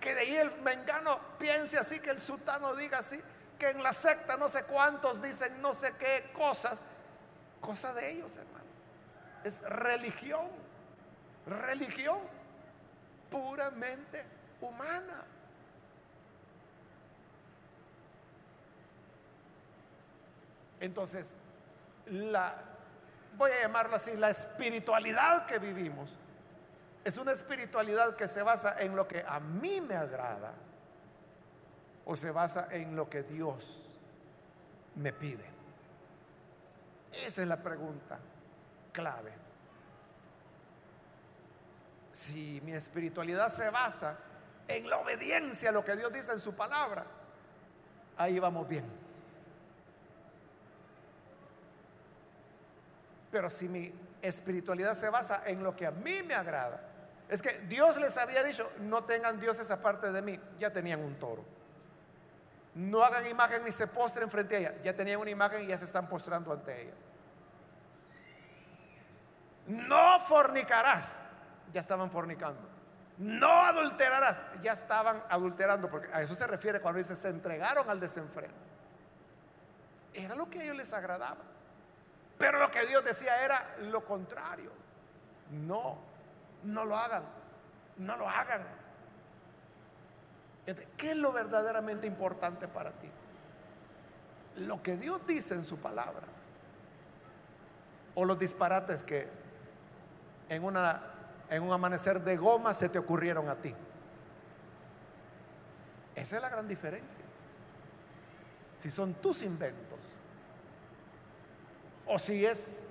Que 0.00 0.14
de 0.14 0.20
ahí 0.20 0.36
el 0.36 0.60
mengano 0.62 1.18
piense 1.38 1.78
así, 1.78 2.00
que 2.00 2.10
el 2.10 2.20
sultano 2.20 2.74
diga 2.74 2.98
así, 2.98 3.20
que 3.58 3.70
en 3.70 3.82
la 3.82 3.92
secta 3.92 4.36
no 4.36 4.48
sé 4.48 4.64
cuántos 4.64 5.22
dicen 5.22 5.60
no 5.60 5.72
sé 5.72 5.94
qué 5.98 6.32
cosas. 6.32 6.80
Cosa 7.60 7.92
de 7.94 8.10
ellos, 8.10 8.36
hermano. 8.36 8.64
Es 9.44 9.62
religión. 9.62 10.48
Religión 11.46 12.18
puramente 13.30 14.24
humana. 14.60 15.24
Entonces, 20.80 21.38
la, 22.06 22.56
voy 23.36 23.50
a 23.52 23.62
llamarlo 23.62 23.96
así, 23.96 24.16
la 24.16 24.30
espiritualidad 24.30 25.46
que 25.46 25.58
vivimos 25.58 26.18
es 27.04 27.16
una 27.18 27.32
espiritualidad 27.32 28.16
que 28.16 28.28
se 28.28 28.42
basa 28.42 28.76
en 28.78 28.96
lo 28.96 29.06
que 29.06 29.24
a 29.26 29.40
mí 29.40 29.80
me 29.80 29.94
agrada 29.94 30.52
o 32.04 32.16
se 32.16 32.30
basa 32.30 32.68
en 32.70 32.96
lo 32.96 33.08
que 33.08 33.22
Dios 33.22 33.96
me 34.96 35.12
pide. 35.12 35.44
Esa 37.12 37.42
es 37.42 37.48
la 37.48 37.56
pregunta 37.56 38.18
clave. 38.92 39.32
Si 42.12 42.60
mi 42.64 42.72
espiritualidad 42.72 43.48
se 43.48 43.70
basa 43.70 44.18
en 44.68 44.88
la 44.88 44.98
obediencia 44.98 45.70
a 45.70 45.72
lo 45.72 45.84
que 45.84 45.96
Dios 45.96 46.12
dice 46.12 46.32
en 46.32 46.40
su 46.40 46.54
palabra, 46.54 47.06
ahí 48.16 48.38
vamos 48.38 48.68
bien. 48.68 48.99
Pero 53.30 53.48
si 53.48 53.68
mi 53.68 53.92
espiritualidad 54.22 54.94
se 54.94 55.08
basa 55.08 55.42
en 55.46 55.62
lo 55.62 55.74
que 55.76 55.86
a 55.86 55.90
mí 55.90 56.22
me 56.22 56.34
agrada, 56.34 56.80
es 57.28 57.40
que 57.40 57.60
Dios 57.68 57.96
les 57.98 58.16
había 58.16 58.42
dicho, 58.42 58.70
no 58.80 59.04
tengan 59.04 59.38
dioses 59.38 59.70
aparte 59.70 60.10
de 60.10 60.20
mí, 60.20 60.40
ya 60.58 60.72
tenían 60.72 61.00
un 61.00 61.14
toro. 61.16 61.44
No 62.74 63.02
hagan 63.02 63.26
imagen 63.26 63.64
ni 63.64 63.72
se 63.72 63.86
postren 63.86 64.30
frente 64.30 64.56
a 64.56 64.58
ella, 64.58 64.74
ya 64.82 64.94
tenían 64.94 65.20
una 65.20 65.30
imagen 65.30 65.64
y 65.64 65.68
ya 65.68 65.78
se 65.78 65.84
están 65.84 66.08
postrando 66.08 66.52
ante 66.52 66.82
ella. 66.82 66.94
No 69.66 70.18
fornicarás, 70.20 71.20
ya 71.72 71.80
estaban 71.80 72.10
fornicando. 72.10 72.60
No 73.18 73.52
adulterarás, 73.66 74.40
ya 74.62 74.72
estaban 74.72 75.22
adulterando, 75.28 75.90
porque 75.90 76.08
a 76.12 76.22
eso 76.22 76.34
se 76.34 76.46
refiere 76.46 76.80
cuando 76.80 76.98
dice 76.98 77.14
se 77.14 77.28
entregaron 77.28 77.88
al 77.88 78.00
desenfreno. 78.00 78.54
Era 80.12 80.34
lo 80.34 80.50
que 80.50 80.60
a 80.60 80.62
ellos 80.64 80.76
les 80.76 80.92
agradaba. 80.92 81.49
Pero 82.40 82.58
lo 82.58 82.70
que 82.70 82.86
Dios 82.86 83.04
decía 83.04 83.44
era 83.44 83.76
lo 83.90 84.02
contrario. 84.02 84.70
No, 85.50 85.98
no 86.64 86.86
lo 86.86 86.96
hagan, 86.96 87.22
no 87.98 88.16
lo 88.16 88.26
hagan. 88.26 88.62
¿Qué 90.96 91.10
es 91.10 91.16
lo 91.16 91.32
verdaderamente 91.32 92.06
importante 92.06 92.66
para 92.66 92.92
ti? 92.92 93.10
Lo 94.56 94.82
que 94.82 94.96
Dios 94.96 95.20
dice 95.26 95.52
en 95.52 95.64
su 95.64 95.76
palabra. 95.76 96.26
O 98.14 98.24
los 98.24 98.38
disparates 98.38 99.02
que 99.02 99.28
en, 100.48 100.64
una, 100.64 101.02
en 101.50 101.62
un 101.62 101.72
amanecer 101.72 102.22
de 102.22 102.38
goma 102.38 102.72
se 102.72 102.88
te 102.88 102.98
ocurrieron 102.98 103.50
a 103.50 103.56
ti. 103.56 103.74
Esa 106.14 106.36
es 106.36 106.42
la 106.42 106.48
gran 106.48 106.66
diferencia. 106.66 107.24
Si 108.78 108.90
son 108.90 109.12
tus 109.12 109.42
inventos 109.42 110.19
o 112.12 112.18
si 112.18 112.44
es 112.44 112.84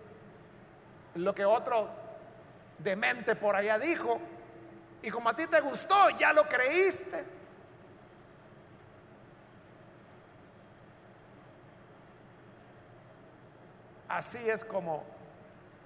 lo 1.16 1.36
que 1.36 1.44
otro 1.44 1.90
demente 2.78 3.36
por 3.36 3.54
allá 3.54 3.78
dijo, 3.78 4.18
y 5.02 5.12
como 5.12 5.28
a 5.28 5.36
ti 5.36 5.46
te 5.46 5.60
gustó, 5.60 6.10
ya 6.12 6.32
lo 6.32 6.48
creíste. 6.48 7.26
Así 14.08 14.50
es 14.50 14.64
como 14.64 15.04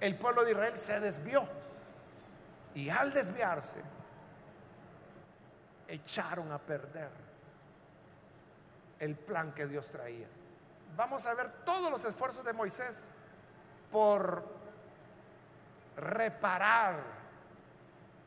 el 0.00 0.14
pueblo 0.14 0.44
de 0.44 0.52
Israel 0.52 0.76
se 0.76 1.00
desvió. 1.00 1.44
Y 2.76 2.88
al 2.88 3.12
desviarse, 3.12 3.82
echaron 5.88 6.52
a 6.52 6.58
perder 6.58 7.10
el 9.00 9.16
plan 9.16 9.52
que 9.52 9.66
Dios 9.66 9.88
traía. 9.88 10.28
Vamos 10.96 11.26
a 11.26 11.34
ver 11.34 11.50
todos 11.64 11.90
los 11.90 12.04
esfuerzos 12.04 12.44
de 12.44 12.52
Moisés 12.52 13.10
por 13.94 14.42
reparar 15.96 17.00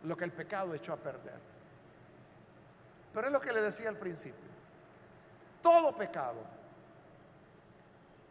lo 0.03 0.15
que 0.15 0.23
el 0.23 0.31
pecado 0.31 0.73
echó 0.73 0.93
a 0.93 0.95
perder. 0.95 1.37
Pero 3.13 3.27
es 3.27 3.33
lo 3.33 3.41
que 3.41 3.51
le 3.51 3.61
decía 3.61 3.89
al 3.89 3.97
principio. 3.97 4.47
todo 5.61 5.93
pecado 5.97 6.37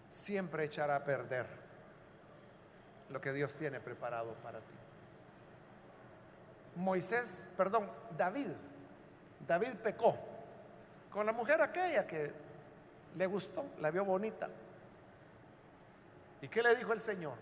siempre 0.09 0.65
echará 0.65 0.97
a 0.97 1.05
perder 1.05 1.45
lo 3.11 3.21
que 3.21 3.35
Dios 3.35 3.55
tiene 3.57 3.81
preparado 3.81 4.33
para 4.43 4.61
ti. 4.61 4.75
Moisés, 6.77 7.49
perdón, 7.55 7.91
David, 8.17 8.49
David 9.47 9.75
pecó 9.83 10.17
con 11.11 11.27
la 11.27 11.35
mujer 11.35 11.61
aquella 11.61 12.07
que 12.07 12.33
le 13.15 13.27
gustó, 13.27 13.67
la 13.81 13.91
vio 13.91 14.07
bonita. 14.07 14.49
¿Y 16.41 16.49
qué 16.49 16.63
le 16.63 16.75
dijo 16.75 16.93
el 16.93 17.01
Señor? 17.01 17.35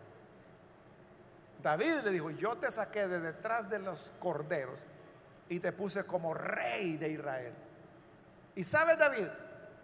David 1.62 2.00
le 2.04 2.10
dijo, 2.10 2.30
yo 2.30 2.56
te 2.56 2.70
saqué 2.70 3.08
de 3.08 3.20
detrás 3.20 3.70
de 3.70 3.78
los 3.78 4.12
corderos 4.20 4.86
y 5.48 5.60
te 5.60 5.72
puse 5.72 6.04
como 6.04 6.34
rey 6.34 6.96
de 6.96 7.08
Israel. 7.10 7.54
Y 8.54 8.62
sabes 8.62 8.98
David, 8.98 9.28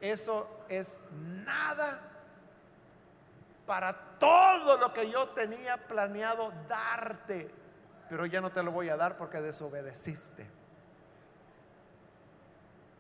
eso 0.00 0.64
es 0.68 1.00
nada 1.44 2.00
para 3.66 4.18
todo 4.18 4.78
lo 4.78 4.92
que 4.92 5.11
yo 5.11 5.28
tenía 5.30 5.76
planeado 5.76 6.52
darte, 6.68 7.50
pero 8.08 8.26
ya 8.26 8.40
no 8.40 8.50
te 8.50 8.62
lo 8.62 8.72
voy 8.72 8.88
a 8.88 8.96
dar 8.96 9.16
porque 9.16 9.40
desobedeciste. 9.40 10.46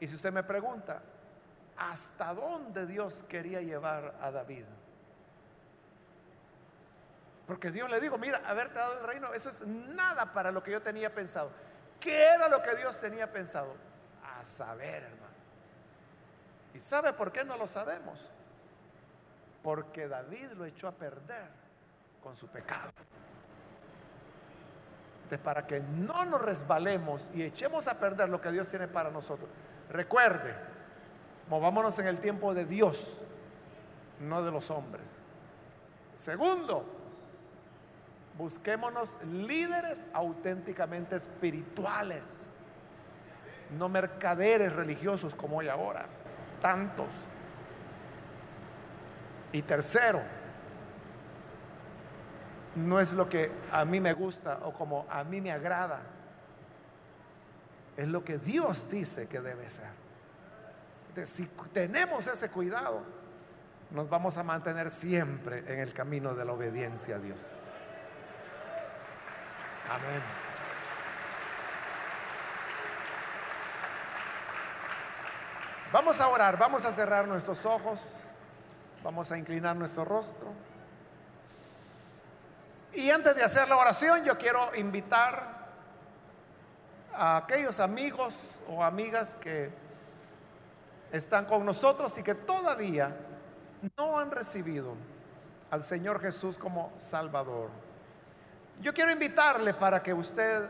Y 0.00 0.06
si 0.06 0.14
usted 0.14 0.32
me 0.32 0.42
pregunta, 0.42 1.02
¿hasta 1.76 2.32
dónde 2.32 2.86
Dios 2.86 3.24
quería 3.28 3.60
llevar 3.60 4.14
a 4.20 4.30
David? 4.30 4.64
Porque 7.50 7.72
Dios 7.72 7.90
le 7.90 7.98
dijo, 7.98 8.16
mira, 8.16 8.40
haberte 8.46 8.78
dado 8.78 9.00
el 9.00 9.04
reino, 9.04 9.32
eso 9.32 9.50
es 9.50 9.66
nada 9.66 10.32
para 10.32 10.52
lo 10.52 10.62
que 10.62 10.70
yo 10.70 10.80
tenía 10.80 11.12
pensado. 11.12 11.50
¿Qué 11.98 12.28
era 12.28 12.48
lo 12.48 12.62
que 12.62 12.76
Dios 12.76 13.00
tenía 13.00 13.32
pensado? 13.32 13.74
A 14.22 14.44
saber, 14.44 15.02
hermano. 15.02 15.34
¿Y 16.72 16.78
sabe 16.78 17.12
por 17.12 17.32
qué 17.32 17.44
no 17.44 17.56
lo 17.56 17.66
sabemos? 17.66 18.30
Porque 19.64 20.06
David 20.06 20.52
lo 20.52 20.64
echó 20.64 20.86
a 20.86 20.92
perder 20.92 21.48
con 22.22 22.36
su 22.36 22.46
pecado. 22.46 22.92
Entonces, 25.24 25.40
para 25.40 25.66
que 25.66 25.80
no 25.80 26.24
nos 26.26 26.40
resbalemos 26.42 27.32
y 27.34 27.42
echemos 27.42 27.88
a 27.88 27.98
perder 27.98 28.28
lo 28.28 28.40
que 28.40 28.52
Dios 28.52 28.68
tiene 28.68 28.86
para 28.86 29.10
nosotros, 29.10 29.50
recuerde, 29.88 30.54
movámonos 31.48 31.98
en 31.98 32.06
el 32.06 32.20
tiempo 32.20 32.54
de 32.54 32.64
Dios, 32.64 33.24
no 34.20 34.40
de 34.40 34.52
los 34.52 34.70
hombres. 34.70 35.20
Segundo, 36.14 36.99
busquémonos 38.40 39.18
líderes 39.24 40.06
auténticamente 40.14 41.14
espirituales, 41.16 42.52
no 43.78 43.88
mercaderes 43.88 44.72
religiosos 44.72 45.34
como 45.34 45.58
hoy 45.58 45.68
ahora 45.68 46.06
tantos. 46.60 47.08
Y 49.52 49.62
tercero, 49.62 50.20
no 52.76 53.00
es 53.00 53.12
lo 53.12 53.28
que 53.28 53.50
a 53.72 53.84
mí 53.84 54.00
me 54.00 54.12
gusta 54.12 54.60
o 54.62 54.72
como 54.72 55.06
a 55.10 55.24
mí 55.24 55.40
me 55.40 55.50
agrada, 55.50 56.00
es 57.96 58.06
lo 58.06 58.24
que 58.24 58.38
Dios 58.38 58.88
dice 58.90 59.28
que 59.28 59.40
debe 59.40 59.68
ser. 59.68 59.90
si 61.26 61.46
tenemos 61.72 62.26
ese 62.28 62.48
cuidado, 62.48 63.02
nos 63.90 64.08
vamos 64.08 64.38
a 64.38 64.44
mantener 64.44 64.90
siempre 64.90 65.58
en 65.66 65.80
el 65.80 65.92
camino 65.92 66.34
de 66.34 66.44
la 66.44 66.52
obediencia 66.52 67.16
a 67.16 67.18
Dios. 67.18 67.48
Amén. 69.90 70.22
Vamos 75.92 76.20
a 76.20 76.28
orar, 76.28 76.56
vamos 76.56 76.84
a 76.84 76.92
cerrar 76.92 77.26
nuestros 77.26 77.66
ojos, 77.66 78.30
vamos 79.02 79.32
a 79.32 79.38
inclinar 79.38 79.74
nuestro 79.74 80.04
rostro. 80.04 80.52
Y 82.92 83.10
antes 83.10 83.34
de 83.34 83.42
hacer 83.42 83.68
la 83.68 83.76
oración, 83.76 84.24
yo 84.24 84.38
quiero 84.38 84.72
invitar 84.76 85.58
a 87.12 87.38
aquellos 87.38 87.80
amigos 87.80 88.60
o 88.68 88.84
amigas 88.84 89.34
que 89.34 89.72
están 91.10 91.46
con 91.46 91.66
nosotros 91.66 92.16
y 92.18 92.22
que 92.22 92.36
todavía 92.36 93.16
no 93.96 94.20
han 94.20 94.30
recibido 94.30 94.94
al 95.72 95.82
Señor 95.82 96.20
Jesús 96.20 96.56
como 96.56 96.92
Salvador. 96.96 97.89
Yo 98.80 98.94
quiero 98.94 99.10
invitarle 99.10 99.74
para 99.74 100.02
que 100.02 100.14
usted 100.14 100.68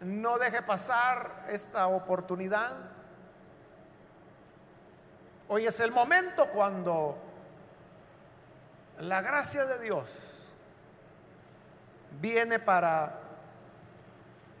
no 0.00 0.38
deje 0.38 0.62
pasar 0.62 1.44
esta 1.48 1.86
oportunidad 1.88 2.98
Hoy 5.50 5.66
es 5.66 5.80
el 5.80 5.92
momento 5.92 6.50
cuando 6.50 7.16
la 8.98 9.22
gracia 9.22 9.64
de 9.64 9.82
Dios 9.82 10.44
viene 12.20 12.58
para 12.58 13.18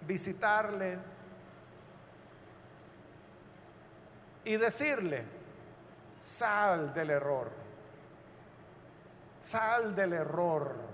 visitarle 0.06 0.98
y 4.46 4.56
decirle, 4.56 5.24
sal 6.20 6.94
del 6.94 7.10
error, 7.10 7.50
sal 9.40 9.94
del 9.94 10.14
error. 10.14 10.87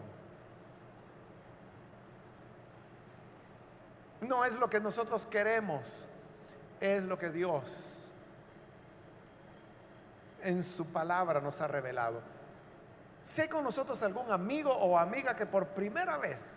No 4.28 4.44
es 4.44 4.54
lo 4.56 4.68
que 4.70 4.80
nosotros 4.80 5.26
queremos, 5.26 5.82
es 6.80 7.04
lo 7.04 7.18
que 7.18 7.30
Dios 7.30 7.94
en 10.42 10.62
su 10.62 10.92
palabra 10.92 11.40
nos 11.40 11.60
ha 11.60 11.68
revelado. 11.68 12.20
Sé 13.22 13.48
con 13.48 13.64
nosotros 13.64 14.02
algún 14.02 14.30
amigo 14.30 14.70
o 14.70 14.98
amiga 14.98 15.34
que 15.34 15.46
por 15.46 15.68
primera 15.68 16.18
vez 16.18 16.56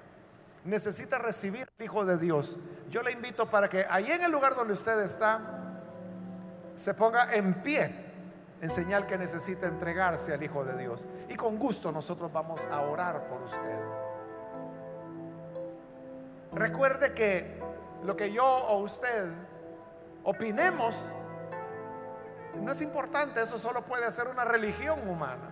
necesita 0.65 1.17
recibir 1.17 1.67
al 1.77 1.85
Hijo 1.85 2.05
de 2.05 2.17
Dios. 2.17 2.57
Yo 2.89 3.01
le 3.01 3.11
invito 3.11 3.49
para 3.49 3.69
que 3.69 3.85
ahí 3.89 4.11
en 4.11 4.23
el 4.23 4.31
lugar 4.31 4.55
donde 4.55 4.73
usted 4.73 4.99
está 4.99 5.41
se 6.75 6.93
ponga 6.93 7.33
en 7.33 7.55
pie 7.63 8.05
en 8.61 8.69
señal 8.69 9.05
que 9.07 9.17
necesita 9.17 9.67
entregarse 9.67 10.33
al 10.33 10.43
Hijo 10.43 10.63
de 10.63 10.77
Dios. 10.77 11.05
Y 11.29 11.35
con 11.35 11.57
gusto 11.57 11.91
nosotros 11.91 12.31
vamos 12.31 12.65
a 12.71 12.81
orar 12.81 13.27
por 13.27 13.41
usted. 13.43 13.79
Recuerde 16.51 17.13
que 17.13 17.56
lo 18.07 18.15
que 18.15 18.31
yo 18.31 18.45
o 18.45 18.77
usted 18.77 19.33
opinemos 20.23 21.11
no 22.55 22.71
es 22.71 22.81
importante, 22.81 23.41
eso 23.41 23.59
solo 23.59 23.81
puede 23.81 24.09
ser 24.11 24.29
una 24.29 24.45
religión 24.45 25.09
humana, 25.09 25.51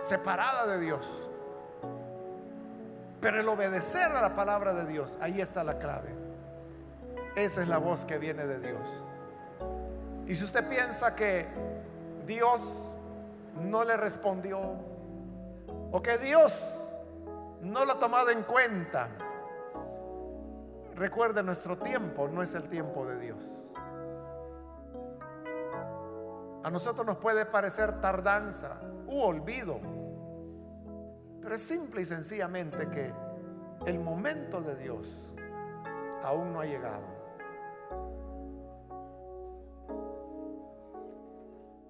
separada 0.00 0.66
de 0.66 0.80
Dios. 0.80 1.28
Pero 3.20 3.40
el 3.40 3.48
obedecer 3.48 4.10
a 4.10 4.22
la 4.22 4.34
palabra 4.34 4.72
de 4.72 4.86
Dios, 4.86 5.18
ahí 5.20 5.42
está 5.42 5.62
la 5.64 5.78
clave. 5.78 6.08
Esa 7.36 7.60
es 7.60 7.68
la 7.68 7.76
voz 7.76 8.06
que 8.06 8.16
viene 8.16 8.46
de 8.46 8.58
Dios. 8.60 8.88
Y 10.26 10.34
si 10.34 10.44
usted 10.44 10.66
piensa 10.66 11.14
que 11.14 11.46
Dios 12.24 12.96
no 13.60 13.84
le 13.84 13.98
respondió, 13.98 14.58
o 15.92 16.02
que 16.02 16.16
Dios 16.16 16.90
no 17.60 17.84
lo 17.84 17.92
ha 17.92 17.98
tomado 17.98 18.30
en 18.30 18.44
cuenta, 18.44 19.10
recuerde 20.98 21.42
nuestro 21.42 21.78
tiempo 21.78 22.28
no 22.28 22.42
es 22.42 22.54
el 22.54 22.68
tiempo 22.68 23.06
de 23.06 23.18
Dios. 23.18 23.70
A 26.64 26.70
nosotros 26.70 27.06
nos 27.06 27.16
puede 27.16 27.46
parecer 27.46 28.00
tardanza 28.00 28.80
u 29.06 29.20
olvido, 29.20 29.78
pero 31.40 31.54
es 31.54 31.62
simple 31.62 32.02
y 32.02 32.04
sencillamente 32.04 32.88
que 32.90 33.12
el 33.86 34.00
momento 34.00 34.60
de 34.60 34.76
Dios 34.76 35.34
aún 36.22 36.52
no 36.52 36.60
ha 36.60 36.66
llegado. 36.66 37.18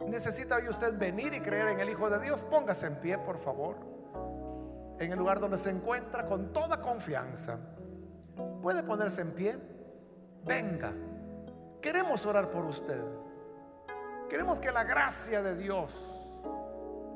Necesita 0.06 0.56
hoy 0.56 0.68
usted 0.68 0.96
venir 0.96 1.34
y 1.34 1.40
creer 1.40 1.68
en 1.68 1.80
el 1.80 1.88
Hijo 1.90 2.08
de 2.08 2.18
Dios. 2.18 2.42
Póngase 2.44 2.86
en 2.86 2.96
pie, 2.96 3.18
por 3.18 3.38
favor, 3.38 3.76
en 4.98 5.12
el 5.12 5.18
lugar 5.18 5.40
donde 5.40 5.58
se 5.58 5.70
encuentra 5.70 6.24
con 6.24 6.52
toda 6.52 6.80
confianza. 6.80 7.58
Puede 8.62 8.82
ponerse 8.82 9.22
en 9.22 9.32
pie. 9.32 9.58
Venga, 10.44 10.92
queremos 11.80 12.24
orar 12.26 12.50
por 12.50 12.64
usted. 12.64 13.02
Queremos 14.28 14.60
que 14.60 14.70
la 14.70 14.84
gracia 14.84 15.42
de 15.42 15.56
Dios 15.56 16.00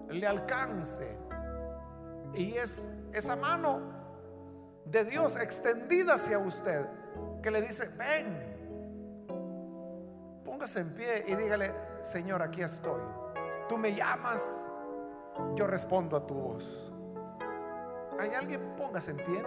le 0.09 0.27
alcance. 0.27 1.17
Y 2.35 2.55
es 2.55 2.91
esa 3.13 3.37
mano 3.37 3.81
de 4.85 5.05
Dios 5.05 5.37
extendida 5.37 6.15
hacia 6.15 6.39
usted 6.39 6.87
que 7.43 7.51
le 7.51 7.61
dice, 7.63 7.89
ven, 7.99 8.53
póngase 10.45 10.81
en 10.81 10.95
pie 10.95 11.25
y 11.27 11.35
dígale, 11.35 11.75
Señor, 12.01 12.43
aquí 12.43 12.63
estoy. 12.63 13.03
Tú 13.69 13.77
me 13.77 13.95
llamas, 13.95 14.65
yo 15.55 15.67
respondo 15.67 16.17
a 16.17 16.27
tu 16.27 16.35
voz. 16.35 16.93
¿Hay 18.19 18.31
alguien? 18.35 18.75
Póngase 18.77 19.11
en 19.13 19.17
pie. 19.19 19.43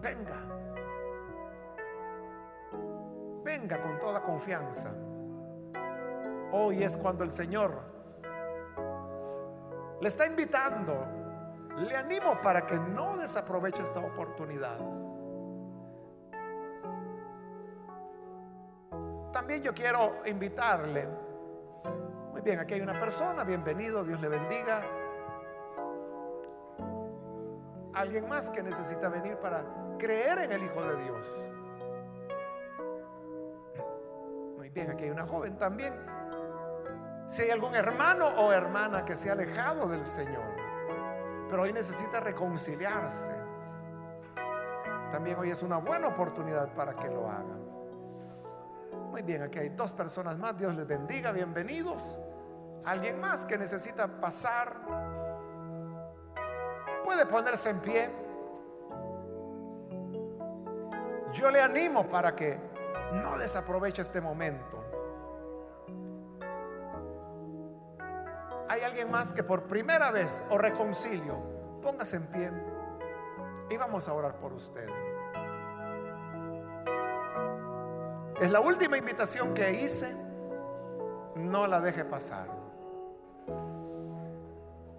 Venga. 0.00 0.57
Venga 3.48 3.78
con 3.78 3.98
toda 3.98 4.20
confianza. 4.20 4.90
Hoy 6.52 6.82
es 6.82 6.98
cuando 6.98 7.24
el 7.24 7.30
Señor 7.30 7.72
le 10.02 10.06
está 10.06 10.26
invitando. 10.26 11.06
Le 11.78 11.96
animo 11.96 12.38
para 12.42 12.66
que 12.66 12.74
no 12.74 13.16
desaproveche 13.16 13.82
esta 13.82 14.00
oportunidad. 14.00 14.76
También 19.32 19.62
yo 19.62 19.72
quiero 19.72 20.16
invitarle. 20.26 21.08
Muy 22.32 22.42
bien, 22.42 22.58
aquí 22.58 22.74
hay 22.74 22.82
una 22.82 23.00
persona, 23.00 23.44
bienvenido, 23.44 24.04
Dios 24.04 24.20
le 24.20 24.28
bendiga. 24.28 24.82
Alguien 27.94 28.28
más 28.28 28.50
que 28.50 28.62
necesita 28.62 29.08
venir 29.08 29.38
para 29.38 29.64
creer 29.98 30.36
en 30.40 30.52
el 30.52 30.64
Hijo 30.64 30.82
de 30.82 31.02
Dios. 31.02 31.47
Muy 34.68 34.74
bien, 34.74 34.90
aquí 34.90 35.04
hay 35.04 35.10
una 35.10 35.26
joven 35.26 35.56
también. 35.56 35.94
Si 37.26 37.40
hay 37.40 37.48
algún 37.48 37.74
hermano 37.74 38.26
o 38.36 38.52
hermana 38.52 39.02
que 39.02 39.16
se 39.16 39.30
ha 39.30 39.32
alejado 39.32 39.88
del 39.88 40.04
Señor, 40.04 40.44
pero 41.48 41.62
hoy 41.62 41.72
necesita 41.72 42.20
reconciliarse, 42.20 43.30
también 45.10 45.38
hoy 45.38 45.52
es 45.52 45.62
una 45.62 45.78
buena 45.78 46.08
oportunidad 46.08 46.68
para 46.74 46.94
que 46.94 47.08
lo 47.08 47.30
haga. 47.30 47.56
Muy 49.10 49.22
bien, 49.22 49.40
aquí 49.40 49.58
hay 49.58 49.70
dos 49.70 49.94
personas 49.94 50.36
más. 50.36 50.54
Dios 50.58 50.74
les 50.74 50.86
bendiga, 50.86 51.32
bienvenidos. 51.32 52.18
Alguien 52.84 53.18
más 53.22 53.46
que 53.46 53.56
necesita 53.56 54.20
pasar, 54.20 54.76
puede 57.04 57.24
ponerse 57.24 57.70
en 57.70 57.80
pie. 57.80 58.10
Yo 61.32 61.50
le 61.50 61.62
animo 61.62 62.06
para 62.06 62.36
que 62.36 62.67
no 63.12 63.38
desaproveche 63.38 64.02
este 64.02 64.20
momento. 64.20 64.84
Hay 68.68 68.82
alguien 68.82 69.10
más 69.10 69.32
que 69.32 69.42
por 69.42 69.64
primera 69.64 70.10
vez 70.10 70.42
o 70.50 70.58
reconcilio, 70.58 71.36
póngase 71.82 72.16
en 72.16 72.26
pie 72.26 72.50
y 73.70 73.76
vamos 73.76 74.08
a 74.08 74.12
orar 74.12 74.34
por 74.36 74.52
usted. 74.52 74.88
Es 78.40 78.52
la 78.52 78.60
última 78.60 78.96
invitación 78.96 79.52
que 79.54 79.82
hice. 79.82 80.14
No 81.34 81.66
la 81.66 81.80
deje 81.80 82.04
pasar. 82.04 82.46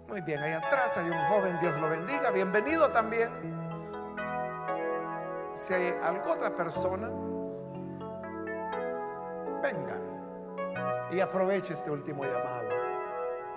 Muy 0.08 0.20
bien, 0.22 0.40
ahí 0.40 0.52
atrás 0.52 0.96
hay 0.96 1.06
un 1.06 1.24
joven, 1.28 1.58
Dios 1.60 1.78
lo 1.80 1.88
bendiga. 1.88 2.30
Bienvenido 2.30 2.90
también. 2.90 3.30
Si 5.54 5.72
hay 5.72 5.94
alguna 6.02 6.34
otra 6.34 6.54
persona, 6.54 7.08
venga 9.72 9.96
y 11.10 11.20
aproveche 11.20 11.74
este 11.74 11.90
último 11.90 12.22
llamado. 12.24 12.68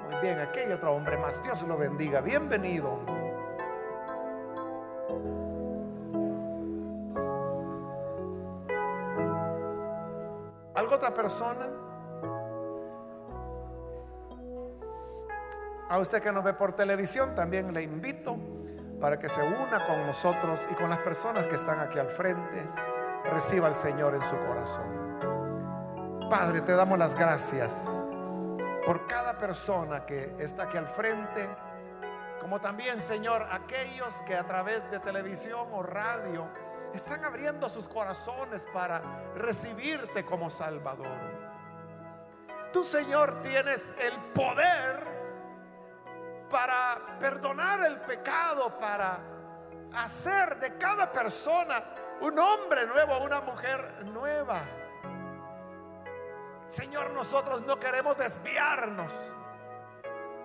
Muy 0.09 0.21
bien, 0.21 0.39
aquí 0.39 0.59
hay 0.59 0.71
otro 0.71 0.93
hombre 0.93 1.17
más. 1.17 1.41
Dios 1.43 1.63
lo 1.63 1.77
bendiga. 1.77 2.21
Bienvenido. 2.21 2.99
otra 10.93 11.13
persona? 11.13 11.65
A 15.89 15.99
usted 15.99 16.21
que 16.21 16.31
nos 16.31 16.43
ve 16.43 16.53
por 16.53 16.73
televisión, 16.73 17.35
también 17.35 17.73
le 17.73 17.81
invito 17.81 18.37
para 18.99 19.19
que 19.19 19.27
se 19.27 19.41
una 19.41 19.85
con 19.85 20.05
nosotros 20.07 20.67
y 20.71 20.75
con 20.75 20.89
las 20.89 20.99
personas 20.99 21.45
que 21.45 21.55
están 21.55 21.79
aquí 21.79 21.99
al 21.99 22.09
frente. 22.09 22.65
Reciba 23.25 23.67
al 23.67 23.75
Señor 23.75 24.15
en 24.15 24.21
su 24.21 24.35
corazón. 24.47 25.02
Padre, 26.33 26.61
te 26.61 26.73
damos 26.73 26.97
las 26.97 27.13
gracias 27.13 28.03
por 28.87 29.05
cada 29.05 29.37
persona 29.37 30.03
que 30.03 30.35
está 30.39 30.63
aquí 30.63 30.77
al 30.77 30.87
frente, 30.87 31.47
como 32.41 32.59
también, 32.59 32.99
Señor, 32.99 33.47
aquellos 33.51 34.19
que 34.23 34.35
a 34.35 34.43
través 34.43 34.89
de 34.89 34.97
televisión 34.97 35.67
o 35.71 35.83
radio 35.83 36.47
están 36.91 37.23
abriendo 37.23 37.69
sus 37.69 37.87
corazones 37.87 38.65
para 38.73 38.99
recibirte 39.35 40.25
como 40.25 40.49
Salvador. 40.49 41.05
Tú, 42.73 42.83
Señor, 42.83 43.39
tienes 43.43 43.93
el 43.99 44.15
poder 44.33 45.03
para 46.49 46.97
perdonar 47.19 47.85
el 47.85 47.97
pecado, 47.97 48.79
para 48.79 49.19
hacer 49.93 50.59
de 50.59 50.79
cada 50.79 51.11
persona 51.11 51.83
un 52.21 52.39
hombre 52.39 52.87
nuevo, 52.87 53.19
una 53.19 53.39
mujer 53.39 54.03
nueva. 54.11 54.63
Señor, 56.73 57.11
nosotros 57.11 57.61
no 57.61 57.79
queremos 57.79 58.17
desviarnos. 58.17 59.13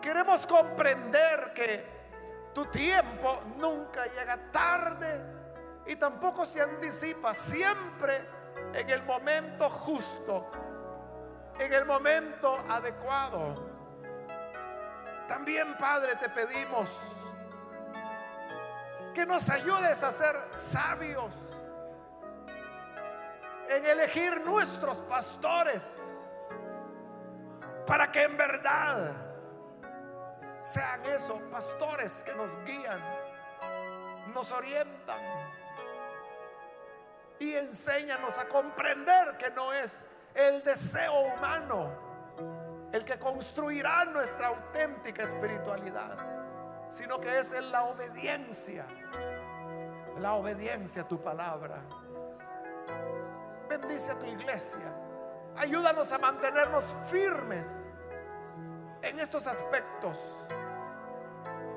Queremos 0.02 0.46
comprender 0.46 1.54
que 1.54 2.50
tu 2.52 2.66
tiempo 2.66 3.40
nunca 3.56 4.04
llega 4.04 4.36
tarde 4.52 5.22
y 5.86 5.96
tampoco 5.96 6.44
se 6.44 6.60
anticipa 6.60 7.32
siempre 7.32 8.28
en 8.74 8.90
el 8.90 9.02
momento 9.04 9.70
justo, 9.70 10.50
en 11.58 11.72
el 11.72 11.86
momento 11.86 12.62
adecuado. 12.68 13.54
También, 15.26 15.78
Padre, 15.78 16.14
te 16.16 16.28
pedimos 16.28 17.00
que 19.14 19.24
nos 19.24 19.48
ayudes 19.48 20.02
a 20.02 20.12
ser 20.12 20.36
sabios 20.50 21.34
en 23.70 23.86
elegir 23.86 24.42
nuestros 24.44 25.00
pastores 25.00 26.16
para 27.88 28.12
que 28.12 28.22
en 28.22 28.36
verdad 28.36 29.14
sean 30.60 31.02
esos 31.06 31.40
pastores 31.50 32.22
que 32.22 32.34
nos 32.34 32.54
guían, 32.64 33.02
nos 34.34 34.52
orientan 34.52 35.18
y 37.38 37.54
enséñanos 37.54 38.38
a 38.38 38.46
comprender 38.46 39.38
que 39.38 39.50
no 39.50 39.72
es 39.72 40.04
el 40.34 40.62
deseo 40.62 41.20
humano 41.20 42.08
el 42.92 43.06
que 43.06 43.18
construirá 43.18 44.04
nuestra 44.04 44.48
auténtica 44.48 45.22
espiritualidad, 45.22 46.16
sino 46.90 47.18
que 47.18 47.38
es 47.38 47.54
en 47.54 47.72
la 47.72 47.84
obediencia, 47.84 48.84
la 50.20 50.34
obediencia 50.34 51.02
a 51.02 51.08
tu 51.08 51.22
palabra. 51.22 51.80
Bendice 53.66 54.12
a 54.12 54.18
tu 54.18 54.26
iglesia, 54.26 55.07
ayúdanos 55.58 56.12
a 56.12 56.18
mantenernos 56.18 56.94
firmes 57.06 57.84
en 59.02 59.18
estos 59.20 59.46
aspectos 59.46 60.18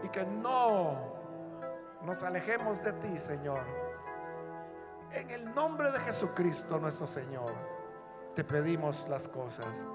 y 0.03 0.09
que 0.09 0.25
no 0.25 0.97
nos 2.03 2.23
alejemos 2.23 2.83
de 2.83 2.93
ti, 2.93 3.17
Señor 3.17 3.81
en 5.13 5.29
el 5.29 5.53
nombre 5.53 5.91
de 5.91 5.99
Jesucristo 5.99 6.79
nuestro 6.79 7.07
Señor, 7.07 7.53
te 8.35 8.43
pedimos 8.43 9.07
las 9.09 9.27
cosas. 9.27 9.85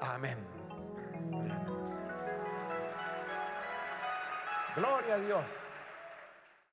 Amén. 0.00 0.36
Gloria 4.74 5.14
a 5.14 5.18
Dios. 5.18 5.65